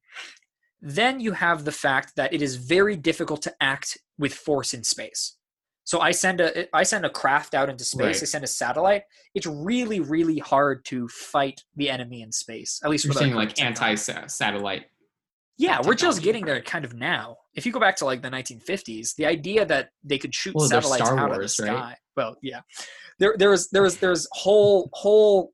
then 0.81 1.19
you 1.19 1.33
have 1.33 1.65
the 1.65 1.71
fact 1.71 2.15
that 2.15 2.33
it 2.33 2.41
is 2.41 2.55
very 2.55 2.95
difficult 2.95 3.41
to 3.43 3.53
act 3.59 3.97
with 4.17 4.33
force 4.33 4.73
in 4.73 4.83
space. 4.83 5.35
So 5.83 6.01
I 6.01 6.11
send 6.11 6.39
a 6.39 6.73
I 6.75 6.83
send 6.83 7.03
a 7.03 7.09
craft 7.09 7.55
out 7.55 7.67
into 7.67 7.83
space. 7.83 8.17
Right. 8.17 8.21
I 8.21 8.25
send 8.25 8.43
a 8.43 8.47
satellite. 8.47 9.03
It's 9.33 9.47
really 9.47 9.99
really 9.99 10.37
hard 10.37 10.85
to 10.85 11.07
fight 11.07 11.63
the 11.75 11.89
enemy 11.89 12.21
in 12.21 12.31
space. 12.31 12.79
At 12.83 12.91
least 12.91 13.05
You're 13.05 13.15
saying 13.15 13.33
like 13.33 13.59
anti-satellite. 13.59 14.85
Yeah, 15.60 15.82
we're 15.86 15.93
just 15.93 16.24
getting 16.24 16.45
there 16.45 16.62
kind 16.62 16.86
of 16.86 16.93
now. 16.93 17.36
If 17.53 17.66
you 17.66 17.72
go 17.74 17.80
back 17.82 17.97
to 17.97 18.05
like 18.05 18.22
the 18.22 18.30
1950s, 18.30 19.14
the 19.16 19.26
idea 19.26 19.66
that 19.66 19.89
they 20.03 20.18
could 20.18 20.34
shoot 20.34 20.55
Well, 20.55 20.66
satellites 20.68 21.03
Star 21.05 21.20
out 21.20 21.30
Wars, 21.30 21.60
of 21.60 21.66
the 21.66 21.72
right? 21.72 21.78
sky. 21.80 21.95
Well, 22.16 22.36
yeah, 22.41 22.62
there 23.20 23.36
there 23.38 23.49
was 23.49 23.70
there 23.70 23.82
was 23.82 23.97
there's 23.97 24.26
whole 24.32 24.89
whole 24.93 25.51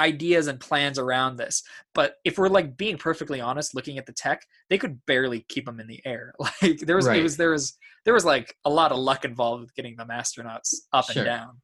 ideas 0.00 0.46
and 0.48 0.58
plans 0.58 0.98
around 0.98 1.36
this. 1.36 1.62
But 1.94 2.14
if 2.24 2.38
we're 2.38 2.48
like 2.48 2.76
being 2.76 2.96
perfectly 2.98 3.40
honest, 3.40 3.74
looking 3.74 3.98
at 3.98 4.06
the 4.06 4.12
tech, 4.12 4.42
they 4.68 4.78
could 4.78 4.98
barely 5.06 5.46
keep 5.48 5.64
them 5.66 5.78
in 5.78 5.86
the 5.86 6.00
air. 6.04 6.34
Like 6.62 6.80
there 6.80 6.96
was 6.96 7.06
it 7.06 7.10
Right. 7.10 7.22
was 7.22 7.36
there 7.36 7.50
was 7.50 7.76
there 8.04 8.14
was 8.14 8.24
like 8.24 8.54
a 8.64 8.70
lot 8.70 8.90
of 8.90 8.98
luck 8.98 9.24
involved 9.24 9.60
with 9.62 9.74
getting 9.76 9.94
them 9.96 10.08
astronauts 10.08 10.74
up 10.92 11.04
Sure. 11.04 11.22
and 11.22 11.26
down. 11.26 11.60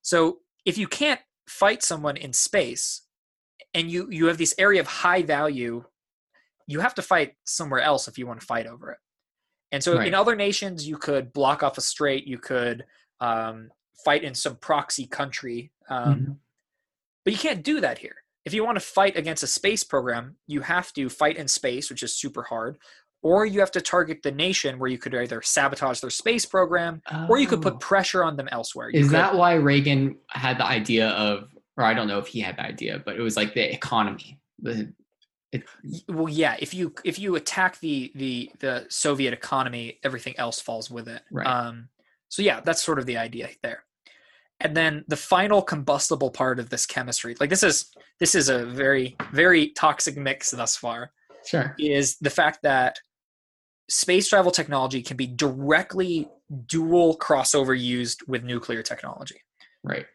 So 0.00 0.38
if 0.64 0.78
you 0.78 0.86
can't 0.88 1.20
fight 1.48 1.82
someone 1.82 2.16
in 2.16 2.32
space 2.32 3.02
and 3.74 3.90
you 3.90 4.08
you 4.10 4.26
have 4.26 4.38
this 4.38 4.54
area 4.56 4.80
of 4.80 4.86
high 4.86 5.22
value 5.22 5.84
you 6.66 6.80
have 6.80 6.94
to 6.94 7.02
fight 7.02 7.34
somewhere 7.44 7.80
else 7.80 8.08
if 8.08 8.18
you 8.18 8.26
want 8.26 8.40
to 8.40 8.46
fight 8.46 8.66
over 8.66 8.90
it 8.92 8.98
and 9.72 9.82
so 9.82 9.96
Right. 9.96 10.08
in 10.08 10.14
other 10.14 10.36
nations 10.36 10.86
you 10.86 10.96
could 10.96 11.32
block 11.32 11.62
off 11.62 11.78
a 11.78 11.80
strait 11.80 12.26
you 12.26 12.38
could 12.38 12.84
um, 13.20 13.70
fight 14.04 14.24
in 14.24 14.34
some 14.34 14.56
proxy 14.56 15.06
country 15.06 15.72
um, 15.88 16.14
Mhm. 16.14 16.36
but 17.24 17.32
you 17.32 17.38
can't 17.38 17.62
do 17.62 17.80
that 17.80 17.98
here 17.98 18.16
if 18.44 18.52
you 18.52 18.64
want 18.64 18.76
to 18.76 18.80
fight 18.84 19.16
against 19.16 19.42
a 19.42 19.46
space 19.46 19.84
program 19.84 20.36
you 20.46 20.60
have 20.62 20.92
to 20.94 21.08
fight 21.08 21.36
in 21.36 21.46
space 21.48 21.88
which 21.90 22.02
is 22.02 22.14
super 22.16 22.42
hard 22.42 22.78
or 23.24 23.46
you 23.46 23.60
have 23.60 23.70
to 23.70 23.80
target 23.80 24.20
the 24.22 24.32
nation 24.32 24.78
where 24.80 24.90
you 24.90 24.98
could 24.98 25.14
either 25.14 25.40
sabotage 25.42 26.00
their 26.00 26.10
space 26.10 26.44
program 26.44 27.00
or 27.28 27.38
you 27.38 27.46
could 27.46 27.60
Oh. 27.60 27.70
put 27.70 27.78
pressure 27.80 28.24
on 28.24 28.36
them 28.36 28.48
elsewhere 28.50 28.90
You 28.90 29.00
Is 29.00 29.06
could- 29.06 29.14
that 29.16 29.34
why 29.36 29.54
Reagan 29.54 30.18
had 30.30 30.58
the 30.58 30.64
idea 30.66 31.10
of, 31.10 31.48
or 31.76 31.84
I 31.84 31.94
don't 31.94 32.08
know 32.08 32.18
if 32.18 32.26
he 32.26 32.40
had 32.40 32.56
the 32.56 32.62
idea, 32.62 32.98
but 32.98 33.14
it 33.16 33.20
was 33.22 33.36
like 33.36 33.54
the 33.54 33.72
economy. 33.72 34.40
The, 34.58 34.92
it, 35.52 35.64
well 36.08 36.28
yeah 36.28 36.56
if 36.58 36.72
you 36.72 36.94
if 37.04 37.18
you 37.18 37.36
attack 37.36 37.78
the 37.80 38.10
the 38.14 38.50
the 38.60 38.86
soviet 38.88 39.32
economy 39.34 39.98
everything 40.02 40.34
else 40.38 40.60
falls 40.60 40.90
with 40.90 41.06
it 41.08 41.22
Right. 41.30 41.46
um 41.46 41.88
so 42.28 42.42
yeah 42.42 42.60
that's 42.60 42.82
sort 42.82 42.98
of 42.98 43.06
the 43.06 43.18
idea 43.18 43.50
there 43.62 43.84
and 44.60 44.76
then 44.76 45.04
the 45.08 45.16
final 45.16 45.60
combustible 45.60 46.30
part 46.30 46.58
of 46.58 46.70
this 46.70 46.86
chemistry 46.86 47.36
like 47.38 47.50
this 47.50 47.62
is 47.62 47.92
this 48.18 48.34
is 48.34 48.48
a 48.48 48.64
very 48.64 49.16
very 49.32 49.68
toxic 49.70 50.16
mix 50.16 50.50
thus 50.50 50.76
far 50.76 51.12
sure. 51.44 51.74
is 51.78 52.16
the 52.18 52.30
fact 52.30 52.60
that 52.62 52.98
space 53.90 54.28
travel 54.28 54.50
technology 54.50 55.02
can 55.02 55.16
be 55.16 55.26
directly 55.26 56.28
dual 56.66 57.18
crossover 57.18 57.78
used 57.78 58.20
with 58.26 58.42
nuclear 58.42 58.82
technology 58.82 59.36
Right. 59.84 60.06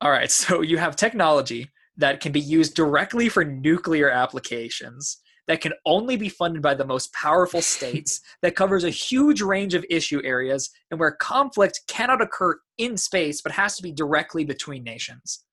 all 0.00 0.10
right, 0.10 0.30
so 0.40 0.60
you 0.60 0.78
have 0.78 0.94
technology 0.94 1.70
that 1.96 2.20
can 2.20 2.32
be 2.32 2.40
used 2.40 2.74
directly 2.74 3.28
for 3.28 3.44
nuclear 3.44 4.10
applications 4.10 5.18
that 5.46 5.60
can 5.60 5.72
only 5.84 6.16
be 6.16 6.28
funded 6.28 6.62
by 6.62 6.74
the 6.74 6.86
most 6.86 7.12
powerful 7.12 7.60
states 7.60 8.20
that 8.42 8.56
covers 8.56 8.84
a 8.84 8.90
huge 8.90 9.42
range 9.42 9.74
of 9.74 9.84
issue 9.90 10.20
areas 10.24 10.70
and 10.90 10.98
where 10.98 11.12
conflict 11.12 11.82
cannot 11.86 12.22
occur 12.22 12.58
in 12.78 12.96
space 12.96 13.42
but 13.42 13.52
has 13.52 13.76
to 13.76 13.82
be 13.82 13.92
directly 13.92 14.44
between 14.44 14.82
nations. 14.82 15.44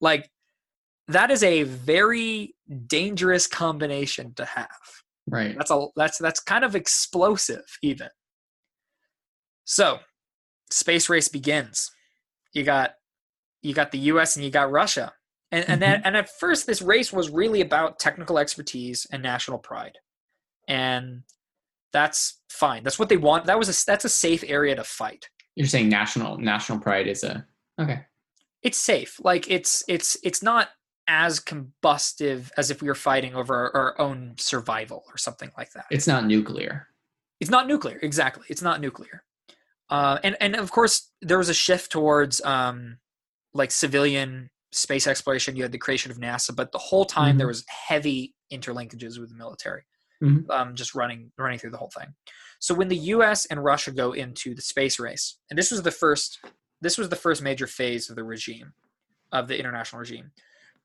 Like 0.00 0.30
that 1.08 1.30
is 1.30 1.42
a 1.42 1.64
very 1.64 2.54
dangerous 2.86 3.46
combination 3.46 4.34
to 4.34 4.44
have. 4.44 4.68
Right. 5.28 5.56
That's 5.56 5.70
a 5.70 5.86
that's 5.96 6.18
that's 6.18 6.40
kind 6.40 6.64
of 6.64 6.76
explosive 6.76 7.64
even. 7.82 8.08
So, 9.64 9.98
space 10.70 11.08
race 11.08 11.26
begins. 11.28 11.90
You 12.52 12.62
got 12.62 12.92
you 13.62 13.74
got 13.74 13.90
the 13.90 13.98
US 13.98 14.36
and 14.36 14.44
you 14.44 14.50
got 14.50 14.70
Russia. 14.70 15.12
And 15.52 15.68
and 15.68 15.80
then 15.80 16.02
and 16.04 16.16
at 16.16 16.28
first 16.38 16.66
this 16.66 16.82
race 16.82 17.12
was 17.12 17.30
really 17.30 17.60
about 17.60 17.98
technical 17.98 18.38
expertise 18.38 19.06
and 19.10 19.22
national 19.22 19.58
pride. 19.58 19.98
And 20.68 21.22
that's 21.92 22.40
fine. 22.50 22.82
That's 22.82 22.98
what 22.98 23.08
they 23.08 23.16
want. 23.16 23.44
That 23.46 23.58
was 23.58 23.68
a 23.68 23.86
that's 23.86 24.04
a 24.04 24.08
safe 24.08 24.44
area 24.46 24.74
to 24.74 24.84
fight. 24.84 25.28
You're 25.54 25.66
saying 25.68 25.88
national 25.88 26.38
national 26.38 26.80
pride 26.80 27.06
is 27.06 27.22
a 27.22 27.46
okay. 27.80 28.00
It's 28.62 28.78
safe. 28.78 29.20
Like 29.22 29.50
it's 29.50 29.84
it's 29.88 30.16
it's 30.24 30.42
not 30.42 30.68
as 31.08 31.38
combustive 31.38 32.50
as 32.56 32.70
if 32.70 32.82
we 32.82 32.88
were 32.88 32.94
fighting 32.94 33.34
over 33.34 33.54
our, 33.54 33.76
our 33.76 34.00
own 34.00 34.34
survival 34.38 35.04
or 35.08 35.16
something 35.16 35.50
like 35.56 35.70
that. 35.72 35.86
It's 35.90 36.08
not 36.08 36.26
nuclear. 36.26 36.88
It's 37.40 37.50
not 37.50 37.68
nuclear, 37.68 37.98
exactly. 38.02 38.46
It's 38.48 38.62
not 38.62 38.80
nuclear. 38.80 39.22
Uh, 39.88 40.18
and 40.24 40.36
and 40.40 40.56
of 40.56 40.72
course 40.72 41.12
there 41.22 41.38
was 41.38 41.48
a 41.48 41.54
shift 41.54 41.92
towards 41.92 42.40
um, 42.44 42.98
like 43.54 43.70
civilian 43.70 44.50
space 44.76 45.06
exploration. 45.06 45.56
You 45.56 45.62
had 45.62 45.72
the 45.72 45.78
creation 45.78 46.10
of 46.10 46.18
NASA, 46.18 46.54
but 46.54 46.70
the 46.72 46.78
whole 46.78 47.04
time 47.04 47.38
there 47.38 47.46
Mhm. 47.46 47.50
was 47.50 47.64
heavy 47.68 48.34
interlinkages 48.52 49.18
with 49.18 49.30
the 49.30 49.36
military, 49.36 49.84
Mhm. 50.22 50.48
um, 50.50 50.74
just 50.74 50.94
running 50.94 51.32
running 51.38 51.58
through 51.58 51.70
the 51.70 51.78
whole 51.78 51.90
thing. 51.90 52.14
So 52.60 52.74
when 52.74 52.88
the 52.88 52.96
U.S. 53.14 53.46
and 53.46 53.62
Russia 53.62 53.90
go 53.92 54.12
into 54.12 54.54
the 54.54 54.62
space 54.62 54.98
race, 54.98 55.38
and 55.50 55.58
this 55.58 55.70
was 55.70 55.82
the 55.82 55.90
first 55.90 56.38
this 56.82 56.98
was 56.98 57.08
the 57.08 57.16
first 57.16 57.40
major 57.42 57.66
phase 57.66 58.10
of 58.10 58.16
the 58.16 58.22
regime 58.24 58.74
of 59.32 59.48
the 59.48 59.58
international 59.58 59.98
regime 59.98 60.30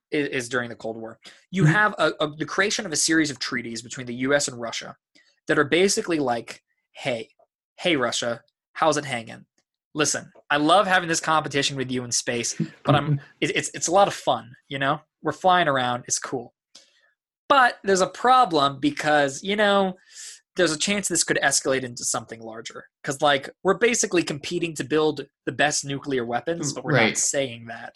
is, 0.10 0.28
is 0.30 0.50
during 0.50 0.70
the 0.70 0.76
Cold 0.76 0.96
War. 0.98 1.20
You 1.52 1.64
Mhm. 1.64 1.72
have 1.74 1.96
a, 1.98 2.14
a, 2.22 2.34
the 2.38 2.46
creation 2.46 2.86
of 2.86 2.94
a 2.94 2.96
series 2.96 3.30
of 3.30 3.40
treaties 3.40 3.82
between 3.82 4.08
the 4.08 4.16
U.S. 4.28 4.48
and 4.48 4.60
Russia 4.60 4.96
that 5.48 5.60
are 5.60 5.66
basically 5.66 6.18
like, 6.20 6.64
hey, 6.94 7.30
hey, 7.78 7.98
Russia, 7.98 8.42
how's 8.74 8.96
it 8.96 9.04
hanging? 9.06 9.46
Listen, 9.94 10.32
I 10.50 10.58
love 10.58 10.88
having 10.88 11.10
this 11.10 11.20
competition 11.20 11.76
with 11.76 11.92
you 11.92 12.04
in 12.04 12.12
space, 12.12 12.60
but 12.84 12.96
I'm 12.96 13.20
it, 13.42 13.56
it's 13.56 13.70
it's 13.74 13.88
a 13.88 13.92
lot 13.92 14.08
of 14.08 14.14
fun. 14.14 14.52
You 14.70 14.80
know, 14.80 15.02
we're 15.22 15.32
flying 15.32 15.68
around, 15.68 16.06
it's 16.08 16.20
cool. 16.20 16.54
But 17.50 17.80
there's 17.84 18.02
a 18.02 18.08
problem 18.08 18.80
because 18.80 19.44
you 19.44 19.56
know 19.56 19.96
there's 20.56 20.72
a 20.72 20.78
chance 20.78 21.08
this 21.08 21.24
could 21.24 21.40
escalate 21.44 21.84
into 21.84 22.04
something 22.04 22.42
larger 22.42 22.86
because 23.02 23.22
like 23.22 23.50
we're 23.64 23.78
basically 23.78 24.24
competing 24.24 24.76
to 24.76 24.84
build 24.84 25.26
the 25.46 25.52
best 25.52 25.86
nuclear 25.86 26.26
weapons 26.26 26.74
but 26.74 26.84
we're 26.84 27.00
not 27.00 27.18
saying 27.18 27.66
that 27.68 27.96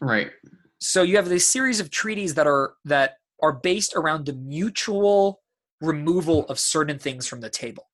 right. 0.00 0.30
so 0.80 1.02
you 1.02 1.16
have 1.16 1.28
this 1.28 1.46
series 1.46 1.80
of 1.80 1.90
treaties 1.90 2.34
that 2.34 2.46
are 2.46 2.74
that 2.84 3.14
are 3.42 3.52
based 3.52 3.94
around 3.94 4.26
the 4.26 4.32
mutual 4.32 5.40
removal 5.80 6.46
of 6.46 6.58
certain 6.58 6.98
things 6.98 7.26
from 7.26 7.40
the 7.40 7.50
table 7.50 7.88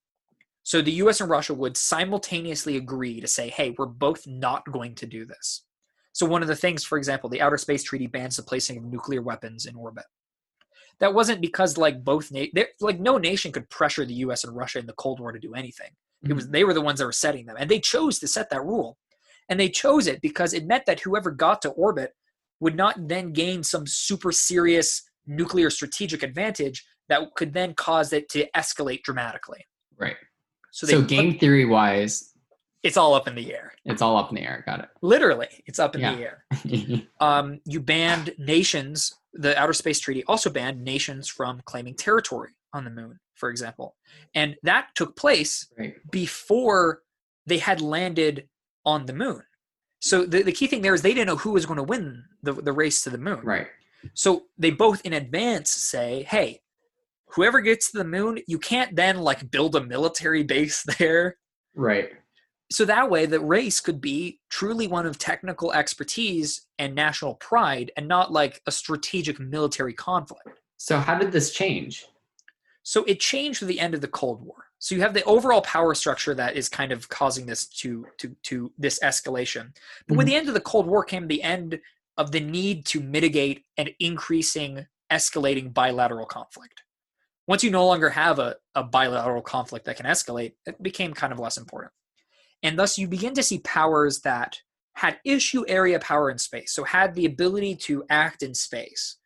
so 0.69 0.83
the 0.83 0.91
us 0.91 1.19
and 1.19 1.31
russia 1.31 1.51
would 1.51 1.75
simultaneously 1.75 2.77
agree 2.77 3.19
to 3.19 3.27
say 3.27 3.49
hey 3.49 3.73
we're 3.75 3.87
both 3.87 4.27
not 4.27 4.71
going 4.71 4.93
to 4.93 5.07
do 5.07 5.25
this. 5.25 5.63
So 6.11 6.27
one 6.27 6.43
of 6.43 6.47
the 6.47 6.55
things 6.55 6.83
for 6.83 6.99
example 6.99 7.27
the 7.27 7.41
outer 7.41 7.57
space 7.57 7.81
treaty 7.81 8.05
bans 8.05 8.35
the 8.35 8.43
placing 8.43 8.77
of 8.77 8.83
nuclear 8.83 9.23
weapons 9.23 9.65
in 9.65 9.75
orbit. 9.75 10.05
That 10.99 11.15
wasn't 11.15 11.41
because 11.41 11.79
like 11.79 12.03
both 12.03 12.31
na- 12.31 12.61
like 12.81 12.99
no 12.99 13.17
nation 13.17 13.51
could 13.51 13.67
pressure 13.71 14.05
the 14.05 14.13
us 14.13 14.43
and 14.43 14.55
russia 14.55 14.77
in 14.77 14.85
the 14.85 14.93
cold 14.93 15.19
war 15.19 15.31
to 15.31 15.39
do 15.39 15.55
anything. 15.55 15.89
It 16.23 16.33
was 16.33 16.43
mm-hmm. 16.43 16.51
they 16.51 16.63
were 16.63 16.75
the 16.75 16.81
ones 16.81 16.99
that 16.99 17.05
were 17.05 17.13
setting 17.13 17.47
them, 17.47 17.55
and 17.57 17.67
they 17.67 17.79
chose 17.79 18.19
to 18.19 18.27
set 18.27 18.51
that 18.51 18.63
rule, 18.63 18.99
and 19.49 19.59
they 19.59 19.69
chose 19.69 20.05
it 20.05 20.21
because 20.21 20.53
it 20.53 20.67
meant 20.67 20.85
that 20.85 20.99
whoever 20.99 21.31
got 21.31 21.63
to 21.63 21.69
orbit 21.69 22.11
would 22.59 22.75
not 22.75 23.07
then 23.07 23.33
gain 23.33 23.63
some 23.63 23.87
super 23.87 24.31
serious 24.31 25.01
nuclear 25.25 25.71
strategic 25.71 26.21
advantage 26.21 26.85
that 27.07 27.21
could 27.35 27.53
then 27.53 27.73
cause 27.73 28.13
it 28.13 28.29
to 28.29 28.47
escalate 28.55 29.01
dramatically. 29.01 29.65
Right. 29.97 30.15
So, 30.71 30.87
So, 30.87 30.95
they 30.95 31.01
put- 31.01 31.09
game 31.09 31.39
theory 31.39 31.65
wise, 31.65 32.33
it's 32.83 32.95
all 32.95 33.13
up 33.13 33.27
in 33.27 33.35
the 33.35 33.53
air. 33.53 33.73
it's 33.85 34.01
all 34.01 34.15
up 34.17 34.29
in 34.29 34.35
the 34.35 34.41
air. 34.43 34.63
Got 34.65 34.79
it. 34.81 34.89
Literally, 35.01 35.49
it's 35.65 35.79
up 35.79 35.95
in 35.95 36.01
Yeah. 36.01 36.15
the 36.15 36.21
air. 36.23 36.45
Um, 37.19 37.59
you 37.65 37.79
banned 37.81 38.33
nations. 38.37 39.13
The 39.33 39.57
Outer 39.59 39.73
Space 39.73 39.99
Treaty 39.99 40.23
also 40.25 40.49
banned 40.49 40.83
nations 40.83 41.27
from 41.27 41.61
claiming 41.65 41.95
territory 41.95 42.51
on 42.73 42.83
the 42.85 42.89
moon, 42.89 43.19
for 43.35 43.49
example, 43.49 43.95
and 44.33 44.55
that 44.63 44.87
took 44.95 45.15
place 45.15 45.67
right. 45.77 45.95
before 46.09 47.01
they 47.45 47.57
had 47.57 47.81
landed 47.81 48.47
on 48.85 49.05
the 49.05 49.13
moon. 49.13 49.43
So 50.01 50.25
the, 50.25 50.43
the 50.43 50.51
key 50.53 50.67
thing 50.67 50.81
there 50.81 50.93
is 50.93 51.01
they 51.01 51.13
didn't 51.13 51.27
know 51.27 51.35
who 51.35 51.51
was 51.51 51.65
going 51.65 51.77
to 51.77 51.83
win 51.83 52.23
the, 52.41 52.53
the 52.53 52.71
race 52.71 53.01
to 53.03 53.09
the 53.09 53.17
moon. 53.17 53.41
Right. 53.43 53.67
So 54.13 54.45
they 54.57 54.71
both 54.71 55.01
in 55.05 55.11
advance 55.13 55.69
say, 55.71 56.23
hey, 56.23 56.61
whoever 57.31 57.61
gets 57.61 57.91
to 57.91 57.97
the 57.97 58.03
moon, 58.03 58.39
you 58.47 58.59
can't 58.59 58.95
then 58.95 59.17
like 59.19 59.49
build 59.51 59.75
a 59.75 59.83
military 59.83 60.43
base 60.55 60.83
there. 60.97 61.37
Right. 61.75 62.09
So 62.71 62.85
that 62.85 63.09
way 63.09 63.25
the 63.25 63.39
race 63.39 63.79
could 63.79 63.99
be 63.99 64.39
truly 64.49 64.87
one 64.87 65.05
of 65.07 65.17
technical 65.17 65.73
expertise 65.73 66.67
and 66.77 66.93
national 66.93 67.35
pride 67.35 67.91
and 67.97 68.07
not 68.07 68.31
like 68.31 68.61
a 68.67 68.71
strategic 68.71 69.39
military 69.39 69.93
conflict. 69.93 70.59
So 70.77 70.99
how 70.99 71.17
did 71.17 71.31
this 71.31 71.51
change? 71.51 72.05
So 72.83 73.03
it 73.05 73.19
changed 73.19 73.61
with 73.61 73.69
the 73.69 73.79
end 73.79 73.93
of 73.93 74.01
the 74.01 74.07
Cold 74.07 74.43
War. 74.43 74.65
So 74.79 74.95
you 74.95 75.01
have 75.01 75.13
the 75.13 75.23
overall 75.25 75.61
power 75.61 75.93
structure 75.93 76.33
that 76.35 76.55
is 76.55 76.69
kind 76.69 76.91
of 76.91 77.09
causing 77.09 77.45
this 77.45 77.67
to 77.67 78.05
to 78.19 78.35
to 78.43 78.71
this 78.77 78.99
escalation. 79.03 79.73
But 80.07 80.17
with 80.17 80.25
Mhm. 80.27 80.29
the 80.29 80.35
end 80.35 80.47
of 80.47 80.53
the 80.53 80.61
Cold 80.61 80.87
War 80.87 81.03
came 81.03 81.27
the 81.27 81.43
end 81.43 81.79
of 82.17 82.31
the 82.31 82.39
need 82.39 82.85
to 82.87 82.99
mitigate 83.01 83.65
an 83.77 83.89
increasing, 83.99 84.87
escalating 85.11 85.73
bilateral 85.73 86.25
conflict. 86.25 86.83
Once 87.49 87.63
you 87.63 87.71
no 87.71 87.87
longer 87.87 88.11
have 88.11 88.37
a, 88.37 88.55
a 88.75 88.83
bilateral 88.83 89.41
conflict 89.41 89.85
that 89.85 89.97
can 89.97 90.05
escalate, 90.05 90.53
it 90.67 90.81
became 90.83 91.15
kind 91.15 91.33
of 91.33 91.39
less 91.39 91.57
important. 91.57 91.91
And 92.61 92.77
thus 92.77 92.99
you 92.99 93.07
begin 93.07 93.33
to 93.33 93.41
see 93.41 93.57
powers 93.57 94.19
that 94.19 94.59
had 94.93 95.17
issue 95.25 95.65
area 95.67 95.99
power 95.99 96.29
in 96.29 96.37
space, 96.37 96.71
so 96.71 96.83
had 96.83 97.15
the 97.15 97.25
ability 97.25 97.75
to 97.75 98.03
act 98.07 98.43
in 98.43 98.53
space, 98.53 99.17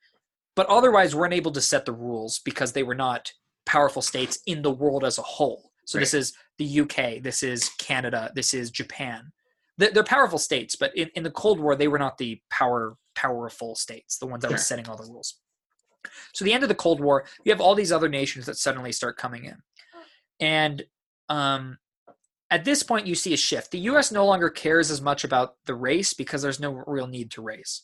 but 0.56 0.68
otherwise 0.68 1.14
weren't 1.14 1.34
able 1.34 1.52
to 1.52 1.60
set 1.60 1.86
the 1.86 1.92
rules 1.92 2.40
because 2.46 2.72
they 2.72 2.84
were 2.84 2.96
not 2.96 3.34
powerful 3.66 4.02
states 4.02 4.40
in 4.46 4.62
the 4.62 4.72
world 4.72 5.04
as 5.04 5.18
a 5.18 5.22
whole. 5.24 5.72
So 5.86 5.98
right. 5.98 6.04
this 6.04 6.14
is 6.14 6.34
the 6.58 6.80
UK, 6.80 7.22
this 7.22 7.44
is 7.44 7.72
Canada, 7.78 8.32
this 8.36 8.54
is 8.54 8.72
Japan. 8.72 9.34
They're 9.78 10.02
powerful 10.06 10.40
states, 10.40 10.78
but 10.78 10.96
in, 10.96 11.10
in 11.16 11.24
the 11.24 11.32
Cold 11.32 11.60
War, 11.60 11.76
they 11.76 11.90
were 11.90 12.00
not 12.00 12.18
the 12.18 12.40
power 12.50 12.96
powerful 13.16 13.76
states, 13.76 14.18
the 14.18 14.28
ones 14.28 14.44
that 14.44 14.48
sure. 14.48 14.56
were 14.56 14.60
setting 14.60 14.88
all 14.88 14.96
the 14.96 15.12
rules. 15.12 15.42
So 16.34 16.46
the 16.46 16.54
end 16.54 16.64
of 16.64 16.70
the 16.70 16.76
Cold 16.76 17.00
War, 17.00 17.26
you 17.44 17.52
have 17.52 17.62
all 17.62 17.76
these 17.76 17.92
other 17.92 18.10
nations 18.10 18.46
that 18.46 18.58
suddenly 18.58 18.92
start 18.92 19.18
coming 19.18 19.46
in, 19.46 19.58
and 20.40 20.84
um, 21.30 21.78
at 22.52 22.66
this 22.66 22.84
point, 22.84 23.08
you 23.08 23.16
see 23.16 23.34
a 23.34 23.38
shift. 23.38 23.72
The 23.72 23.80
U.S. 23.80 24.12
no 24.12 24.26
longer 24.26 24.50
cares 24.50 24.92
as 24.92 25.02
much 25.02 25.24
about 25.24 25.56
the 25.66 25.74
race 25.74 26.14
because 26.14 26.42
there's 26.42 26.60
no 26.60 26.84
real 26.86 27.08
need 27.08 27.32
to 27.32 27.42
race. 27.42 27.82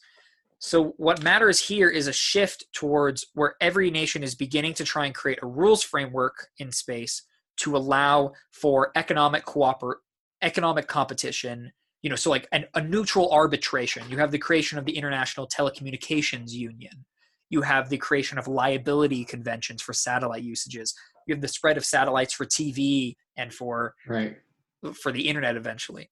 So 0.60 0.94
what 0.98 1.24
matters 1.24 1.66
here 1.66 1.90
is 1.90 2.08
a 2.08 2.14
shift 2.14 2.66
towards 2.74 3.26
where 3.34 3.56
every 3.62 3.90
nation 3.90 4.24
is 4.24 4.36
beginning 4.36 4.74
to 4.76 4.84
try 4.84 5.06
and 5.06 5.16
create 5.16 5.40
a 5.42 5.48
rules 5.48 5.82
framework 5.82 6.50
in 6.60 6.72
space 6.72 7.24
to 7.60 7.78
allow 7.78 8.34
for 8.52 8.92
economic 8.96 9.46
cooper 9.46 10.02
economic 10.42 10.88
competition 10.88 11.72
you 12.02 12.10
know 12.10 12.16
so 12.16 12.30
like 12.30 12.48
an, 12.54 12.66
a 12.76 12.82
neutral 12.82 13.30
arbitration 13.32 14.04
you 14.10 14.18
have 14.18 14.32
the 14.32 14.38
creation 14.38 14.78
of 14.78 14.86
the 14.86 14.96
international 14.96 15.48
telecommunications 15.48 16.52
union 16.52 17.06
you 17.50 17.62
have 17.62 17.90
the 17.90 17.98
creation 17.98 18.38
of 18.38 18.48
liability 18.48 19.26
conventions 19.26 19.82
for 19.82 19.94
satellite 19.94 20.44
usages 20.44 20.94
you 21.28 21.34
have 21.34 21.42
the 21.42 21.48
spread 21.48 21.78
of 21.78 21.86
satellites 21.86 22.34
for 22.34 22.46
tv 22.46 23.16
and 23.38 23.54
for 23.54 23.94
right 24.08 24.38
for 24.94 25.12
the 25.12 25.28
internet 25.28 25.56
eventually 25.56 26.10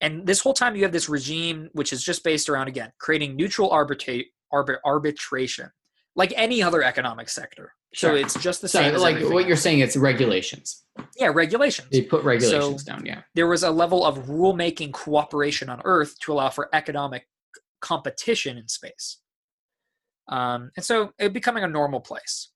and 0.00 0.26
this 0.26 0.40
whole 0.40 0.54
time 0.54 0.76
you 0.76 0.82
have 0.82 0.92
this 0.92 1.08
regime 1.08 1.68
which 1.72 1.92
is 1.92 2.02
just 2.02 2.22
based 2.24 2.48
around 2.48 2.68
again 2.68 2.92
creating 2.98 3.36
neutral 3.36 3.70
arbitra- 3.70 4.24
arbit- 4.52 4.78
arbitration 4.84 5.70
like 6.16 6.32
any 6.36 6.62
other 6.62 6.82
economic 6.82 7.28
sector 7.28 7.72
so 7.94 8.14
it's 8.14 8.34
just 8.40 8.62
the 8.62 8.68
same. 8.68 8.94
So, 8.94 9.00
like 9.00 9.20
what 9.20 9.38
else. 9.38 9.46
you're 9.46 9.56
saying, 9.56 9.80
it's 9.80 9.96
regulations. 9.96 10.84
Yeah, 11.16 11.30
regulations. 11.34 11.88
They 11.90 12.02
put 12.02 12.22
regulations 12.22 12.84
so 12.84 12.92
down. 12.92 13.04
Yeah. 13.04 13.22
There 13.34 13.48
was 13.48 13.64
a 13.64 13.70
level 13.70 14.04
of 14.04 14.28
rule 14.28 14.52
making 14.52 14.92
cooperation 14.92 15.68
on 15.68 15.80
Earth 15.84 16.18
to 16.20 16.32
allow 16.32 16.50
for 16.50 16.68
economic 16.72 17.26
competition 17.80 18.56
in 18.58 18.68
space. 18.68 19.18
Um, 20.30 20.70
and 20.76 20.84
so 20.84 21.12
it 21.18 21.32
becoming 21.32 21.64
a 21.64 21.68
normal 21.68 22.00
place. 22.00 22.50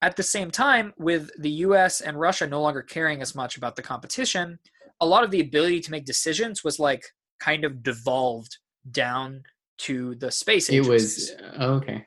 At 0.00 0.16
the 0.16 0.22
same 0.22 0.50
time, 0.50 0.92
with 0.96 1.30
the 1.40 1.50
US 1.50 2.00
and 2.00 2.18
Russia 2.18 2.46
no 2.46 2.62
longer 2.62 2.82
caring 2.82 3.20
as 3.20 3.34
much 3.34 3.56
about 3.56 3.76
the 3.76 3.82
competition, 3.82 4.58
a 5.00 5.06
lot 5.06 5.24
of 5.24 5.30
the 5.30 5.40
ability 5.40 5.80
to 5.80 5.90
make 5.90 6.04
decisions 6.04 6.64
was 6.64 6.78
like 6.78 7.02
kind 7.40 7.64
of 7.64 7.82
devolved 7.82 8.56
down 8.90 9.42
to 9.78 10.14
the 10.16 10.30
space 10.30 10.70
agencies. 10.70 11.30
It 11.30 11.40
was 11.40 11.52
oh, 11.58 11.72
okay 11.74 12.06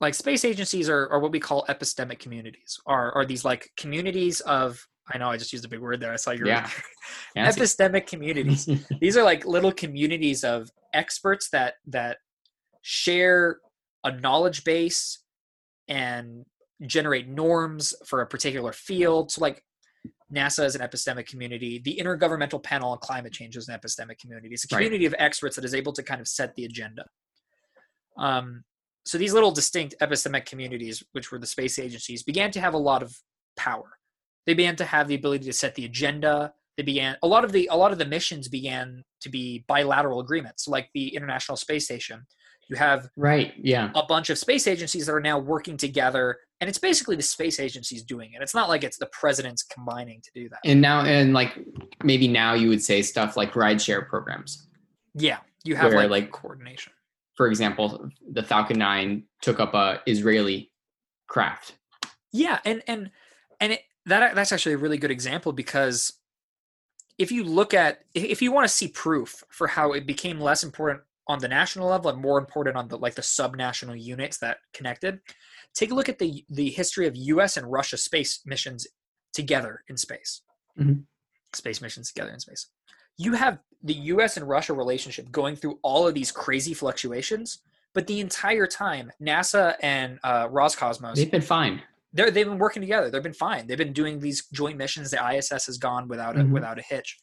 like 0.00 0.14
space 0.14 0.44
agencies 0.44 0.88
are, 0.88 1.08
are 1.08 1.20
what 1.20 1.32
we 1.32 1.40
call 1.40 1.64
epistemic 1.68 2.18
communities 2.18 2.78
are 2.86 3.12
are 3.12 3.24
these 3.24 3.44
like 3.44 3.70
communities 3.76 4.40
of 4.42 4.84
i 5.12 5.18
know 5.18 5.28
i 5.28 5.36
just 5.36 5.52
used 5.52 5.64
a 5.64 5.68
big 5.68 5.80
word 5.80 6.00
there 6.00 6.12
i 6.12 6.16
saw 6.16 6.30
your 6.30 6.46
yeah. 6.46 6.68
epistemic 7.36 8.06
communities 8.06 8.68
these 9.00 9.16
are 9.16 9.24
like 9.24 9.44
little 9.46 9.72
communities 9.72 10.44
of 10.44 10.68
experts 10.94 11.50
that 11.50 11.74
that 11.86 12.18
share 12.90 13.58
a 14.02 14.10
knowledge 14.10 14.64
base 14.64 15.18
and 15.88 16.46
generate 16.86 17.28
norms 17.28 17.94
for 18.06 18.22
a 18.22 18.26
particular 18.26 18.72
field 18.72 19.30
so 19.30 19.42
like 19.42 19.62
NASA 20.32 20.64
is 20.64 20.74
an 20.74 20.80
epistemic 20.80 21.26
community. 21.26 21.80
The 21.84 22.00
Intergovernmental 22.02 22.62
Panel 22.62 22.92
on 22.92 22.98
Climate 22.98 23.32
Change 23.32 23.56
is 23.56 23.68
an 23.68 23.78
epistemic 23.78 24.18
community. 24.18 24.48
It's 24.52 24.64
a 24.64 24.68
community 24.68 25.06
right. 25.06 25.14
of 25.14 25.14
experts 25.18 25.56
that 25.56 25.66
is 25.66 25.74
able 25.74 25.92
to 25.92 26.02
kind 26.02 26.20
of 26.20 26.28
set 26.28 26.54
the 26.54 26.64
agenda. 26.64 27.04
Um, 28.16 28.64
so 29.04 29.18
these 29.18 29.34
little 29.34 29.50
distinct 29.50 29.94
epistemic 30.00 30.46
communities, 30.46 31.02
which 31.12 31.30
were 31.30 31.38
the 31.38 31.46
space 31.46 31.78
agencies, 31.78 32.22
began 32.22 32.50
to 32.52 32.60
have 32.60 32.74
a 32.74 32.78
lot 32.78 33.02
of 33.02 33.14
power. 33.56 33.98
They 34.46 34.54
began 34.54 34.76
to 34.76 34.84
have 34.84 35.08
the 35.08 35.14
ability 35.14 35.44
to 35.46 35.52
set 35.52 35.74
the 35.74 35.84
agenda. 35.84 36.52
They 36.76 36.82
began 36.82 37.16
a 37.22 37.26
lot 37.26 37.44
of 37.44 37.52
the 37.52 37.68
a 37.70 37.76
lot 37.76 37.92
of 37.92 37.98
the 37.98 38.06
missions 38.06 38.48
began 38.48 39.02
to 39.20 39.28
be 39.28 39.64
bilateral 39.66 40.20
agreements, 40.20 40.68
like 40.68 40.88
the 40.94 41.14
International 41.14 41.56
Space 41.56 41.86
Station. 41.86 42.26
You 42.68 42.76
have 42.76 43.08
right, 43.16 43.54
yeah, 43.56 43.90
a 43.94 44.04
bunch 44.04 44.30
of 44.30 44.38
space 44.38 44.66
agencies 44.66 45.06
that 45.06 45.12
are 45.12 45.20
now 45.20 45.38
working 45.38 45.76
together, 45.76 46.38
and 46.60 46.68
it's 46.68 46.78
basically 46.78 47.16
the 47.16 47.22
space 47.22 47.58
agencies 47.58 48.02
doing 48.02 48.32
it. 48.34 48.42
It's 48.42 48.54
not 48.54 48.68
like 48.68 48.84
it's 48.84 48.98
the 48.98 49.06
presidents 49.06 49.62
combining 49.62 50.20
to 50.20 50.30
do 50.34 50.48
that. 50.50 50.60
And 50.64 50.80
now, 50.80 51.00
and 51.00 51.32
like 51.32 51.58
maybe 52.04 52.28
now 52.28 52.54
you 52.54 52.68
would 52.68 52.82
say 52.82 53.00
stuff 53.02 53.36
like 53.36 53.52
rideshare 53.52 54.06
programs. 54.06 54.68
Yeah, 55.14 55.38
you 55.64 55.76
have 55.76 55.94
like, 55.94 56.10
like 56.10 56.30
coordination 56.30 56.92
for 57.38 57.46
example, 57.46 58.10
the 58.32 58.42
Falcon 58.42 58.78
9 58.78 59.22
took 59.40 59.60
up 59.60 59.72
a 59.72 60.02
Israeli 60.06 60.72
craft. 61.28 61.76
Yeah, 62.32 62.58
and 62.64 62.82
and 62.88 63.12
and 63.60 63.74
it, 63.74 63.82
that 64.06 64.34
that's 64.34 64.50
actually 64.50 64.72
a 64.72 64.78
really 64.78 64.98
good 64.98 65.12
example 65.12 65.52
because 65.52 66.14
if 67.16 67.30
you 67.30 67.44
look 67.44 67.72
at 67.72 68.00
if 68.12 68.42
you 68.42 68.50
want 68.50 68.66
to 68.66 68.74
see 68.74 68.88
proof 68.88 69.44
for 69.50 69.68
how 69.68 69.92
it 69.92 70.04
became 70.04 70.40
less 70.40 70.64
important 70.64 71.02
on 71.28 71.38
the 71.38 71.48
national 71.48 71.88
level 71.88 72.10
and 72.10 72.20
more 72.20 72.38
important 72.38 72.76
on 72.76 72.88
the 72.88 72.96
like 72.98 73.14
the 73.14 73.22
subnational 73.22 74.00
units 74.00 74.38
that 74.38 74.58
connected, 74.72 75.20
take 75.74 75.90
a 75.90 75.94
look 75.94 76.08
at 76.08 76.18
the 76.18 76.44
the 76.50 76.70
history 76.70 77.06
of 77.06 77.16
U.S. 77.16 77.56
and 77.56 77.70
Russia 77.70 77.96
space 77.96 78.40
missions 78.46 78.86
together 79.32 79.82
in 79.88 79.96
space. 79.96 80.42
Mm-hmm. 80.78 81.00
Space 81.54 81.80
missions 81.80 82.12
together 82.12 82.30
in 82.30 82.40
space 82.40 82.68
you 83.18 83.32
have 83.32 83.58
the 83.82 83.94
US 83.94 84.36
and 84.36 84.48
Russia 84.48 84.72
relationship 84.72 85.30
going 85.30 85.56
through 85.56 85.78
all 85.82 86.06
of 86.06 86.14
these 86.14 86.32
crazy 86.32 86.72
fluctuations, 86.72 87.58
but 87.92 88.06
the 88.06 88.20
entire 88.20 88.66
time, 88.66 89.12
NASA 89.20 89.74
and 89.82 90.18
uh, 90.24 90.48
Roscosmos 90.48 91.16
they've 91.16 91.30
been 91.30 91.40
fine. 91.42 91.82
They're, 92.12 92.30
they've 92.30 92.46
been 92.46 92.58
working 92.58 92.80
together. 92.80 93.10
They've 93.10 93.22
been 93.22 93.34
fine. 93.34 93.66
They've 93.66 93.76
been 93.76 93.92
doing 93.92 94.18
these 94.18 94.46
joint 94.46 94.78
missions. 94.78 95.10
The 95.10 95.36
ISS 95.36 95.66
has 95.66 95.76
gone 95.76 96.08
without 96.08 96.36
a, 96.36 96.40
mm-hmm. 96.40 96.52
without 96.52 96.78
a 96.78 96.82
hitch, 96.82 97.18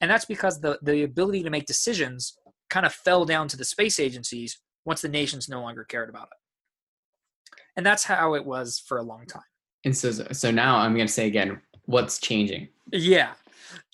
and 0.00 0.10
that's 0.10 0.24
because 0.24 0.60
the 0.60 0.78
the 0.82 1.04
ability 1.04 1.42
to 1.44 1.50
make 1.50 1.66
decisions 1.66 2.36
kind 2.70 2.86
of 2.86 2.92
fell 2.92 3.24
down 3.24 3.48
to 3.48 3.56
the 3.56 3.64
space 3.64 3.98
agencies 4.00 4.58
once 4.84 5.02
the 5.02 5.08
nations 5.08 5.48
no 5.48 5.60
longer 5.60 5.84
cared 5.84 6.08
about 6.08 6.28
it, 6.32 7.60
and 7.76 7.84
that's 7.84 8.04
how 8.04 8.34
it 8.34 8.44
was 8.44 8.78
for 8.78 8.98
a 8.98 9.02
long 9.02 9.26
time. 9.26 9.42
And 9.84 9.96
so, 9.96 10.10
so 10.10 10.50
now 10.50 10.76
I'm 10.78 10.94
going 10.94 11.06
to 11.06 11.12
say 11.12 11.26
again, 11.26 11.60
what's 11.84 12.18
changing? 12.18 12.68
Yeah. 12.92 13.32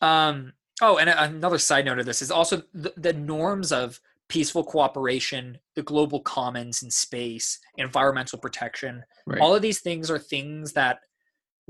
Um, 0.00 0.52
Oh, 0.82 0.96
and 0.98 1.08
another 1.08 1.58
side 1.58 1.84
note 1.84 2.00
of 2.00 2.06
this 2.06 2.20
is 2.20 2.32
also 2.32 2.62
the, 2.74 2.92
the 2.96 3.12
norms 3.12 3.70
of 3.70 4.00
peaceful 4.28 4.64
cooperation, 4.64 5.58
the 5.76 5.82
global 5.82 6.20
commons 6.20 6.82
in 6.82 6.90
space, 6.90 7.60
environmental 7.76 8.38
protection. 8.38 9.04
Right. 9.24 9.40
All 9.40 9.54
of 9.54 9.62
these 9.62 9.80
things 9.80 10.10
are 10.10 10.18
things 10.18 10.72
that 10.72 10.98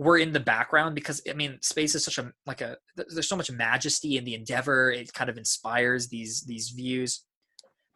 were 0.02 0.18
in 0.18 0.32
the 0.32 0.40
background 0.40 0.94
because 0.94 1.22
I 1.28 1.32
mean, 1.32 1.58
space 1.62 1.94
is 1.94 2.04
such 2.04 2.18
a 2.18 2.32
like 2.46 2.60
a 2.60 2.76
there's 2.96 3.28
so 3.28 3.36
much 3.36 3.50
majesty 3.50 4.16
in 4.16 4.24
the 4.24 4.34
endeavor. 4.34 4.90
It 4.90 5.12
kind 5.12 5.30
of 5.30 5.38
inspires 5.38 6.08
these 6.08 6.42
these 6.42 6.70
views, 6.70 7.24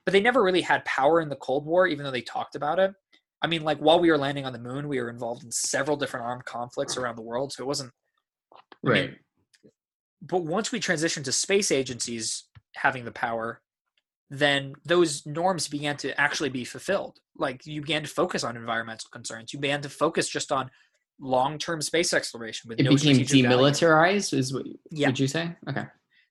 but 0.04 0.12
they 0.12 0.20
never 0.20 0.42
really 0.42 0.62
had 0.62 0.84
power 0.84 1.20
in 1.20 1.28
the 1.28 1.36
Cold 1.36 1.66
War, 1.66 1.86
even 1.86 2.04
though 2.04 2.10
they 2.10 2.22
talked 2.22 2.54
about 2.54 2.78
it. 2.78 2.92
I 3.42 3.46
mean, 3.48 3.62
like 3.62 3.78
while 3.78 4.00
we 4.00 4.10
were 4.10 4.18
landing 4.18 4.46
on 4.46 4.52
the 4.52 4.58
moon, 4.58 4.88
we 4.88 5.00
were 5.00 5.10
involved 5.10 5.44
in 5.44 5.50
several 5.50 5.96
different 5.96 6.26
armed 6.26 6.44
conflicts 6.44 6.96
around 6.96 7.16
the 7.16 7.22
world, 7.22 7.52
so 7.52 7.62
it 7.62 7.66
wasn't. 7.66 7.92
I 8.54 8.58
right. 8.82 9.10
Mean, 9.10 9.18
but 10.22 10.44
once 10.44 10.72
we 10.72 10.80
transitioned 10.80 11.24
to 11.24 11.32
space 11.32 11.70
agencies 11.70 12.44
having 12.74 13.04
the 13.04 13.12
power, 13.12 13.60
then 14.30 14.74
those 14.84 15.24
norms 15.26 15.68
began 15.68 15.96
to 15.98 16.18
actually 16.20 16.48
be 16.48 16.64
fulfilled. 16.64 17.18
Like 17.36 17.66
you 17.66 17.80
began 17.80 18.02
to 18.02 18.08
focus 18.08 18.42
on 18.44 18.56
environmental 18.56 19.08
concerns. 19.12 19.52
You 19.52 19.60
began 19.60 19.82
to 19.82 19.88
focus 19.88 20.28
just 20.28 20.50
on 20.50 20.70
long-term 21.20 21.82
space 21.82 22.12
exploration. 22.12 22.68
With 22.68 22.80
it 22.80 22.84
no 22.84 22.94
became 22.94 23.18
demilitarized. 23.18 24.30
Value. 24.30 24.40
Is 24.40 24.54
what 24.54 24.66
yeah. 24.90 25.08
would 25.08 25.18
you 25.18 25.28
say? 25.28 25.54
Okay. 25.68 25.84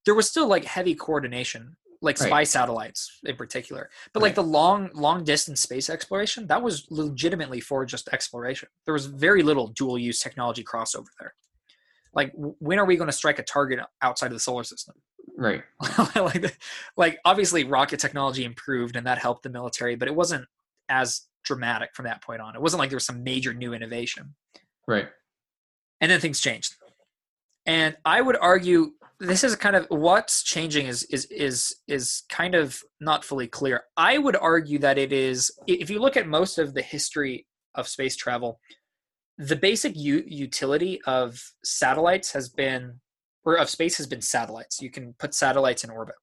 There 0.06 0.16
was 0.16 0.30
still 0.30 0.48
like 0.48 0.66
heavy 0.66 0.94
coordination, 0.94 1.76
like 2.02 2.18
spy 2.18 2.30
right. 2.30 2.48
satellites 2.48 3.20
in 3.26 3.36
particular. 3.36 3.90
But 4.14 4.22
right. 4.22 4.28
like 4.28 4.36
the 4.36 4.44
long, 4.44 4.92
long 4.94 5.24
distance 5.24 5.62
space 5.62 5.90
exploration, 5.90 6.48
that 6.48 6.62
was 6.62 6.86
legitimately 6.92 7.62
for 7.62 7.86
just 7.86 8.10
exploration. 8.10 8.70
There 8.86 8.94
was 8.94 9.08
very 9.08 9.42
little 9.42 9.68
dual 9.68 9.98
use 9.98 10.20
technology 10.20 10.64
crossover 10.64 11.08
there 11.20 11.34
like 12.16 12.32
when 12.36 12.80
are 12.80 12.86
we 12.86 12.96
going 12.96 13.10
to 13.10 13.14
strike 13.14 13.38
a 13.38 13.44
target 13.44 13.80
outside 14.02 14.28
of 14.28 14.34
the 14.34 14.40
solar 14.40 14.64
system 14.64 14.96
right 15.38 15.64
like 16.16 16.58
like 16.98 17.20
obviously 17.26 17.64
rocket 17.66 18.00
technology 18.00 18.46
improved 18.46 18.96
and 18.96 19.06
that 19.06 19.18
helped 19.18 19.44
the 19.44 19.50
military 19.50 19.96
but 19.96 20.08
it 20.08 20.16
wasn't 20.16 20.46
as 20.90 21.24
dramatic 21.44 21.94
from 21.94 22.06
that 22.06 22.24
point 22.24 22.42
on 22.42 22.56
it 22.56 22.62
wasn't 22.62 22.80
like 22.80 22.90
there 22.90 22.98
was 22.98 23.06
some 23.06 23.24
major 23.24 23.54
new 23.54 23.74
innovation 23.74 24.34
right 24.88 25.08
and 26.02 26.12
then 26.12 26.20
things 26.20 26.40
changed 26.40 26.76
and 27.66 27.96
i 28.06 28.22
would 28.22 28.38
argue 28.42 28.92
this 29.20 29.44
is 29.44 29.56
kind 29.56 29.76
of 29.76 29.86
what's 29.90 30.44
changing 30.44 30.88
is 30.88 31.04
is 31.04 31.26
is 31.26 31.76
is 31.88 32.24
kind 32.30 32.54
of 32.56 32.82
not 33.00 33.24
fully 33.24 33.48
clear 33.48 33.84
i 33.98 34.18
would 34.18 34.36
argue 34.36 34.80
that 34.80 34.98
it 34.98 35.14
is 35.14 35.52
if 35.68 35.90
you 35.90 36.00
look 36.00 36.18
at 36.18 36.28
most 36.28 36.58
of 36.58 36.74
the 36.74 36.82
history 36.82 37.46
of 37.76 37.88
space 37.88 38.16
travel 38.16 38.60
the 39.38 39.56
basic 39.56 39.96
u- 39.96 40.24
utility 40.26 41.02
of 41.06 41.42
satellites 41.64 42.32
has 42.32 42.50
been, 42.50 43.00
or 43.44 43.56
of 43.56 43.70
space 43.70 43.98
has 43.98 44.08
been 44.08 44.22
satellites. 44.22 44.82
You 44.82 44.90
can 44.90 45.14
put 45.20 45.34
satellites 45.34 45.84
in 45.84 45.90
orbit. 45.90 46.16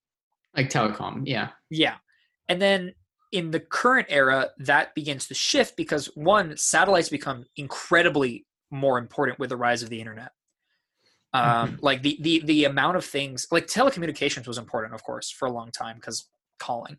Like 0.57 0.71
telecom, 0.71 1.23
yeah. 1.25 1.49
Yeah. 1.71 1.97
And 2.49 2.61
then 2.61 2.95
in 3.33 3.51
the 3.51 3.61
current 3.61 4.09
era, 4.11 4.51
that 4.59 4.95
begins 4.95 5.27
to 5.29 5.35
shift 5.35 5.77
because 5.77 6.07
one, 6.15 6.57
satellites 6.57 7.09
become 7.09 7.45
incredibly 7.57 8.47
more 8.73 8.99
important 8.99 9.39
with 9.39 9.51
the 9.51 9.57
rise 9.57 9.83
of 9.85 9.91
the 9.91 10.01
internet. 10.01 10.33
Um, 11.35 11.77
Mhm. 11.77 11.83
Like 11.83 12.03
the, 12.03 12.19
the 12.21 12.41
the 12.41 12.65
amount 12.65 12.97
of 12.97 13.05
things, 13.05 13.47
like 13.51 13.67
telecommunications 13.67 14.47
was 14.47 14.59
important, 14.59 14.95
of 14.95 15.03
course, 15.05 15.31
for 15.31 15.47
a 15.49 15.53
long 15.53 15.71
time 15.71 15.97
because 15.97 16.29
calling, 16.59 16.99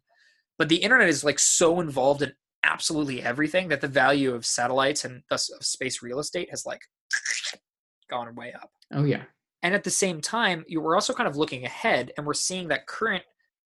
but 0.57 0.69
the 0.69 0.77
internet 0.77 1.09
is 1.09 1.23
like 1.23 1.39
so 1.39 1.79
involved 1.81 2.21
in 2.23 2.33
absolutely 2.63 3.21
everything 3.21 3.67
that 3.67 3.81
the 3.81 3.87
value 3.87 4.33
of 4.33 4.45
satellites 4.45 5.05
and 5.05 5.23
thus 5.29 5.49
of 5.51 5.63
space 5.65 6.01
real 6.01 6.19
estate 6.19 6.49
has 6.49 6.65
like 6.65 6.81
gone 8.09 8.33
way 8.35 8.53
up. 8.53 8.71
Oh 8.91 9.03
yeah. 9.03 9.25
And 9.61 9.75
at 9.75 9.83
the 9.83 9.91
same 9.91 10.19
time, 10.21 10.65
you 10.67 10.81
were 10.81 10.95
also 10.95 11.13
kind 11.13 11.27
of 11.29 11.37
looking 11.37 11.65
ahead, 11.65 12.11
and 12.17 12.25
we're 12.25 12.33
seeing 12.33 12.67
that 12.69 12.87
current 12.87 13.23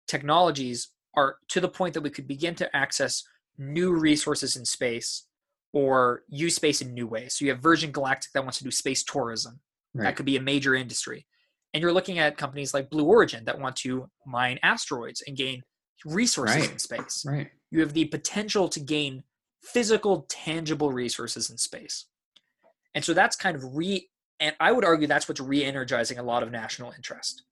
technologies 0.07 0.89
are 1.15 1.37
to 1.49 1.61
the 1.61 1.69
point 1.69 1.93
that 1.93 2.01
we 2.01 2.09
could 2.09 2.27
begin 2.27 2.55
to 2.55 2.75
access 2.75 3.23
new 3.57 3.93
resources 3.93 4.55
in 4.55 4.65
space 4.65 5.25
or 5.73 6.23
use 6.27 6.55
space 6.55 6.81
in 6.81 6.93
new 6.93 7.07
ways. 7.07 7.35
So 7.35 7.45
you 7.45 7.51
have 7.51 7.59
Virgin 7.61 7.91
Galactic 7.91 8.31
that 8.33 8.43
wants 8.43 8.57
to 8.59 8.63
do 8.63 8.71
space 8.71 9.03
tourism. 9.03 9.59
That 9.95 10.15
could 10.15 10.25
be 10.25 10.37
a 10.37 10.41
major 10.41 10.75
industry. 10.75 11.25
And 11.73 11.81
you're 11.81 11.93
looking 11.93 12.19
at 12.19 12.37
companies 12.37 12.73
like 12.73 12.89
Blue 12.89 13.05
Origin 13.05 13.43
that 13.45 13.59
want 13.59 13.75
to 13.77 14.09
mine 14.25 14.59
asteroids 14.63 15.21
and 15.27 15.35
gain 15.35 15.61
resources 16.05 16.55
Right. 16.55 16.71
in 16.71 16.79
space. 16.79 17.23
Right. 17.27 17.49
You 17.71 17.81
have 17.81 17.93
the 17.93 18.05
potential 18.05 18.69
to 18.69 18.79
gain 18.79 19.23
physical, 19.61 20.25
tangible 20.29 20.91
resources 20.91 21.49
in 21.49 21.57
space. 21.57 22.05
And 22.95 23.03
so 23.03 23.13
that's 23.13 23.35
kind 23.35 23.55
of 23.55 23.75
re 23.75 24.09
and 24.39 24.55
I 24.59 24.71
would 24.71 24.85
argue 24.85 25.05
that's 25.05 25.27
what's 25.27 25.41
re-energizing 25.41 26.17
a 26.17 26.23
lot 26.23 26.43
of 26.43 26.51
national 26.51 26.91
interest. 26.93 27.43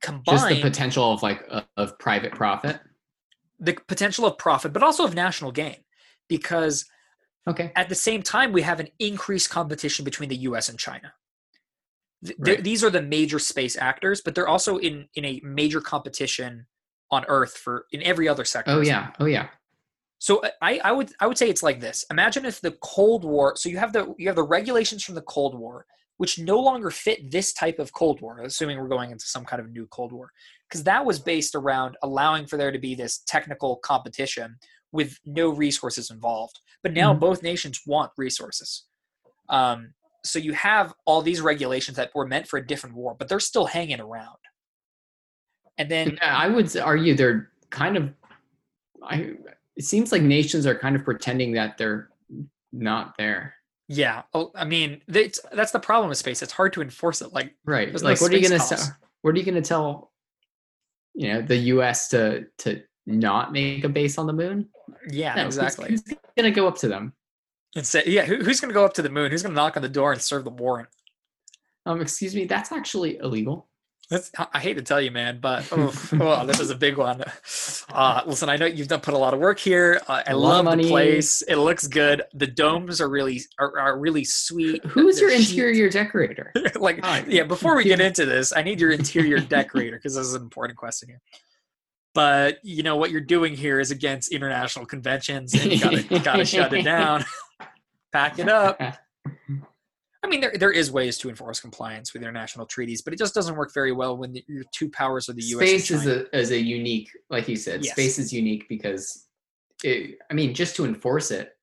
Combined 0.00 0.24
Just 0.38 0.48
the 0.48 0.60
potential 0.60 1.12
of 1.12 1.22
like 1.22 1.44
of, 1.48 1.64
of 1.76 1.98
private 1.98 2.32
profit. 2.32 2.78
the 3.58 3.72
potential 3.88 4.24
of 4.26 4.38
profit, 4.38 4.72
but 4.72 4.82
also 4.84 5.04
of 5.04 5.14
national 5.14 5.50
gain. 5.50 5.78
Because 6.28 6.84
Okay. 7.48 7.72
at 7.76 7.88
the 7.88 7.94
same 7.94 8.22
time, 8.22 8.52
we 8.52 8.62
have 8.62 8.80
an 8.80 8.88
increased 8.98 9.50
competition 9.50 10.04
between 10.04 10.28
the 10.28 10.36
US 10.36 10.68
and 10.68 10.78
China. 10.78 11.12
Th- 12.24 12.36
Right. 12.38 12.62
These 12.64 12.82
are 12.84 12.90
the 12.90 13.02
major 13.02 13.38
space 13.38 13.76
actors, 13.76 14.20
but 14.20 14.34
they're 14.34 14.48
also 14.48 14.76
in, 14.78 15.08
in 15.14 15.24
a 15.24 15.40
major 15.44 15.80
competition 15.80 16.66
on 17.10 17.24
Earth 17.28 17.56
for 17.56 17.86
in 17.92 18.02
every 18.02 18.28
other 18.28 18.44
sector. 18.44 18.72
Oh 18.72 18.80
yeah. 18.80 19.12
Oh 19.20 19.24
yeah. 19.26 19.48
So 20.18 20.40
uh, 20.40 20.50
I, 20.60 20.80
I 20.84 20.92
would 20.92 21.12
I 21.20 21.26
would 21.26 21.38
say 21.38 21.48
it's 21.48 21.62
like 21.62 21.80
this. 21.80 22.04
Imagine 22.10 22.44
if 22.44 22.60
the 22.60 22.72
Cold 22.82 23.24
War. 23.24 23.54
So 23.56 23.68
you 23.68 23.78
have 23.78 23.92
the 23.92 24.14
you 24.18 24.28
have 24.28 24.36
the 24.36 24.42
regulations 24.42 25.04
from 25.04 25.14
the 25.14 25.22
Cold 25.22 25.58
War, 25.58 25.86
which 26.16 26.38
no 26.38 26.58
longer 26.58 26.90
fit 26.90 27.30
this 27.30 27.52
type 27.52 27.78
of 27.78 27.92
Cold 27.92 28.20
War. 28.20 28.40
Assuming 28.40 28.78
we're 28.78 28.88
going 28.88 29.10
into 29.10 29.26
some 29.26 29.44
kind 29.44 29.60
of 29.60 29.70
new 29.70 29.86
Cold 29.86 30.12
War, 30.12 30.32
because 30.68 30.84
that 30.84 31.04
was 31.04 31.18
based 31.18 31.54
around 31.54 31.96
allowing 32.02 32.46
for 32.46 32.56
there 32.56 32.72
to 32.72 32.78
be 32.78 32.94
this 32.94 33.18
technical 33.26 33.76
competition 33.76 34.56
with 34.92 35.18
no 35.24 35.50
resources 35.50 36.10
involved. 36.10 36.60
But 36.82 36.92
now 36.92 37.12
Mhm. 37.14 37.20
both 37.20 37.42
nations 37.42 37.80
want 37.86 38.12
resources. 38.16 38.84
Um, 39.48 39.94
so 40.24 40.38
you 40.38 40.52
have 40.52 40.94
all 41.04 41.22
these 41.22 41.40
regulations 41.40 41.96
that 41.96 42.14
were 42.14 42.26
meant 42.26 42.48
for 42.48 42.58
a 42.58 42.66
different 42.66 42.96
war, 42.96 43.14
but 43.14 43.28
they're 43.28 43.40
still 43.40 43.66
hanging 43.66 44.00
around. 44.00 44.38
And 45.76 45.90
then 45.90 46.18
Yeah, 46.20 46.36
I 46.36 46.48
would 46.48 46.76
argue 46.76 47.14
they're 47.14 47.50
kind 47.70 47.96
of. 47.96 48.12
I. 49.02 49.34
It 49.76 49.84
seems 49.84 50.10
like 50.10 50.22
nations 50.22 50.66
are 50.66 50.74
kind 50.76 50.96
of 50.96 51.04
pretending 51.04 51.52
that 51.52 51.78
they're 51.78 52.10
not 52.72 53.14
there. 53.16 53.54
yeah, 53.90 54.22
oh, 54.34 54.50
I 54.54 54.64
mean 54.64 55.00
it's, 55.08 55.40
that's 55.52 55.70
the 55.72 55.78
problem 55.80 56.08
with 56.10 56.18
space. 56.18 56.42
It's 56.42 56.52
hard 56.52 56.72
to 56.74 56.82
enforce 56.82 57.22
it. 57.22 57.32
Like 57.32 57.54
Right. 57.64 57.88
There's 57.88 58.02
no 58.02 58.10
like, 58.10 58.20
what 58.20 58.32
are 58.32 58.36
you 58.36 58.42
gonna 58.42 58.58
costs. 58.58 58.86
tell? 58.88 58.96
What 59.22 59.34
are 59.34 59.38
you 59.38 59.44
gonna 59.44 59.62
tell? 59.62 60.12
You 61.14 61.32
know, 61.32 61.42
the 61.42 61.56
U.S. 61.56 62.08
to 62.08 62.46
to 62.58 62.82
not 63.08 63.52
make 63.52 63.84
a 63.84 63.88
base 63.88 64.18
on 64.18 64.26
the 64.26 64.32
moon. 64.32 64.68
Yeah, 65.10 65.34
No, 65.34 65.46
exactly. 65.46 65.90
Who's, 65.90 66.02
gonna 66.36 66.50
go 66.50 66.68
up 66.68 66.76
to 66.78 66.88
them? 66.88 67.14
And 67.74 67.86
say, 67.86 68.02
yeah, 68.06 68.24
who, 68.24 68.36
who's 68.36 68.60
to 68.60 68.66
go 68.68 68.84
up 68.84 68.94
to 68.94 69.02
the 69.02 69.08
moon? 69.10 69.30
Who's 69.30 69.42
to 69.42 69.48
knock 69.48 69.76
on 69.76 69.82
the 69.82 69.88
door 69.88 70.12
and 70.12 70.20
serve 70.20 70.44
the 70.44 70.50
warrant? 70.50 70.88
Um, 71.86 72.00
excuse 72.00 72.34
me. 72.34 72.44
That's 72.44 72.70
actually 72.70 73.16
illegal. 73.16 73.66
That's, 74.10 74.30
I 74.54 74.58
hate 74.58 74.74
to 74.74 74.82
tell 74.82 75.00
you, 75.02 75.10
man, 75.10 75.38
but 75.40 75.70
oof, 75.76 76.14
oh, 76.18 76.46
this 76.46 76.60
is 76.60 76.70
a 76.70 76.74
big 76.74 76.96
one. 76.96 77.22
Uh, 77.92 78.22
listen, 78.26 78.48
I 78.48 78.56
know 78.56 78.64
you've 78.64 78.88
done 78.88 79.00
put 79.00 79.12
a 79.12 79.18
lot 79.18 79.34
of 79.34 79.40
work 79.40 79.58
here. 79.58 80.00
Uh, 80.08 80.22
I 80.26 80.32
love 80.32 80.66
of 80.66 80.78
the 80.78 80.88
place. 80.88 81.42
It 81.42 81.56
looks 81.56 81.86
good. 81.86 82.22
The 82.32 82.46
domes 82.46 83.00
are 83.02 83.08
really 83.08 83.40
are, 83.58 83.78
are 83.78 83.98
really 83.98 84.24
sweet. 84.24 84.82
Who's 84.86 85.16
The- 85.16 85.22
your 85.22 85.30
sheet- 85.38 85.50
interior 85.50 85.90
decorator? 85.90 86.52
like, 86.76 87.00
Ah, 87.02 87.22
yeah. 87.26 87.42
Before 87.42 87.76
we 87.76 87.84
get 87.84 88.00
into 88.08 88.24
this, 88.24 88.52
I 88.54 88.62
need 88.62 88.80
your 88.80 88.92
interior 88.92 89.40
decorator 89.40 89.96
because 89.96 90.14
this 90.14 90.26
is 90.26 90.34
an 90.34 90.42
important 90.42 90.78
question 90.78 91.10
here. 91.10 91.20
But 92.18 92.58
you 92.64 92.82
know 92.82 92.96
what 92.96 93.12
you're 93.12 93.20
doing 93.20 93.54
here 93.54 93.78
is 93.78 93.92
against 93.92 94.32
international 94.32 94.86
conventions, 94.86 95.54
and 95.54 95.70
you 95.70 95.78
gotta 95.78 96.02
you 96.02 96.18
gotta 96.18 96.44
shut 96.44 96.72
it 96.72 96.82
down. 96.82 97.24
Pack 98.12 98.40
it 98.40 98.48
up. 98.48 98.80
I 100.24 100.26
mean, 100.26 100.40
there, 100.40 100.52
there 100.58 100.72
is 100.72 100.90
ways 100.90 101.16
to 101.18 101.28
enforce 101.28 101.60
compliance 101.60 102.12
with 102.12 102.22
international 102.22 102.66
treaties, 102.66 103.02
but 103.02 103.12
it 103.12 103.20
just 103.20 103.36
doesn't 103.36 103.54
work 103.54 103.72
very 103.72 103.92
well 103.92 104.16
when 104.16 104.32
the, 104.32 104.44
your 104.48 104.64
two 104.74 104.90
powers 104.90 105.28
are 105.28 105.32
the 105.34 105.44
U.S. 105.44 105.68
space 105.68 105.90
is 105.92 106.08
a 106.08 106.36
is 106.36 106.50
a 106.50 106.58
unique, 106.60 107.08
like 107.30 107.46
you 107.46 107.54
said, 107.54 107.84
Yes. 107.84 107.92
space 107.92 108.18
is 108.18 108.32
unique 108.32 108.68
because, 108.68 109.28
it, 109.84 110.18
I 110.28 110.34
mean, 110.34 110.54
just 110.54 110.74
to 110.74 110.84
enforce 110.84 111.30
it, 111.30 111.56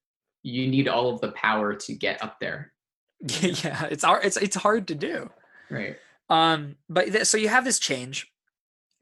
you 0.44 0.68
need 0.70 0.88
all 0.88 1.10
of 1.10 1.20
the 1.20 1.34
power 1.34 1.76
to 1.76 1.94
get 1.94 2.24
up 2.24 2.40
there, 2.40 2.72
yeah, 3.42 3.88
it's 3.92 4.06
hard. 4.06 4.24
It's 4.24 4.38
it's 4.38 4.56
hard 4.56 4.88
to 4.88 4.96
do. 4.96 5.30
right? 5.70 5.98
Um, 6.30 6.78
but 6.88 7.12
th- 7.12 7.26
so 7.26 7.36
you 7.36 7.50
have 7.50 7.66
this 7.66 7.78
change, 7.78 8.32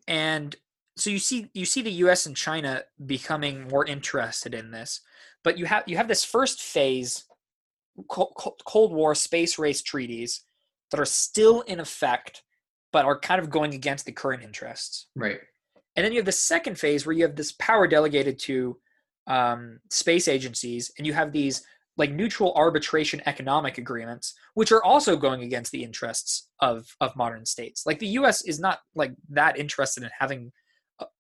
and 0.08 0.56
so 0.96 1.10
you 1.10 1.20
see 1.20 1.50
you 1.54 1.66
see 1.66 1.82
the 1.82 1.92
U.S. 1.92 2.26
and 2.26 2.36
China 2.36 2.84
becoming 3.06 3.68
more 3.68 3.86
interested 3.86 4.54
in 4.54 4.72
this, 4.72 5.02
but 5.44 5.58
you 5.58 5.66
have 5.66 5.84
you 5.88 5.98
have 5.98 6.08
this 6.08 6.24
first 6.24 6.62
phase, 6.62 7.26
Cold, 8.08 8.94
War 8.94 9.16
space 9.16 9.58
race 9.58 9.82
treaties 9.82 10.42
that 10.92 11.00
are 11.00 11.06
still 11.06 11.62
in 11.62 11.80
effect, 11.80 12.44
but 12.92 13.06
are 13.06 13.20
kind 13.20 13.42
of 13.42 13.50
going 13.50 13.74
against 13.74 14.06
the 14.06 14.12
current 14.12 14.44
interests. 14.44 15.08
Right. 15.16 15.40
And 15.96 16.06
then 16.06 16.12
you 16.12 16.20
have 16.20 16.26
the 16.26 16.32
second 16.32 16.78
phase 16.80 17.06
where 17.06 17.16
you 17.16 17.24
have 17.24 17.36
this 17.36 17.52
power 17.54 17.88
delegated 17.88 18.40
to 18.40 18.78
um, 19.28 19.80
space 19.90 20.28
agencies, 20.28 20.92
and 20.98 21.08
you 21.08 21.14
have 21.14 21.32
these 21.32 21.64
like 21.98 22.12
neutral 22.12 22.54
arbitration 22.56 23.22
economic 23.26 23.78
agreements, 23.78 24.34
which 24.56 24.72
are 24.72 24.84
also 24.84 25.16
going 25.16 25.44
against 25.44 25.72
the 25.72 25.84
interests 25.84 26.50
of 26.60 26.88
of 27.02 27.16
modern 27.16 27.46
states. 27.46 27.86
Like 27.86 28.00
the 28.00 28.08
U.S. 28.08 28.44
is 28.44 28.60
not 28.60 28.80
like 28.96 29.14
that 29.30 29.60
interested 29.60 30.04
in 30.04 30.10
having, 30.18 30.52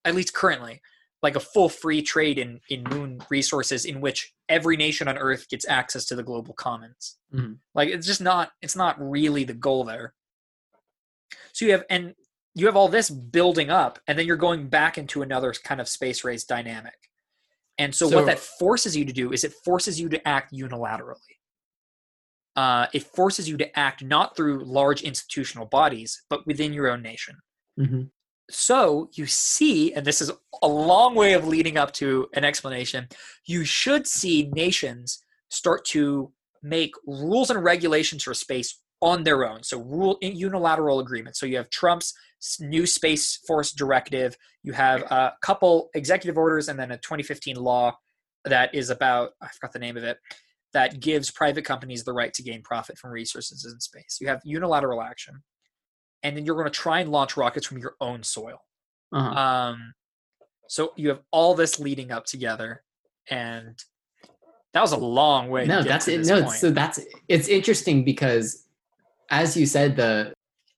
at 0.06 0.16
least 0.16 0.34
currently, 0.34 0.82
like 1.22 1.36
a 1.36 1.40
full 1.40 1.70
free 1.70 2.02
trade 2.02 2.38
in 2.38 2.60
in 2.70 2.84
moon 2.84 3.22
resources 3.30 3.86
in 3.86 4.02
which 4.02 4.34
every 4.50 4.76
nation 4.78 5.08
on 5.08 5.18
Earth 5.18 5.48
gets 5.50 5.68
access 5.68 6.06
to 6.06 6.16
the 6.16 6.24
global 6.24 6.54
commons. 6.54 7.18
Mhm. 7.34 7.60
Like 7.74 7.90
it's 7.90 8.08
just 8.08 8.22
not 8.22 8.52
it's 8.62 8.76
not 8.76 8.96
really 9.00 9.44
the 9.44 9.54
goal 9.54 9.84
there. 9.84 10.14
So 11.54 11.66
you 11.66 11.72
have 11.72 11.86
and 11.90 12.16
you 12.56 12.66
have 12.68 12.76
all 12.76 12.88
this 12.90 13.10
building 13.10 13.70
up, 13.72 14.00
and 14.08 14.18
then 14.20 14.28
you're 14.28 14.38
going 14.38 14.68
back 14.70 14.98
into 15.00 15.22
another 15.24 15.54
kind 15.54 15.82
of 15.82 15.88
space 15.90 16.24
race 16.24 16.44
dynamic. 16.44 17.10
And 17.80 17.96
so, 17.96 18.08
So- 18.10 18.18
what 18.18 18.26
that 18.28 18.38
forces 18.38 18.96
you 18.96 19.06
to 19.06 19.12
do 19.14 19.34
is 19.34 19.44
it 19.44 19.54
forces 19.66 20.00
you 20.00 20.08
to 20.10 20.28
act 20.28 20.54
unilaterally. 20.54 21.40
Uh, 22.56 22.86
it 22.94 23.02
forces 23.02 23.50
you 23.50 23.58
to 23.58 23.80
act 23.80 24.04
not 24.04 24.36
through 24.36 24.64
large 24.66 25.02
institutional 25.02 25.66
bodies, 25.66 26.22
but 26.30 26.46
within 26.46 26.72
your 26.72 26.88
own 26.92 27.02
nation. 27.02 27.40
Mhm. 27.80 28.12
So 28.54 29.10
you 29.14 29.26
see, 29.26 29.94
and 29.94 30.06
this 30.06 30.22
is 30.22 30.32
a 30.62 30.68
long 30.68 31.16
way 31.16 31.34
of 31.34 31.48
leading 31.48 31.78
up 31.78 31.92
to 31.94 32.28
an 32.34 32.46
explanation, 32.46 33.08
you 33.46 33.66
should 33.66 34.08
see 34.08 34.50
nations 34.54 35.20
start 35.50 35.86
to 35.86 36.32
make 36.62 36.94
rules 37.06 37.50
and 37.50 37.64
regulations 37.64 38.24
for 38.24 38.34
space 38.34 38.80
on 39.02 39.24
their 39.24 39.48
own. 39.48 39.64
So 39.64 39.82
rule 39.82 40.18
unilateral 40.22 41.00
agreements. 41.00 41.40
So 41.40 41.46
you 41.46 41.58
have 41.58 41.70
Trump's 41.70 42.14
new 42.60 42.86
Space 42.86 43.40
Force 43.46 43.74
directive. 43.74 44.38
You 44.64 44.74
have 44.74 45.02
a 45.04 45.34
couple 45.42 45.90
executive 45.94 46.38
orders 46.38 46.70
and 46.70 46.80
then 46.80 46.92
a 46.92 46.98
2015 46.98 47.58
law 47.58 47.98
that 48.46 48.74
is 48.74 48.90
about 48.90 49.32
I 49.42 49.48
forgot 49.48 49.74
the 49.74 49.80
name 49.80 49.98
of 49.98 50.04
it 50.04 50.18
that 50.74 51.00
gives 51.00 51.30
private 51.32 51.66
companies 51.66 52.04
the 52.04 52.14
right 52.14 52.34
to 52.34 52.44
gain 52.44 52.62
profit 52.62 52.98
from 52.98 53.12
resources 53.12 53.66
in 53.66 53.80
space. 53.80 54.18
You 54.20 54.28
have 54.28 54.42
unilateral 54.44 55.02
action, 55.02 55.44
and 56.24 56.36
then 56.36 56.46
you're 56.46 56.56
going 56.56 56.66
to 56.66 56.72
try 56.72 57.00
and 57.02 57.12
launch 57.12 57.36
rockets 57.38 57.68
from 57.68 57.78
your 57.78 57.96
own 58.02 58.24
soil. 58.24 58.64
Uh-huh. 59.12 59.30
Um, 59.40 59.94
so 60.68 60.94
you 60.96 61.10
have 61.10 61.20
all 61.32 61.54
this 61.54 61.80
leading 61.80 62.12
up 62.12 62.26
together, 62.26 62.84
and 63.30 63.78
that 64.74 64.82
was 64.82 64.92
a 64.94 64.98
long 64.98 65.50
way. 65.50 65.66
no, 65.66 65.84
that's 65.84 66.08
it. 66.08 66.26
No, 66.26 66.42
point. 66.44 66.56
so 66.56 66.72
that's 66.72 67.00
it's 67.28 67.48
interesting 67.48 68.04
because, 68.04 68.66
as 69.30 69.56
you 69.56 69.66
said, 69.66 69.96
the 69.96 70.34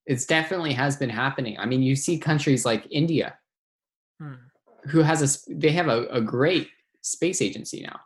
it's 0.05 0.25
definitely 0.25 0.73
has 0.73 0.97
been 0.97 1.09
happening. 1.09 1.57
I 1.57 1.65
mean, 1.65 1.81
you 1.81 1.95
see 1.95 2.17
countries 2.19 2.65
like 2.65 2.85
India 2.91 3.37
Hmm. 4.21 4.33
who 4.89 5.01
has 5.01 5.21
a 5.47 5.53
they 5.53 5.71
have 5.71 5.87
a, 5.87 6.05
a 6.07 6.21
great 6.21 6.69
space 7.01 7.41
agency 7.41 7.81
now. 7.81 7.99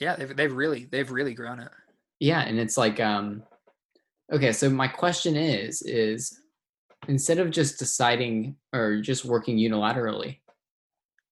yeah, 0.00 0.16
they've, 0.16 0.34
they've 0.36 0.52
really 0.52 0.86
they've 0.90 1.10
really 1.10 1.34
grown 1.34 1.60
it. 1.60 1.68
Yeah, 2.18 2.40
and 2.40 2.58
it's 2.58 2.76
like 2.76 2.98
um 3.00 3.42
okay, 4.32 4.52
so 4.52 4.70
my 4.70 4.88
question 4.88 5.36
is 5.36 5.82
is 5.82 6.40
instead 7.08 7.38
of 7.38 7.50
just 7.50 7.78
deciding 7.78 8.56
or 8.72 9.00
just 9.00 9.24
working 9.24 9.56
unilaterally, 9.56 10.38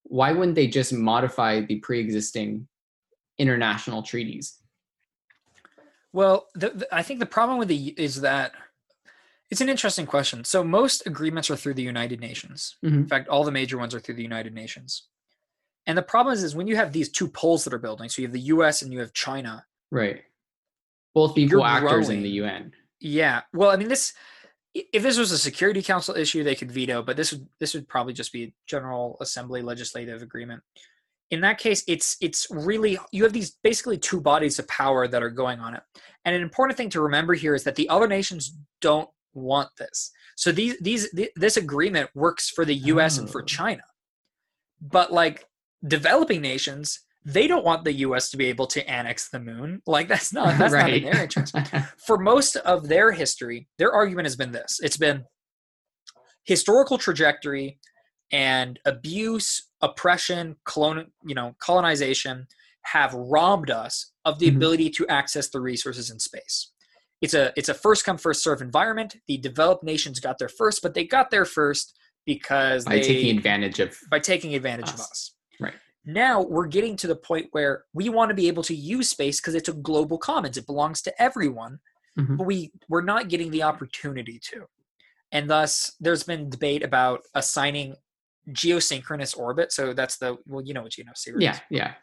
why 0.04 0.32
wouldn't 0.32 0.54
they 0.54 0.66
just 0.66 0.92
modify 0.92 1.60
the 1.60 1.76
pre-existing 1.76 2.66
international 3.38 4.02
treaties? 4.02 4.58
Well, 6.12 6.48
the, 6.54 6.70
the, 6.70 6.88
I 6.94 7.02
think 7.02 7.20
the 7.20 7.26
problem 7.26 7.58
with 7.58 7.68
the 7.68 7.88
is 7.96 8.22
that 8.22 8.52
it's 9.50 9.60
an 9.60 9.68
interesting 9.68 10.06
question. 10.06 10.44
So 10.44 10.64
most 10.64 11.06
agreements 11.06 11.50
are 11.50 11.56
through 11.56 11.74
the 11.74 11.82
United 11.82 12.20
Nations. 12.20 12.76
Mhm. 12.84 12.92
In 12.92 13.06
fact, 13.06 13.28
all 13.28 13.44
the 13.44 13.52
major 13.52 13.78
ones 13.78 13.94
are 13.94 14.00
through 14.00 14.16
the 14.16 14.22
United 14.22 14.54
Nations. 14.54 15.08
And 15.86 15.96
the 15.96 16.02
problem 16.02 16.34
is, 16.34 16.42
is 16.42 16.54
when 16.54 16.66
you 16.66 16.76
have 16.76 16.92
these 16.92 17.08
two 17.08 17.28
poles 17.28 17.64
that 17.64 17.72
are 17.72 17.78
building, 17.78 18.08
so 18.10 18.20
you 18.20 18.28
have 18.28 18.32
the 18.32 18.40
U.S. 18.40 18.82
and 18.82 18.92
you 18.92 19.00
have 19.00 19.12
China. 19.14 19.64
Right. 19.90 20.22
Both 21.14 21.38
equal 21.38 21.64
actors 21.64 22.10
in 22.10 22.22
the 22.22 22.28
UN. 22.28 22.72
Yeah. 23.00 23.42
Well, 23.52 23.70
I 23.70 23.76
mean, 23.76 23.88
this 23.88 24.12
if 24.74 25.02
this 25.02 25.18
was 25.18 25.32
a 25.32 25.38
Security 25.38 25.82
Council 25.82 26.14
issue, 26.14 26.44
they 26.44 26.54
could 26.54 26.70
veto, 26.70 27.02
but 27.02 27.16
this 27.16 27.32
would 27.32 27.48
this 27.60 27.74
would 27.74 27.88
probably 27.88 28.12
just 28.12 28.32
be 28.32 28.44
a 28.44 28.54
General 28.66 29.16
Assembly 29.20 29.62
legislative 29.62 30.22
agreement. 30.22 30.62
In 31.30 31.40
that 31.42 31.58
case, 31.58 31.84
it's 31.88 32.16
it's 32.20 32.46
really 32.50 32.98
you 33.12 33.22
have 33.24 33.32
these 33.32 33.56
basically 33.62 33.98
two 33.98 34.20
bodies 34.20 34.58
of 34.58 34.68
power 34.68 35.08
that 35.08 35.22
are 35.22 35.30
going 35.30 35.60
on 35.60 35.74
it. 35.74 35.82
And 36.24 36.34
an 36.34 36.42
important 36.42 36.76
thing 36.76 36.90
to 36.90 37.00
remember 37.00 37.34
here 37.34 37.54
is 37.54 37.64
that 37.64 37.76
the 37.76 37.88
other 37.88 38.06
nations 38.06 38.56
don't 38.80 39.08
want 39.34 39.68
this. 39.78 40.10
So 40.36 40.52
these 40.52 40.78
these 40.80 41.10
th- 41.10 41.32
this 41.36 41.56
agreement 41.56 42.10
works 42.14 42.50
for 42.50 42.64
the 42.64 42.74
US 42.74 43.18
and 43.18 43.28
for 43.28 43.42
Oh. 43.42 43.46
China. 43.46 43.82
But 44.80 45.12
like 45.12 45.44
developing 45.86 46.40
nations, 46.40 47.00
they 47.28 47.46
don't 47.46 47.64
want 47.64 47.84
the 47.84 47.92
US 48.06 48.30
to 48.30 48.36
be 48.38 48.46
able 48.46 48.66
to 48.68 48.88
annex 48.90 49.28
the 49.28 49.38
moon. 49.38 49.82
Like 49.86 50.08
that's 50.08 50.32
not 50.32 50.58
that's 50.58 50.72
not 50.72 50.90
in 50.92 51.04
their 51.04 51.22
interest 51.22 51.54
for 52.06 52.16
most 52.18 52.56
of 52.56 52.88
their 52.88 53.12
history, 53.12 53.68
their 53.78 53.92
argument 53.92 54.26
has 54.26 54.36
been 54.36 54.52
this 54.52 54.80
it's 54.82 54.96
been 54.96 55.24
historical 56.44 56.96
trajectory 56.96 57.78
and 58.32 58.78
abuse, 58.84 59.68
oppression, 59.80 60.56
colon, 60.64 61.06
you 61.26 61.34
know, 61.34 61.54
colonization 61.60 62.46
have 62.82 63.12
robbed 63.14 63.70
us 63.70 64.12
of 64.24 64.38
the 64.38 64.50
Mhm. 64.50 64.56
ability 64.56 64.90
to 64.90 65.06
access 65.08 65.48
the 65.48 65.60
resources 65.60 66.10
in 66.10 66.18
space. 66.18 66.72
It's 67.20 67.34
a 67.34 67.52
it's 67.56 67.68
a 67.68 67.74
first 67.74 68.04
come 68.04 68.16
first 68.16 68.42
serve 68.42 68.62
environment. 68.62 69.16
The 69.26 69.36
developed 69.36 69.84
nations 69.84 70.20
got 70.20 70.38
there 70.38 70.48
first, 70.48 70.80
but 70.82 70.94
they 70.94 71.04
got 71.04 71.30
there 71.30 71.44
first 71.44 71.98
because 72.24 72.84
by 72.86 72.96
they 72.96 73.02
taking 73.02 73.36
advantage 73.36 73.80
of 73.80 73.98
by 74.10 74.18
taking 74.18 74.54
advantage 74.54 74.88
of 74.88 75.00
Us. 75.00 75.34
Now 76.08 76.40
we're 76.40 76.66
getting 76.66 76.96
to 76.96 77.06
the 77.06 77.14
point 77.16 77.48
where 77.52 77.84
we 77.92 78.08
want 78.08 78.30
to 78.30 78.34
be 78.34 78.48
able 78.48 78.62
to 78.62 78.74
use 78.74 79.10
space 79.10 79.40
because 79.40 79.54
it's 79.54 79.68
a 79.68 79.74
global 79.74 80.16
commons. 80.16 80.56
It 80.56 80.64
belongs 80.64 81.02
to 81.02 81.22
everyone, 81.22 81.80
Mhm. 82.18 82.38
but 82.38 82.44
we 82.44 82.72
we're 82.88 83.02
not 83.02 83.28
getting 83.28 83.50
the 83.50 83.62
opportunity 83.64 84.38
to. 84.44 84.64
And 85.32 85.50
thus 85.50 85.92
there's 86.00 86.22
been 86.22 86.48
debate 86.48 86.82
about 86.82 87.20
assigning 87.34 87.94
geosynchronous 88.48 89.36
orbit. 89.36 89.70
So 89.70 89.92
that's 89.92 90.16
the 90.16 90.38
well, 90.46 90.64
you 90.64 90.72
know 90.72 90.82
what 90.82 90.92
geosynchronous 90.92 91.40
yeah, 91.40 91.60
yeah. 91.68 91.94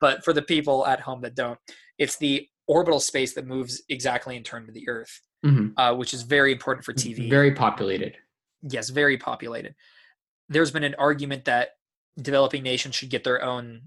but 0.00 0.22
for 0.22 0.34
the 0.34 0.42
people 0.42 0.86
at 0.86 1.00
home 1.00 1.22
that 1.22 1.34
don't, 1.34 1.58
it's 1.96 2.18
the 2.18 2.46
orbital 2.66 3.00
space 3.00 3.32
that 3.34 3.46
moves 3.46 3.82
exactly 3.88 4.36
in 4.36 4.42
turn 4.42 4.66
with 4.66 4.74
the 4.74 4.86
Earth, 4.86 5.22
Mhm. 5.46 5.72
uh, 5.78 5.94
which 5.94 6.12
is 6.12 6.22
very 6.22 6.52
important 6.52 6.84
for 6.84 6.92
TV 6.92 7.30
Very 7.30 7.52
populated. 7.54 8.18
yes, 8.60 8.90
very 8.90 9.16
populated. 9.16 9.74
There's 10.50 10.70
been 10.72 10.84
an 10.84 10.94
argument 10.96 11.46
that 11.46 11.75
developing 12.20 12.62
nations 12.62 12.94
should 12.94 13.10
get 13.10 13.24
their 13.24 13.42
own 13.42 13.82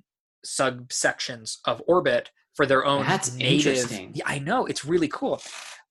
subsections 0.45 1.57
of 1.65 1.81
orbit 1.87 2.29
for 2.55 2.65
their 2.65 2.85
own 2.85 3.05
That's 3.05 3.33
native. 3.33 3.67
interesting. 3.73 4.11
Yeah, 4.15 4.23
I 4.25 4.39
know 4.39 4.65
it's 4.65 4.83
really 4.85 5.07
cool. 5.07 5.41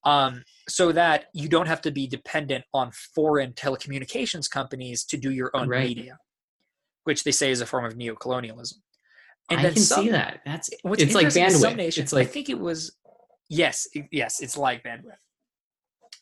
Um, 0.04 0.44
so 0.68 0.92
that 0.92 1.26
you 1.34 1.48
don't 1.48 1.66
have 1.66 1.80
to 1.82 1.90
be 1.90 2.06
dependent 2.06 2.64
on 2.72 2.92
foreign 3.14 3.52
telecommunications 3.52 4.48
companies 4.50 5.04
to 5.06 5.16
do 5.16 5.30
your 5.32 5.50
own 5.54 5.68
Right. 5.68 5.88
media, 5.88 6.18
which 7.04 7.24
they 7.24 7.32
say 7.32 7.50
is 7.50 7.60
a 7.60 7.66
form 7.66 7.84
of 7.84 7.94
neocolonialism. 7.94 8.74
And 9.50 9.60
I 9.60 9.70
can 9.70 9.76
some, 9.76 10.04
see 10.04 10.10
that. 10.10 10.40
That's 10.44 10.70
What's 10.82 11.02
it's 11.02 11.14
like 11.14 11.24
interesting 11.26 11.50
some 11.60 11.72
bandwidth. 11.72 11.76
nations- 11.76 12.04
It's 12.04 12.12
like 12.12 12.28
I 12.28 12.30
think 12.30 12.48
it 12.50 12.58
was 12.58 12.96
yes, 13.48 13.86
yes, 14.12 14.40
it's 14.40 14.56
like 14.56 14.84
bandwidth. 14.84 15.16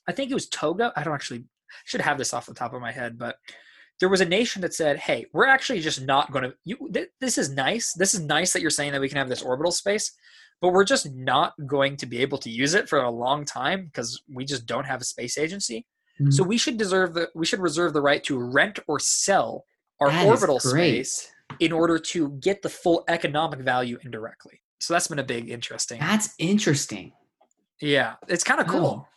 I 0.09 0.13
think 0.13 0.31
it 0.31 0.35
was 0.35 0.49
Togo. 0.49 0.93
I 0.97 1.03
don't 1.03 1.15
actually 1.15 1.45
should 1.85 2.01
have 2.01 2.19
this 2.19 2.33
off 2.33 2.47
the 2.47 2.55
top 2.55 2.73
of 2.73 2.81
my 2.81 2.93
head, 2.93 3.19
but 3.19 3.37
there 4.01 4.09
was 4.09 4.21
a 4.21 4.25
nation 4.27 4.63
that 4.63 4.75
said, 4.75 4.99
"Hey, 4.99 5.27
we're 5.33 5.47
actually 5.47 5.81
just 5.81 6.05
not 6.05 6.33
going 6.33 6.45
to. 6.45 6.55
You, 6.65 6.91
th- 6.93 7.09
this 7.21 7.39
is 7.39 7.51
nice. 7.51 7.93
This 7.95 8.15
is 8.15 8.21
nice 8.21 8.53
that 8.53 8.61
you're 8.63 8.71
saying 8.71 8.93
that 8.93 9.01
we 9.01 9.09
can 9.09 9.19
have 9.19 9.29
this 9.29 9.43
orbital 9.43 9.73
space, 9.73 10.13
but 10.61 10.73
we're 10.73 10.85
just 10.85 11.13
not 11.15 11.55
going 11.67 11.97
to 11.99 12.07
be 12.07 12.19
able 12.19 12.39
to 12.39 12.51
use 12.51 12.75
it 12.75 12.89
for 12.89 13.01
a 13.01 13.11
long 13.11 13.45
time 13.45 13.87
because 13.87 14.23
we 14.33 14.45
just 14.45 14.67
don't 14.67 14.85
have 14.85 15.01
a 15.01 15.05
space 15.05 15.39
agency. 15.39 15.87
Mhm. 16.21 16.33
So 16.33 16.43
we 16.43 16.59
should 16.59 16.77
deserve 16.77 17.15
the 17.15 17.31
we 17.35 17.47
should 17.47 17.61
reserve 17.61 17.93
the 17.93 18.03
right 18.03 18.23
to 18.25 18.39
rent 18.39 18.79
or 18.87 18.99
sell 18.99 19.65
our 20.01 20.11
that 20.11 20.27
orbital 20.27 20.61
space 20.61 21.29
in 21.61 21.73
order 21.73 21.99
to 21.99 22.31
get 22.41 22.61
the 22.63 22.69
full 22.69 23.05
economic 23.09 23.61
value 23.61 23.99
indirectly. 24.05 24.61
So 24.81 24.93
that's 24.93 25.07
been 25.09 25.19
a 25.19 25.25
big 25.25 25.49
interesting. 25.49 26.01
That's 26.01 26.35
interesting. 26.39 27.13
Yeah, 27.81 28.15
it's 28.29 28.45
kind 28.45 28.61
of 28.61 28.67
cool. 28.67 29.07
Oh. 29.07 29.09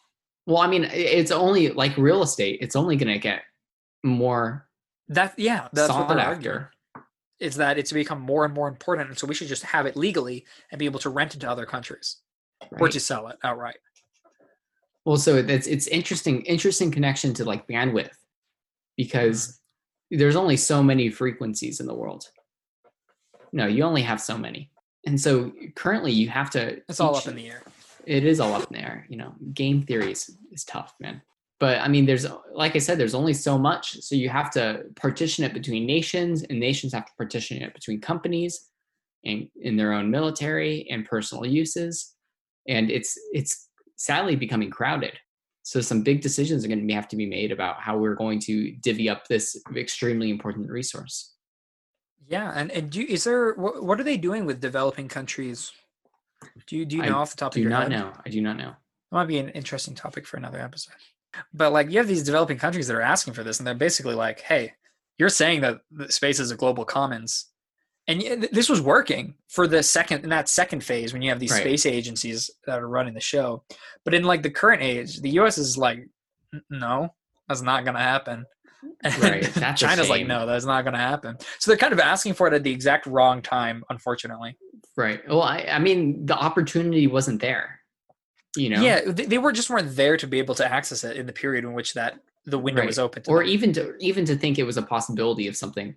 Well, 0.46 0.58
I 0.58 0.68
mean, 0.68 0.86
it's 0.86 1.32
only 1.32 1.70
like 1.70 1.96
real 1.98 2.24
estate. 2.24 2.60
It's 2.62 2.76
only 2.76 2.96
going 2.96 3.14
to 3.14 3.20
get 3.20 3.42
more 4.04 4.68
That 5.10 5.34
yeah, 5.38 5.68
that's 5.74 5.94
what 5.94 6.08
they're 6.08 6.20
arguing. 6.20 6.66
Is 7.40 7.56
that 7.56 7.78
it's 7.78 7.92
become 7.92 8.20
more 8.20 8.46
and 8.46 8.54
more 8.54 8.68
important, 8.68 9.10
and 9.10 9.18
so 9.18 9.26
we 9.26 9.34
should 9.34 9.48
just 9.48 9.64
have 9.64 9.86
it 9.86 9.96
legally 9.96 10.46
and 10.72 10.80
be 10.80 10.86
able 10.86 11.00
to 11.00 11.10
rent 11.10 11.36
it 11.36 11.40
to 11.42 11.50
other 11.50 11.66
countries 11.66 12.18
or 12.72 12.78
right? 12.80 12.92
to 12.92 13.00
sell 13.00 13.28
it 13.30 13.38
outright. 13.44 13.78
Well, 15.06 15.18
so 15.18 15.38
it's 15.38 15.68
it's 15.68 15.88
interesting 15.88 16.42
interesting 16.42 16.92
connection 16.92 17.34
to 17.36 17.46
like 17.46 17.68
bandwidth 17.68 18.12
because 18.98 19.48
mm-hmm. 19.48 20.20
there's 20.20 20.36
only 20.36 20.58
so 20.58 20.84
many 20.84 21.10
frequencies 21.10 21.80
in 21.80 21.88
the 21.88 21.96
world. 21.96 22.26
No, 23.52 23.66
you 23.66 23.84
only 23.84 24.02
have 24.02 24.22
so 24.22 24.38
many. 24.38 24.72
And 25.06 25.20
so 25.20 25.52
currently 25.76 26.12
you 26.12 26.30
have 26.30 26.50
to 26.52 26.82
It's 26.88 27.00
all 27.00 27.16
up 27.16 27.28
in 27.28 27.36
the 27.36 27.50
air. 27.50 27.64
it 28.06 28.26
is 28.26 28.40
all 28.40 28.54
up 28.54 28.70
in 28.72 28.78
the 28.78 28.84
air, 28.84 29.06
you 29.10 29.18
know. 29.18 29.34
Game 29.54 29.84
theory 29.84 30.12
is, 30.12 30.38
is 30.52 30.64
tough, 30.66 30.94
man. 31.00 31.22
But 31.60 31.82
I 31.82 31.88
mean 31.88 32.06
there's 32.06 32.26
like 32.54 32.76
I 32.76 32.80
said 32.80 32.98
there's 32.98 33.16
only 33.16 33.34
so 33.34 33.58
much. 33.58 34.02
So 34.02 34.16
you 34.16 34.30
have 34.30 34.50
to 34.52 34.84
partition 34.96 35.44
it 35.44 35.54
between 35.54 35.86
nations 35.86 36.44
and 36.44 36.60
nations 36.60 36.94
have 36.94 37.06
to 37.06 37.12
partition 37.18 37.62
it 37.62 37.74
between 37.74 38.00
companies 38.00 38.70
and 39.26 39.48
in 39.62 39.76
their 39.76 39.92
own 39.92 40.10
military 40.10 40.88
and 40.90 41.06
personal 41.06 41.46
uses. 41.46 42.16
And 42.68 42.90
it's 42.90 43.18
it's 43.34 43.70
sadly 43.96 44.36
becoming 44.36 44.70
crowded. 44.70 45.20
So 45.64 45.82
some 45.82 46.02
big 46.02 46.22
decisions 46.22 46.64
are 46.64 46.68
going 46.68 46.88
to 46.88 46.94
have 46.96 47.08
to 47.10 47.16
be 47.16 47.26
made 47.28 47.52
about 47.52 47.82
how 47.82 47.98
we're 47.98 48.16
going 48.16 48.40
to 48.42 48.72
divvy 48.78 49.10
up 49.10 49.28
this 49.28 49.62
extremely 49.76 50.30
important 50.30 50.70
resource. 50.70 51.36
Yeah, 52.28 52.52
and 52.56 52.72
and 52.72 52.90
do 52.90 53.02
you, 53.02 53.08
is 53.08 53.24
there 53.24 53.54
what, 53.54 53.84
what 53.84 54.00
are 54.00 54.04
they 54.04 54.18
doing 54.18 54.46
with 54.46 54.62
developing 54.62 55.08
countries? 55.08 55.72
Do 56.68 56.78
you 56.78 56.86
do 56.86 56.98
you 56.98 57.04
I 57.04 57.10
know 57.10 57.18
off 57.18 57.32
the 57.32 57.38
top 57.38 57.54
do 57.54 57.60
of 57.60 57.64
your 57.64 57.72
not 57.72 57.90
know. 57.90 58.14
I 58.26 58.30
do 58.30 58.42
not 58.42 58.58
know. 58.58 58.72
That 59.12 59.16
might 59.18 59.28
be 59.28 59.40
an 59.40 59.50
interesting 59.50 59.96
topic 59.96 60.26
for 60.26 60.38
another 60.38 60.60
episode. 60.60 60.96
But 61.54 61.72
like 61.74 61.92
you 61.92 61.98
have 62.00 62.08
these 62.08 62.24
developing 62.24 62.58
countries 62.58 62.88
that 62.88 62.96
are 62.96 63.02
asking 63.02 63.34
for 63.34 63.44
this, 63.44 63.60
and 63.60 63.68
they're 63.68 63.76
basically 63.76 64.16
like, 64.16 64.40
"Hey, 64.42 64.74
you're 65.18 65.30
saying 65.30 65.62
that 65.62 65.82
the 65.92 66.12
space 66.12 66.40
is 66.40 66.52
a 66.52 66.56
global 66.56 66.86
commons, 66.86 67.46
and 68.08 68.48
this 68.52 68.70
was 68.70 68.82
working 68.82 69.36
for 69.48 69.68
the 69.68 69.84
second 69.84 70.24
in 70.24 70.30
that 70.32 70.50
second 70.50 70.84
phase 70.84 71.14
when 71.14 71.22
you 71.22 71.30
have 71.30 71.40
these 71.40 71.52
Right. 71.52 71.62
space 71.62 71.86
agencies 71.86 72.50
that 72.66 72.80
are 72.80 72.88
running 72.88 73.14
the 73.14 73.20
show. 73.20 73.64
But 74.06 74.14
in 74.16 74.24
like 74.24 74.42
the 74.44 74.50
current 74.50 74.82
age, 74.82 75.22
the 75.22 75.30
U.S. 75.32 75.58
is 75.60 75.78
like, 75.78 76.00
no, 76.70 77.14
that's 77.48 77.62
not 77.62 77.84
going 77.84 77.96
to 77.96 78.02
happen. 78.02 78.46
And 79.04 79.18
Right, 79.20 79.44
that's 79.56 79.80
China's 79.82 80.10
like, 80.10 80.26
no, 80.26 80.46
that's 80.48 80.66
not 80.66 80.84
going 80.84 80.94
to 80.94 81.00
happen. 81.00 81.38
So 81.60 81.70
they're 81.70 81.78
kind 81.78 81.94
of 81.94 82.00
asking 82.00 82.34
for 82.34 82.48
it 82.48 82.54
at 82.54 82.64
the 82.64 82.72
exact 82.72 83.06
wrong 83.06 83.42
time, 83.42 83.84
unfortunately. 83.90 84.58
right 84.98 85.22
well 85.28 85.44
i, 85.44 85.60
I 85.70 85.80
mean 85.80 86.26
the 86.26 86.36
opportunity 86.36 87.06
wasn't 87.08 87.40
there 87.42 87.79
you 88.56 88.70
know 88.70 88.82
Yeah, 88.82 89.02
they, 89.06 89.26
they 89.26 89.38
were 89.38 89.52
just 89.52 89.70
weren't 89.70 89.96
there 89.96 90.18
to 90.18 90.28
be 90.28 90.40
able 90.40 90.56
to 90.56 90.66
access 90.72 91.04
it 91.04 91.18
in 91.18 91.26
the 91.26 91.34
period 91.34 91.64
in 91.66 91.74
which 91.74 91.94
that 91.94 92.20
the 92.46 92.58
window 92.60 92.82
Right. 92.82 92.88
was 92.88 92.98
open. 93.00 93.24
To 93.24 93.30
or 93.32 93.40
them. 93.40 93.50
even 93.50 93.74
to 93.74 93.96
even 94.00 94.26
to 94.26 94.36
think 94.36 94.58
it 94.58 94.64
was 94.64 94.78
a 94.78 94.82
possibility 94.82 95.48
of 95.48 95.56
something 95.56 95.96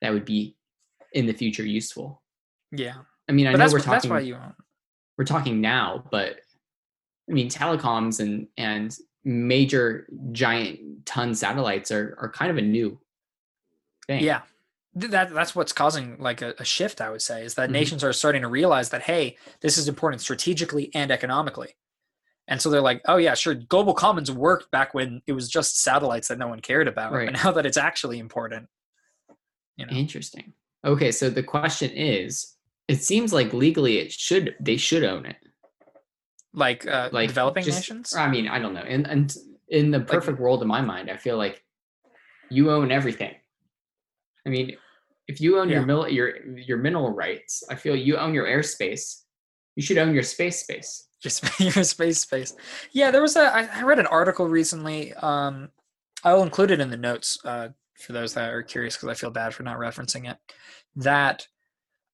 that 0.00 0.12
would 0.12 0.24
be 0.24 0.56
in 1.12 1.26
the 1.26 1.32
future 1.32 1.64
useful 1.64 2.20
yeah, 2.72 2.94
i 3.28 3.32
mean 3.32 3.46
i 3.46 3.52
but 3.52 3.58
know 3.58 3.68
we're 3.72 3.78
talking 3.78 4.10
why 4.10 4.20
you. 4.20 4.36
we're 5.16 5.24
talking 5.24 5.60
now 5.60 6.02
but 6.10 6.40
i 7.30 7.32
mean 7.32 7.48
telecoms 7.48 8.18
and 8.20 8.48
and 8.56 8.98
major 9.24 10.06
giant 10.32 11.06
ton 11.06 11.34
satellites 11.34 11.90
are 11.92 12.16
are 12.20 12.28
kind 12.30 12.50
of 12.50 12.56
a 12.58 12.62
new 12.62 12.98
thing 14.08 14.22
Yeah, 14.24 14.42
that 14.96 15.32
that's 15.32 15.54
what's 15.54 15.72
causing 15.72 16.18
like 16.18 16.42
a, 16.42 16.54
a 16.58 16.64
shift. 16.64 17.00
I 17.00 17.08
would 17.10 17.22
say 17.22 17.44
is 17.44 17.54
that 17.54 17.68
Mhm. 17.70 17.72
nations 17.72 18.04
are 18.04 18.12
starting 18.12 18.42
to 18.42 18.48
realize 18.48 18.90
that 18.90 19.02
hey, 19.02 19.36
this 19.60 19.78
is 19.78 19.88
important 19.88 20.20
strategically 20.20 20.90
and 20.94 21.10
economically. 21.10 21.76
And 22.46 22.60
so 22.60 22.68
they're 22.68 22.80
like, 22.82 23.00
oh 23.06 23.16
yeah, 23.16 23.34
sure. 23.34 23.54
Global 23.54 23.94
Commons 23.94 24.30
worked 24.30 24.70
back 24.70 24.92
when 24.92 25.22
it 25.26 25.32
was 25.32 25.48
just 25.48 25.80
satellites 25.80 26.28
that 26.28 26.38
no 26.38 26.48
one 26.48 26.60
cared 26.60 26.88
about, 26.88 27.12
Right. 27.12 27.30
but 27.32 27.42
now 27.44 27.50
that 27.52 27.64
it's 27.66 27.76
actually 27.78 28.18
important, 28.18 28.68
you 29.76 29.86
know, 29.86 29.92
interesting 29.92 30.52
okay 30.84 31.10
so 31.10 31.30
the 31.30 31.42
question 31.42 31.90
is 31.92 32.56
it 32.88 33.02
seems 33.02 33.32
like 33.32 33.54
legally 33.54 33.96
it 33.98 34.12
should 34.12 34.54
they 34.60 34.76
should 34.76 35.02
own 35.02 35.24
it 35.24 35.36
like 36.52 36.86
uh, 36.86 37.08
like 37.10 37.28
developing 37.28 37.64
just- 37.64 37.78
nations. 37.78 38.14
I 38.14 38.28
mean, 38.30 38.46
I 38.48 38.58
don't 38.60 38.74
know. 38.74 38.82
And 38.86 39.06
and 39.06 39.34
in 39.68 39.90
the 39.90 40.00
perfect 40.00 40.38
world 40.38 40.62
in 40.62 40.68
my 40.68 40.80
mind, 40.82 41.10
I 41.10 41.16
feel 41.16 41.36
like 41.36 41.64
you 42.50 42.70
own 42.70 42.92
everything. 42.92 43.34
I 44.46 44.50
mean, 44.50 44.76
if 45.26 45.40
you 45.40 45.58
own 45.58 45.68
your 45.68 45.80
Yeah. 45.80 45.86
mil- 45.86 46.08
your 46.08 46.46
your 46.56 46.78
mineral 46.78 47.10
rights, 47.10 47.64
I 47.70 47.74
feel 47.74 47.96
you 47.96 48.16
own 48.16 48.34
your 48.34 48.46
airspace. 48.46 49.22
You 49.74 49.82
should 49.82 49.98
own 49.98 50.14
your 50.14 50.22
space 50.22 50.60
space. 50.62 51.08
Just 51.24 51.58
your 51.74 51.82
space 51.82 52.20
space 52.20 52.54
yeah 52.92 53.10
there 53.10 53.22
was 53.22 53.34
a 53.34 53.42
I, 53.42 53.80
I 53.80 53.82
read 53.82 53.98
an 53.98 54.06
article 54.06 54.46
recently 54.46 55.12
um 55.14 55.70
i'll 56.22 56.42
include 56.42 56.70
it 56.70 56.80
in 56.80 56.90
the 56.90 56.96
notes 56.96 57.38
uh 57.44 57.68
for 57.94 58.12
those 58.12 58.34
that 58.34 58.52
are 58.52 58.62
curious 58.62 58.94
because 58.94 59.08
i 59.08 59.14
feel 59.14 59.30
bad 59.30 59.54
for 59.54 59.62
not 59.62 59.78
referencing 59.78 60.30
it 60.30 60.36
that 60.96 61.48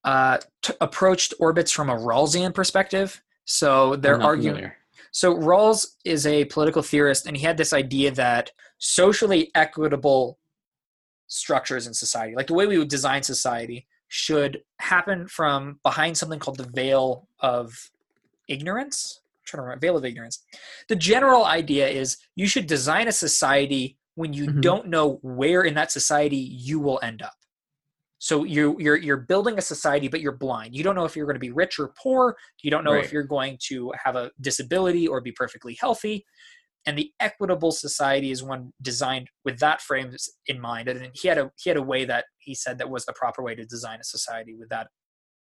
uh 0.05 0.39
t- 0.63 0.75
approached 0.81 1.35
orbits 1.41 1.73
from 1.73 1.91
a 1.91 1.95
rawlsian 1.95 2.55
perspective 2.55 3.21
so 3.45 3.97
they're 3.97 4.23
arguing 4.23 4.55
familiar. 4.55 4.77
so 5.11 5.35
rawls 5.35 5.97
is 6.05 6.25
a 6.25 6.45
political 6.47 6.81
theorist 6.81 7.27
and 7.27 7.37
he 7.37 7.43
had 7.43 7.57
this 7.57 7.73
idea 7.73 8.13
that 8.13 8.53
socially 8.79 9.51
equitable 9.57 10.39
structures 11.27 11.89
in 11.89 11.95
society 11.95 12.35
like 12.37 12.47
the 12.47 12.55
way 12.55 12.67
we 12.67 12.79
would 12.79 12.89
design 12.89 13.23
society 13.25 13.87
should 14.07 14.63
happen 14.79 15.27
from 15.27 15.79
behind 15.83 16.17
something 16.17 16.39
called 16.39 16.57
the 16.57 16.71
veil 16.75 17.29
of 17.41 17.91
ignorance. 18.51 19.21
I'm 19.23 19.43
trying 19.47 19.59
to 19.59 19.63
remember 19.63 19.81
veil 19.81 19.97
of 19.97 20.05
ignorance. 20.05 20.43
The 20.89 20.97
general 20.97 21.45
idea 21.45 21.89
is 21.89 22.19
you 22.37 22.47
should 22.47 22.67
design 22.67 23.09
a 23.09 23.13
society 23.13 23.97
when 24.17 24.33
you 24.35 24.47
Mhm. 24.47 24.61
don't 24.61 24.89
know 24.89 25.19
where 25.23 25.63
in 25.63 25.75
that 25.75 25.91
society 25.93 26.37
you 26.37 26.79
will 26.81 27.01
end 27.03 27.23
up. 27.23 27.33
So 28.19 28.45
you 28.45 28.77
you're 28.79 28.97
you're 28.97 29.17
building 29.17 29.57
a 29.57 29.63
society, 29.63 30.09
but 30.09 30.21
you're 30.21 30.37
blind. 30.37 30.75
You 30.75 30.83
don't 30.83 30.95
know 30.95 31.07
if 31.07 31.17
you're 31.17 31.25
going 31.25 31.37
to 31.37 31.41
be 31.41 31.53
rich 31.53 31.79
or 31.79 31.89
poor. 32.03 32.37
You 32.63 32.71
don't 32.71 32.85
know 32.85 32.93
if 32.95 33.13
you're 33.13 33.23
going 33.23 33.57
to 33.69 33.93
have 34.05 34.15
a 34.15 34.31
disability 34.41 35.09
or 35.09 35.23
be 35.23 35.33
perfectly 35.33 35.75
healthy. 35.81 36.27
And 36.87 36.99
the 36.99 37.13
equitable 37.19 37.73
society 37.73 38.31
is 38.31 38.43
one 38.43 38.73
designed 38.83 39.29
with 39.45 39.59
that 39.61 39.81
frame 39.81 40.15
in 40.47 40.61
mind. 40.61 40.89
And 40.89 41.11
he 41.15 41.29
had 41.29 41.39
a 41.39 41.51
he 41.63 41.71
had 41.71 41.79
a 41.79 41.83
way 41.83 42.05
that 42.05 42.27
he 42.39 42.55
said 42.55 42.77
that 42.79 42.91
was 42.91 43.07
the 43.07 43.15
proper 43.15 43.43
way 43.43 43.55
to 43.55 43.65
design 43.65 44.01
a 44.01 44.05
society 44.05 44.55
with 44.55 44.69
that 44.69 44.89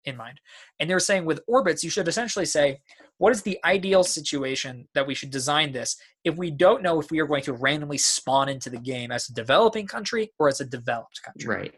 in 0.05 0.17
mind. 0.17 0.39
And 0.79 0.89
they 0.89 0.93
were 0.93 0.99
saying 0.99 1.25
with 1.25 1.41
orbits, 1.47 1.83
you 1.83 1.89
should 1.89 2.07
essentially 2.07 2.45
say, 2.45 2.79
what 3.17 3.31
is 3.31 3.43
the 3.43 3.59
ideal 3.65 4.03
situation 4.03 4.87
that 4.95 5.05
we 5.05 5.13
should 5.13 5.29
design 5.29 5.71
this 5.71 5.95
if 6.23 6.35
we 6.37 6.49
don't 6.49 6.81
know 6.81 6.99
if 6.99 7.11
we 7.11 7.19
are 7.19 7.27
going 7.27 7.43
to 7.43 7.53
randomly 7.53 7.97
spawn 7.97 8.49
into 8.49 8.69
the 8.69 8.79
game 8.79 9.11
as 9.11 9.29
a 9.29 9.33
developing 9.33 9.85
country 9.87 10.31
or 10.39 10.47
as 10.47 10.59
a 10.59 10.65
developed 10.65 11.21
country. 11.23 11.55
Right. 11.55 11.73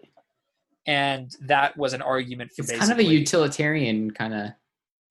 And 0.85 1.31
that 1.47 1.77
was 1.77 1.93
an 1.93 2.01
argument 2.01 2.51
for 2.51 2.61
It's 2.61 2.71
basically 2.71 2.87
kind 2.87 2.99
of 3.01 3.07
a 3.07 3.09
utilitarian 3.09 4.11
kind 4.11 4.33
of. 4.33 4.49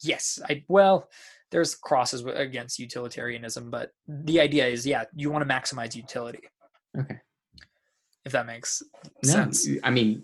yes 0.03 0.39
i 0.51 0.63
well 0.69 1.09
there's 1.51 1.75
crosses 1.75 2.25
against 2.25 2.79
utilitarianism 2.79 3.71
but 3.71 3.91
the 4.09 4.41
idea 4.41 4.67
is 4.67 4.87
yeah 4.87 5.05
you 5.15 5.31
want 5.31 5.47
to 5.47 5.55
maximize 5.55 5.95
utility 5.95 6.41
Okay. 6.99 7.17
if 8.27 8.33
that 8.33 8.47
makes 8.47 8.83
No, 9.25 9.31
sense 9.33 9.67
I 9.83 9.91
mean, 9.91 10.23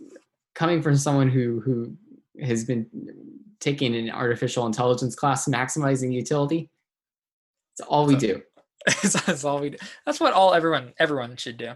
coming 0.54 0.82
from 0.82 0.96
someone 0.96 1.28
who 1.30 1.60
who 1.64 1.96
has 2.42 2.64
been 2.64 2.86
taking 3.60 3.94
an 3.94 4.10
artificial 4.10 4.66
intelligence 4.66 5.14
class, 5.14 5.48
maximizing 5.48 6.12
utility. 6.12 6.70
It's 7.74 7.86
all 7.86 8.06
we 8.06 8.16
do. 8.16 8.42
that's, 8.86 9.44
all 9.44 9.60
we 9.60 9.70
do. 9.70 9.78
that's 10.06 10.20
what 10.20 10.32
all 10.32 10.54
everyone 10.54 10.92
everyone 10.98 11.36
should 11.36 11.56
do 11.56 11.72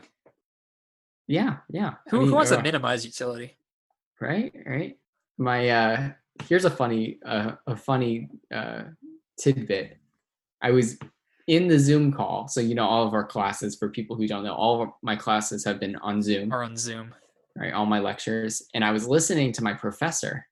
Yeah, 1.27 1.57
yeah. 1.69 1.95
I 2.07 2.11
who, 2.11 2.21
mean, 2.21 2.29
who 2.29 2.35
wants 2.35 2.51
to 2.51 2.63
minimize 2.63 3.05
utility 3.05 3.57
right 4.23 4.55
right 4.65 4.97
my 5.37 5.69
uh 5.69 6.11
here's 6.49 6.65
a 6.65 6.71
funny 6.71 7.19
uh, 7.27 7.53
a 7.67 7.77
funny 7.77 8.29
uh 8.55 8.85
tidbit 9.39 9.99
i 10.63 10.71
was 10.71 10.99
in 11.49 11.67
the 11.67 11.79
zoom 11.79 12.13
call 12.13 12.47
so 12.47 12.61
you 12.61 12.75
know 12.75 12.87
all 12.87 13.07
of 13.07 13.15
our 13.15 13.25
classes 13.25 13.77
for 13.77 13.91
people 13.91 14.15
who 14.15 14.29
don't 14.29 14.45
know 14.45 14.55
all 14.55 14.83
of 14.83 14.89
my 15.03 15.17
classes 15.17 15.65
have 15.65 15.81
been 15.81 15.97
on 15.97 16.23
zoom 16.23 16.53
or 16.53 16.63
on 16.63 16.77
zoom 16.77 17.13
right 17.57 17.73
all 17.73 17.85
my 17.85 17.99
lectures 17.99 18.63
and 18.75 18.85
i 18.85 18.93
was 18.93 19.09
listening 19.09 19.53
to 19.53 19.65
my 19.65 19.75
professor 19.75 20.47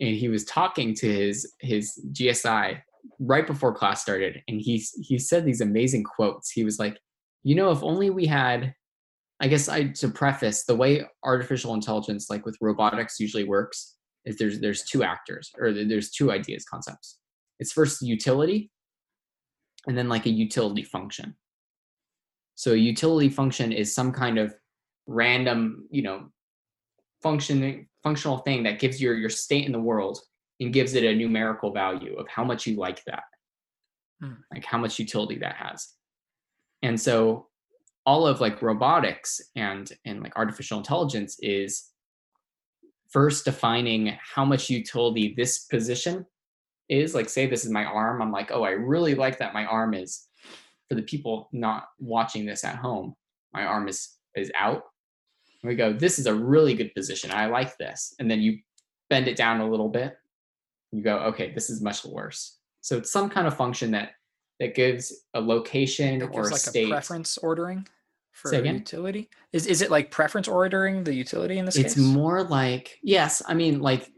and 0.00 0.16
he 0.16 0.28
was 0.28 0.44
talking 0.44 0.94
to 0.94 1.12
his 1.12 1.54
his 1.60 2.00
gsi 2.12 2.80
right 3.18 3.46
before 3.46 3.74
class 3.74 4.02
started 4.02 4.42
and 4.48 4.60
he 4.60 4.84
he 5.00 5.18
said 5.18 5.44
these 5.44 5.60
amazing 5.60 6.04
quotes. 6.04 6.50
He 6.50 6.64
was 6.64 6.78
like 6.78 6.98
you 7.42 7.54
know 7.54 7.70
if 7.70 7.82
only 7.82 8.10
we 8.10 8.26
had 8.26 8.74
i 9.40 9.46
guess 9.48 9.68
i 9.68 9.84
to 9.88 10.08
preface 10.08 10.64
the 10.64 10.74
way 10.74 11.04
artificial 11.22 11.74
intelligence 11.74 12.28
like 12.30 12.44
with 12.44 12.56
robotics 12.60 13.20
usually 13.20 13.44
works 13.44 13.96
is 14.26 14.36
there's 14.36 14.60
there's 14.60 14.82
two 14.82 15.02
actors 15.02 15.50
or 15.58 15.72
there's 15.72 16.10
two 16.10 16.30
ideas 16.30 16.64
concepts. 16.64 17.18
It's 17.58 17.72
first 17.72 18.02
utility 18.02 18.70
and 19.86 19.96
then 19.96 20.08
like 20.08 20.26
a 20.26 20.30
utility 20.30 20.82
function. 20.82 21.36
So 22.56 22.72
a 22.72 22.76
utility 22.76 23.28
function 23.28 23.72
is 23.72 23.94
some 23.94 24.12
kind 24.12 24.38
of 24.38 24.54
random 25.06 25.86
you 25.90 26.02
know 26.02 26.28
functioning 27.22 27.88
functional 28.06 28.38
thing 28.38 28.62
that 28.62 28.78
gives 28.78 29.02
your 29.02 29.14
your 29.14 29.28
state 29.28 29.66
in 29.66 29.72
the 29.72 29.80
world 29.80 30.20
and 30.60 30.72
gives 30.72 30.94
it 30.94 31.02
a 31.02 31.12
numerical 31.12 31.72
value 31.72 32.14
of 32.14 32.28
how 32.28 32.44
much 32.44 32.64
you 32.64 32.76
like 32.76 33.02
that. 33.04 33.24
Hmm. 34.22 34.34
like 34.54 34.64
how 34.64 34.78
much 34.78 34.98
utility 34.98 35.38
that 35.40 35.56
has. 35.56 35.88
And 36.82 36.98
so 36.98 37.48
all 38.06 38.26
of 38.28 38.40
like 38.40 38.62
robotics 38.62 39.40
and 39.56 39.90
and 40.04 40.22
like 40.22 40.36
artificial 40.36 40.78
intelligence 40.78 41.36
is 41.40 41.90
first 43.10 43.44
defining 43.44 44.16
how 44.34 44.44
much 44.44 44.70
utility 44.70 45.34
this 45.36 45.64
position 45.64 46.24
is. 46.88 47.12
Like 47.12 47.28
say 47.28 47.46
this 47.46 47.64
is 47.64 47.72
my 47.72 47.84
arm 47.84 48.22
i'm 48.22 48.30
like 48.30 48.52
oh 48.52 48.62
i 48.62 48.70
really 48.70 49.16
like 49.16 49.36
that 49.38 49.52
my 49.52 49.64
arm 49.64 49.94
is 49.94 50.28
for 50.88 50.94
the 50.94 51.02
people 51.02 51.48
not 51.52 51.88
watching 51.98 52.46
this 52.46 52.62
at 52.62 52.76
home 52.76 53.16
my 53.52 53.64
arm 53.64 53.88
is 53.88 54.16
is 54.36 54.52
out 54.56 54.84
and 55.66 55.72
we 55.72 55.76
go 55.76 55.92
this 55.92 56.18
is 56.18 56.26
a 56.26 56.34
really 56.34 56.74
good 56.74 56.94
position. 56.94 57.32
I 57.32 57.46
like 57.46 57.76
this. 57.76 58.14
And 58.18 58.30
then 58.30 58.40
you 58.40 58.58
bend 59.10 59.26
it 59.26 59.36
down 59.36 59.60
a 59.60 59.68
little 59.68 59.88
bit. 59.88 60.16
You 60.92 61.02
go 61.02 61.18
okay 61.18 61.52
this 61.52 61.70
is 61.70 61.82
much 61.82 62.04
worse. 62.04 62.58
So 62.82 62.98
it's 62.98 63.10
some 63.10 63.28
kind 63.28 63.46
of 63.46 63.56
function 63.56 63.90
that 63.90 64.12
that 64.60 64.74
gives 64.74 65.24
a 65.34 65.40
location 65.40 66.22
It 66.22 66.30
or 66.32 66.42
a 66.42 66.50
like 66.50 66.56
state. 66.60 66.86
a 66.86 66.90
preference 66.90 67.36
ordering 67.38 67.86
for 68.30 68.54
utility. 68.54 69.28
Is 69.52 69.66
is 69.66 69.82
it 69.82 69.90
like 69.90 70.10
preference 70.10 70.46
ordering 70.46 71.02
the 71.02 71.14
utility 71.14 71.58
in 71.58 71.64
this 71.64 71.76
it's 71.76 71.94
case? 71.94 72.04
It's 72.04 72.14
more 72.14 72.44
like 72.44 72.98
yes 73.02 73.42
i 73.46 73.54
mean 73.54 73.80
like 73.80 74.10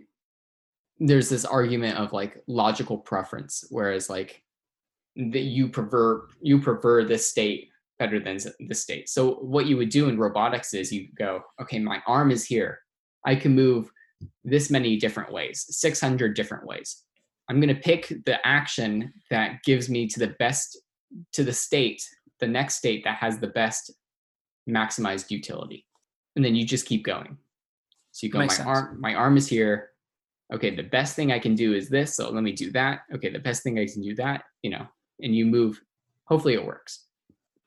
there's 0.98 1.28
this 1.28 1.44
argument 1.44 1.96
of 1.96 2.12
like 2.12 2.42
logical 2.48 2.98
preference 2.98 3.64
whereas 3.70 4.10
like 4.10 4.42
that 5.16 5.42
you 5.42 5.68
prefer 5.68 6.26
you 6.40 6.60
prefer 6.60 7.04
this 7.04 7.30
state 7.30 7.70
better 7.98 8.20
than 8.20 8.38
the 8.68 8.74
state. 8.74 9.08
So 9.08 9.34
what 9.34 9.66
you 9.66 9.76
would 9.76 9.90
do 9.90 10.08
in 10.08 10.18
robotics 10.18 10.74
is 10.74 10.92
you 10.92 11.08
go 11.16 11.42
okay 11.60 11.78
my 11.78 12.00
arm 12.06 12.30
is 12.30 12.44
here. 12.44 12.80
I 13.26 13.34
can 13.34 13.54
move 13.54 13.90
this 14.44 14.70
many 14.70 14.96
different 14.96 15.32
ways 15.32 15.66
600 15.68 16.34
different 16.34 16.66
ways. 16.66 17.04
I'm 17.48 17.60
going 17.60 17.74
to 17.74 17.80
pick 17.80 18.08
the 18.26 18.46
action 18.46 19.12
that 19.30 19.62
gives 19.64 19.88
me 19.88 20.06
to 20.08 20.20
the 20.20 20.34
best 20.38 20.78
to 21.32 21.42
the 21.42 21.52
state 21.52 22.02
the 22.40 22.46
next 22.46 22.76
state 22.76 23.02
that 23.04 23.16
has 23.16 23.38
the 23.38 23.48
best 23.48 23.90
maximized 24.68 25.30
utility. 25.30 25.84
And 26.36 26.44
then 26.44 26.54
you 26.54 26.64
just 26.64 26.86
keep 26.86 27.04
going. 27.04 27.36
So 28.12 28.26
you 28.26 28.32
go 28.32 28.38
my 28.38 28.46
sense. 28.46 28.68
arm 28.68 29.00
my 29.00 29.14
arm 29.14 29.36
is 29.36 29.48
here. 29.48 29.90
Okay 30.54 30.74
the 30.74 30.82
best 30.82 31.14
thing 31.14 31.32
i 31.32 31.38
can 31.38 31.54
do 31.54 31.74
is 31.74 31.88
this 31.88 32.14
so 32.14 32.30
let 32.30 32.42
me 32.42 32.52
do 32.52 32.70
that. 32.72 33.00
Okay 33.14 33.30
the 33.30 33.38
best 33.38 33.62
thing 33.62 33.78
i 33.78 33.86
can 33.86 34.02
do 34.02 34.14
that 34.16 34.44
you 34.62 34.70
know 34.70 34.86
and 35.20 35.34
you 35.34 35.46
move. 35.46 35.80
Hopefully 36.26 36.54
it 36.54 36.64
works 36.64 37.07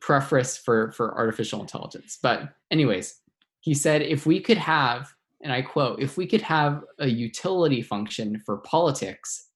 preference 0.02 0.58
for 0.58 0.92
for 0.92 1.16
artificial 1.18 1.62
intelligence 1.62 2.18
but 2.22 2.50
anyways 2.72 3.22
he 3.62 3.74
said 3.74 4.02
if 4.02 4.26
we 4.26 4.40
could 4.40 4.58
have 4.58 5.14
and 5.42 5.54
i 5.54 5.62
quote 5.62 6.02
if 6.02 6.18
we 6.18 6.26
could 6.28 6.42
have 6.42 6.84
a 7.00 7.08
utility 7.08 7.82
function 7.82 8.38
for 8.46 8.58
politics 8.58 9.48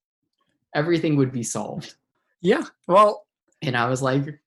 everything 0.75 1.15
would 1.17 1.31
be 1.31 1.43
solved 1.43 1.95
yeah. 2.41 2.61
Well, 2.87 3.25
and 3.63 3.75
i 3.75 3.89
was 3.89 4.01
like 4.03 4.39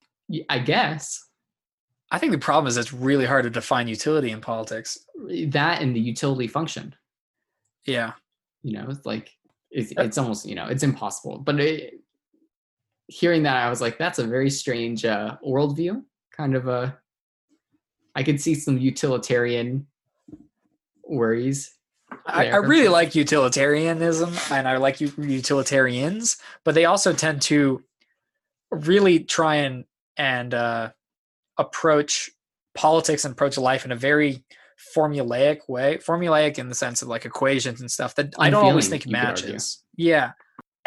i 0.49 0.59
guess 0.59 1.25
I 2.11 2.19
think 2.19 2.33
the 2.33 2.39
problem 2.39 2.69
is 2.69 2.79
it's 2.79 2.95
really 2.95 3.27
hard 3.27 3.45
to 3.45 3.51
define 3.51 3.87
utility 3.87 4.31
in 4.31 4.41
politics. 4.41 4.97
that 5.49 5.83
and 5.83 5.95
the 5.95 6.01
utility 6.01 6.47
function 6.47 6.95
Yeah. 7.87 8.13
you 8.63 8.73
know 8.75 8.87
it's 8.89 9.05
like 9.05 9.31
it's, 9.71 9.93
it's 9.99 10.17
almost 10.17 10.47
you 10.47 10.55
know 10.55 10.67
it's 10.67 10.83
impossible 10.83 11.39
but 11.39 11.61
it, 11.61 12.01
hearing 13.09 13.43
that 13.43 13.57
i 13.57 13.69
was 13.69 13.81
like 13.81 13.99
that's 13.99 14.19
a 14.19 14.27
very 14.27 14.51
strange 14.51 15.05
uh 15.05 15.37
worldview 15.47 16.03
kind 16.31 16.55
of 16.55 16.69
a 16.69 16.97
i 18.15 18.23
could 18.23 18.41
see 18.41 18.55
some 18.55 18.79
utilitarian 18.79 19.87
worries 21.05 21.79
I, 22.27 22.49
I 22.49 22.57
really 22.57 22.89
like 22.89 23.15
utilitarianism 23.15 24.35
and 24.51 24.69
I 24.69 24.77
like 24.77 25.01
utilitarians, 25.01 26.37
but 26.65 26.75
they 26.75 26.85
also 26.85 27.13
tend 27.13 27.43
to 27.43 27.83
really 28.71 29.21
try 29.21 29.57
and 29.57 29.85
and 30.17 30.53
uh, 30.53 30.91
approach 31.57 32.31
politics 32.75 33.25
and 33.25 33.33
approach 33.33 33.57
life 33.57 33.85
in 33.85 33.93
a 33.93 33.97
very 33.97 34.45
formulaic 34.95 35.69
way. 35.69 35.99
Formulaic 35.99 36.59
in 36.59 36.69
the 36.69 36.75
sense 36.75 37.03
of 37.03 37.09
like 37.09 37.25
equations 37.25 37.81
and 37.81 37.91
stuff 37.91 38.15
that 38.17 38.35
I 38.39 38.51
don't 38.51 38.65
always 38.65 38.89
think 38.89 39.07
you 39.07 39.13
could 39.13 39.25
argue. 39.25 39.47
matches. 39.49 39.83
Yeah. 39.97 40.33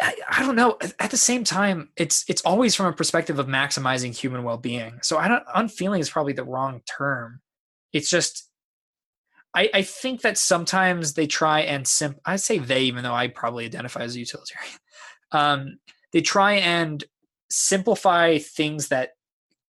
I, 0.02 0.14
I 0.28 0.44
don't 0.44 0.56
know. 0.56 0.78
At 0.98 1.10
the 1.10 1.16
same 1.16 1.44
time, 1.44 1.90
it's 1.96 2.24
it's 2.28 2.42
always 2.42 2.74
from 2.74 2.86
a 2.86 2.92
perspective 2.92 3.38
of 3.38 3.46
maximizing 3.46 4.16
human 4.16 4.42
well-being. 4.42 4.98
So 5.02 5.16
I 5.18 5.28
don't 5.28 5.44
unfeeling 5.54 6.00
is 6.00 6.10
probably 6.10 6.32
the 6.32 6.44
wrong 6.44 6.80
term. 6.86 7.40
It's 7.92 8.10
just 8.10 8.48
I, 9.54 9.70
I 9.74 9.82
think 9.82 10.22
that 10.22 10.38
sometimes 10.38 11.14
they 11.14 11.26
try 11.26 11.60
and 11.60 11.86
simp 11.86 12.18
I 12.24 12.36
say 12.36 12.58
they, 12.58 12.82
even 12.82 13.04
though 13.04 13.14
I 13.14 13.28
probably 13.28 13.64
identify 13.64 14.00
as 14.00 14.16
a 14.16 14.20
utilitarian. 14.20 14.74
Um, 15.34 15.78
they 16.12 16.20
try 16.20 16.56
and 16.56 17.02
simplify 17.48 18.36
things 18.36 18.88
that 18.88 19.12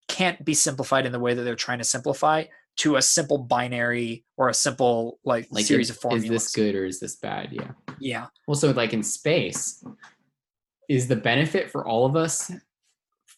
can't 0.09 0.45
be 0.45 0.55
simplified 0.55 1.07
in 1.07 1.13
the 1.13 1.21
way 1.21 1.35
that 1.35 1.43
they're 1.43 1.55
trying 1.55 1.79
to 1.79 1.85
simplify 1.85 2.43
to 2.79 2.97
a 2.97 3.03
simple 3.03 3.39
binary 3.39 4.25
or 4.37 4.49
a 4.49 4.55
simple 4.55 5.21
like, 5.25 5.47
Like, 5.53 5.67
series 5.67 5.89
is, 5.89 5.97
of 5.97 6.03
formulas. 6.03 6.25
is 6.25 6.31
this 6.31 6.53
good 6.53 6.75
or 6.75 6.85
is 6.85 6.99
this 6.99 7.15
bad? 7.15 7.51
Yeah. 7.53 7.71
Yeah. 8.01 8.27
Also, 8.49 8.75
like 8.75 8.93
in 8.93 9.05
space, 9.05 9.85
is 10.95 11.09
the 11.09 11.17
benefit 11.17 11.71
for 11.71 11.87
all 11.87 12.05
of 12.07 12.15
us 12.17 12.51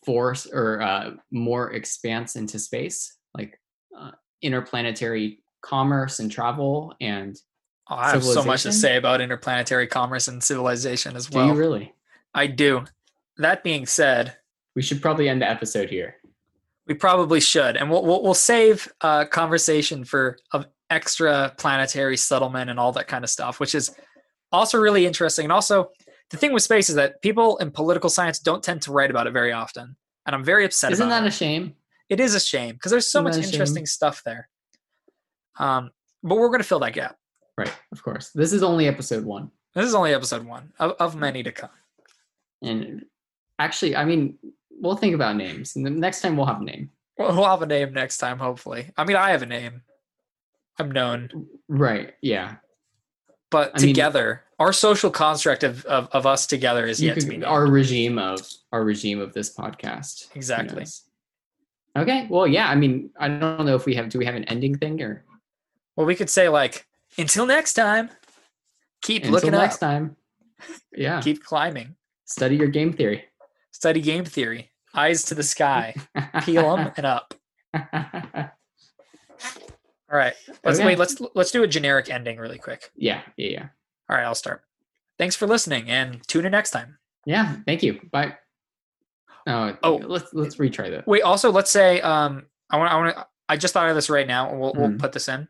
force 0.04 0.46
or 0.46 0.82
uh, 0.82 1.10
more 1.30 1.72
expanse 1.72 2.36
into 2.36 2.58
space, 2.58 3.16
like 3.36 3.58
uh, 3.98 4.10
interplanetary 4.42 5.42
commerce 5.62 6.18
and 6.20 6.30
travel? 6.30 6.94
And 7.00 7.36
Oh, 7.90 7.96
I 7.96 8.10
have 8.12 8.24
so 8.24 8.42
much 8.42 8.62
to 8.62 8.72
say 8.72 8.96
about 8.96 9.20
interplanetary 9.20 9.86
commerce 9.86 10.28
and 10.28 10.42
civilization 10.42 11.16
as 11.16 11.30
well. 11.30 11.48
do 11.48 11.52
you 11.52 11.58
really? 11.58 11.94
I 12.32 12.46
do. 12.46 12.84
That 13.36 13.62
being 13.62 13.84
said, 13.84 14.36
We 14.74 14.80
should 14.80 15.02
probably 15.02 15.28
end 15.28 15.42
the 15.42 15.50
episode 15.50 15.90
here. 15.90 16.16
we 16.86 16.94
probably 16.94 17.40
should, 17.40 17.76
and 17.76 17.90
we'll 17.90 18.02
we'll, 18.02 18.22
we'll 18.22 18.32
save 18.34 18.88
uh, 19.02 19.26
conversation 19.26 20.04
for 20.04 20.38
of 20.52 20.64
extra 20.88 21.52
planetary 21.58 22.16
settlement 22.16 22.70
and 22.70 22.80
all 22.80 22.92
that 22.92 23.06
kind 23.06 23.22
of 23.22 23.28
stuff, 23.28 23.60
which 23.60 23.74
is 23.74 23.94
also 24.50 24.78
really 24.78 25.04
interesting. 25.04 25.44
And 25.44 25.52
also, 25.52 25.90
the 26.30 26.36
thing 26.36 26.52
with 26.52 26.62
space 26.62 26.88
is 26.88 26.94
that 26.96 27.20
people 27.22 27.56
in 27.58 27.70
political 27.70 28.10
science 28.10 28.38
don't 28.38 28.62
tend 28.62 28.82
to 28.82 28.92
write 28.92 29.10
about 29.10 29.26
it 29.26 29.32
very 29.32 29.52
often, 29.52 29.96
and 30.26 30.34
I'm 30.34 30.44
very 30.44 30.64
upset 30.64 30.92
Isn't 30.92 31.08
that 31.08 31.24
it. 31.24 31.28
a 31.28 31.30
shame? 31.30 31.74
it 32.08 32.20
is 32.20 32.34
a 32.34 32.40
shame 32.40 32.74
because 32.74 32.90
there's 32.90 33.08
so 33.08 33.26
Isn't 33.26 33.42
much 33.42 33.52
interesting 33.52 33.86
stuff 33.86 34.22
there. 34.24 34.48
Um, 35.58 35.90
but 36.22 36.36
we're 36.36 36.48
going 36.48 36.60
to 36.60 36.64
fill 36.66 36.80
that 36.80 36.92
gap. 36.92 37.16
Right, 37.56 37.72
of 37.92 38.02
course. 38.02 38.30
This 38.34 38.52
is 38.52 38.62
only 38.62 38.86
episode 38.88 39.24
one. 39.24 39.50
This 39.74 39.86
is 39.86 39.94
only 39.94 40.12
episode 40.12 40.44
one 40.44 40.72
of, 40.78 40.92
of 41.00 41.16
many 41.16 41.42
to 41.42 41.52
come. 41.52 41.70
And 42.62 43.04
actually, 43.58 43.96
I 43.96 44.04
mean, 44.04 44.38
we'll 44.70 44.96
think 44.96 45.14
about 45.14 45.36
names. 45.36 45.76
And 45.76 45.84
the 45.84 45.90
next 45.90 46.20
time 46.20 46.36
we'll 46.36 46.46
have 46.46 46.60
a 46.60 46.64
name. 46.64 46.90
We'll 47.18 47.34
we'll 47.34 47.44
have 47.44 47.62
a 47.62 47.66
name 47.66 47.92
next 47.92 48.18
time, 48.18 48.38
hopefully. 48.38 48.90
I 48.96 49.04
mean, 49.04 49.16
I 49.16 49.30
have 49.30 49.42
a 49.42 49.46
name. 49.46 49.82
I'm 50.78 50.90
known. 50.90 51.46
Right. 51.68 52.14
Yeah. 52.22 52.56
but 53.50 53.72
I 53.74 53.78
together 53.78 54.43
our 54.58 54.72
social 54.72 55.10
construct 55.10 55.62
of, 55.64 55.84
of, 55.86 56.08
of 56.12 56.26
us 56.26 56.46
together 56.46 56.86
is 56.86 57.00
You 57.00 57.08
yet 57.08 57.20
to 57.20 57.26
be 57.26 57.32
named. 57.32 57.44
our 57.44 57.66
regime 57.66 58.18
of 58.18 58.40
our 58.72 58.84
regime 58.84 59.20
of 59.20 59.32
this 59.32 59.54
podcast. 59.54 60.34
Exactly. 60.36 60.84
Okay. 61.96 62.26
Well, 62.30 62.46
yeah. 62.46 62.68
I 62.68 62.74
mean, 62.74 63.10
I 63.18 63.28
don't 63.28 63.66
know 63.66 63.74
if 63.76 63.86
we 63.86 63.94
have. 63.94 64.08
Do 64.08 64.18
we 64.18 64.24
have 64.26 64.34
an 64.34 64.44
ending 64.44 64.76
thing 64.78 65.00
or 65.02 65.24
well 65.96 66.06
we 66.06 66.14
could 66.16 66.30
say 66.30 66.48
like 66.48 66.86
until 67.18 67.46
next 67.46 67.74
time 67.74 68.10
keep 69.02 69.24
looking 69.26 69.32
up. 69.32 69.34
until 69.34 69.50
looking 69.50 69.60
next 69.60 69.74
up 69.76 69.80
time? 69.80 70.16
Yeah. 70.96 71.20
keep 71.20 71.42
climbing 71.44 71.94
Study 72.24 72.56
your 72.56 72.68
game 72.68 72.92
theory. 72.92 73.24
study 73.70 74.00
game 74.00 74.24
theory 74.24 74.70
eyes 74.94 75.22
to 75.24 75.34
the 75.34 75.42
sky 75.42 75.94
peel 76.44 76.74
them 76.76 76.90
and 76.96 77.04
up 77.04 77.34
all 80.10 80.18
right 80.18 80.34
let's 80.64 80.78
Okay. 80.78 80.86
wait 80.86 80.98
let's 80.98 81.20
let's 81.34 81.50
do 81.50 81.62
a 81.64 81.66
generic 81.68 82.08
ending 82.10 82.38
really 82.38 82.58
quick 82.58 82.90
yeah. 82.96 83.20
Yeah. 83.36 83.48
Yeah. 83.50 83.66
All 84.08 84.16
right 84.16 84.24
i'll 84.24 84.34
start 84.34 84.62
thanks 85.18 85.36
for 85.36 85.46
listening 85.46 85.88
and 85.90 86.26
tune 86.28 86.44
in 86.44 86.52
next 86.52 86.70
time 86.70 86.98
Yeah. 87.26 87.56
Thank 87.66 87.82
you. 87.82 88.00
Bye. 88.12 88.34
Oh. 89.46 89.76
Oh. 89.82 89.96
Let's 89.96 90.32
let's 90.32 90.56
retry 90.56 90.90
that. 90.90 91.06
wait 91.06 91.22
also 91.22 91.50
let's 91.50 91.70
say 91.70 92.00
um 92.00 92.46
i 92.70 92.76
want 92.78 92.92
i 92.92 92.96
want 92.96 93.16
to 93.16 93.26
i 93.48 93.56
just 93.56 93.74
thought 93.74 93.88
of 93.88 93.94
this 93.94 94.08
right 94.10 94.26
now 94.26 94.50
and 94.50 94.60
we'll, 94.60 94.72
we'll 94.74 94.88
Mhm. 94.88 94.98
put 94.98 95.12
this 95.12 95.28
in 95.28 95.48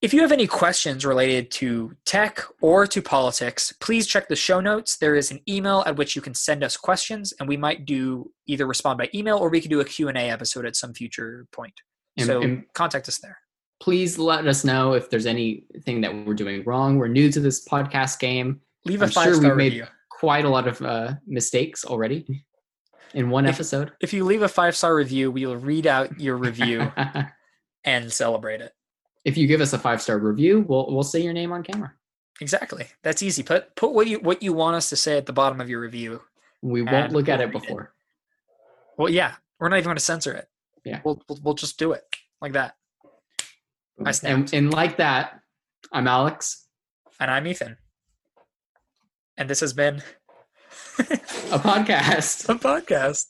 if 0.00 0.14
you 0.14 0.20
have 0.20 0.30
any 0.30 0.46
questions 0.46 1.04
related 1.04 1.50
to 1.50 1.96
tech 2.04 2.40
or 2.60 2.86
to 2.86 3.02
politics 3.02 3.72
please 3.80 4.06
check 4.06 4.28
the 4.28 4.36
show 4.36 4.60
notes 4.60 4.96
there 4.98 5.16
is 5.16 5.30
an 5.32 5.40
email 5.48 5.82
at 5.86 5.96
which 5.96 6.14
you 6.14 6.22
can 6.22 6.34
send 6.34 6.62
us 6.62 6.76
questions 6.76 7.32
and 7.40 7.48
we 7.48 7.56
might 7.56 7.84
do 7.84 8.30
either 8.46 8.66
respond 8.66 8.96
by 8.98 9.08
email 9.12 9.38
or 9.38 9.48
we 9.48 9.60
could 9.60 9.70
do 9.70 9.80
a 9.80 9.84
q&a 9.84 10.12
episode 10.30 10.64
at 10.64 10.76
some 10.76 10.94
future 10.94 11.46
point 11.52 11.74
And- 12.16 12.26
so 12.26 12.40
and 12.42 12.64
contact 12.74 13.08
us 13.08 13.18
there 13.18 13.38
please 13.80 14.18
let 14.18 14.46
us 14.46 14.64
know 14.64 14.94
if 14.94 15.08
there's 15.10 15.26
anything 15.26 16.00
that 16.00 16.14
we're 16.26 16.34
doing 16.34 16.64
wrong. 16.64 16.98
We're 16.98 17.08
new 17.08 17.30
to 17.30 17.40
this 17.40 17.66
podcast 17.66 18.18
game. 18.18 18.60
leave 18.84 19.02
a 19.02 19.04
I'm 19.04 19.10
sure 19.10 19.24
five 19.24 19.36
star 19.36 19.54
review. 19.54 19.72
we've 19.72 19.80
made- 19.82 19.88
Quite 20.10 20.44
a 20.44 20.48
lot 20.48 20.66
of 20.66 20.82
uh, 20.82 21.14
mistakes 21.28 21.84
already 21.84 22.44
in 23.14 23.30
one 23.30 23.46
If- 23.46 23.54
episode. 23.54 23.92
if 24.00 24.12
you 24.12 24.24
leave 24.24 24.42
a 24.42 24.48
five 24.48 24.74
star 24.76 24.96
review 24.96 25.30
we 25.30 25.46
will 25.46 25.56
read 25.56 25.86
out 25.86 26.18
your 26.18 26.36
review 26.36 26.90
and 27.84 28.12
celebrate 28.12 28.60
it 28.60 28.72
if 29.24 29.36
you 29.36 29.46
give 29.46 29.60
us 29.60 29.72
a 29.74 29.78
five 29.78 30.02
star 30.02 30.18
review, 30.18 30.64
we'll 30.68 30.86
we'll 30.92 31.02
say 31.04 31.20
your 31.20 31.32
name 31.34 31.52
on 31.52 31.62
camera. 31.62 31.92
exactly 32.40 32.86
that's 33.04 33.22
easy 33.22 33.44
put 33.44 33.76
put 33.76 33.92
what 33.92 34.08
you 34.08 34.18
what 34.18 34.42
you 34.42 34.52
want 34.52 34.74
us 34.74 34.88
to 34.88 34.96
say 34.96 35.16
at 35.16 35.26
the 35.26 35.32
bottom 35.32 35.60
of 35.60 35.68
your 35.70 35.80
review 35.80 36.20
We 36.62 36.82
won't 36.82 37.12
look 37.12 37.28
at 37.28 37.38
we'll 37.38 37.48
it 37.48 37.54
read 37.54 37.56
it. 37.56 37.66
before. 37.66 37.92
Well, 38.96 39.08
yeah, 39.10 39.34
we're 39.60 39.68
not 39.68 39.76
even 39.76 39.84
going 39.84 39.96
to 39.96 40.02
censor 40.02 40.32
it. 40.32 40.48
Yeah. 40.84 41.00
we'll, 41.04 41.22
we'll 41.28 41.38
we'll 41.44 41.54
just 41.54 41.78
do 41.78 41.92
it 41.92 42.02
like 42.40 42.54
that. 42.54 42.74
I 44.04 44.08
And, 44.08 44.16
snapped. 44.16 44.52
and 44.52 44.72
like 44.72 44.96
that, 44.98 45.40
I'm 45.92 46.06
Alex, 46.06 46.66
And 47.20 47.30
I'm 47.30 47.46
Ethan, 47.46 47.76
and 49.36 49.50
this 49.50 49.60
has 49.60 49.72
been 49.72 50.02
a 50.98 51.58
podcast. 51.58 52.48
a 52.48 52.54
podcast. 52.54 53.26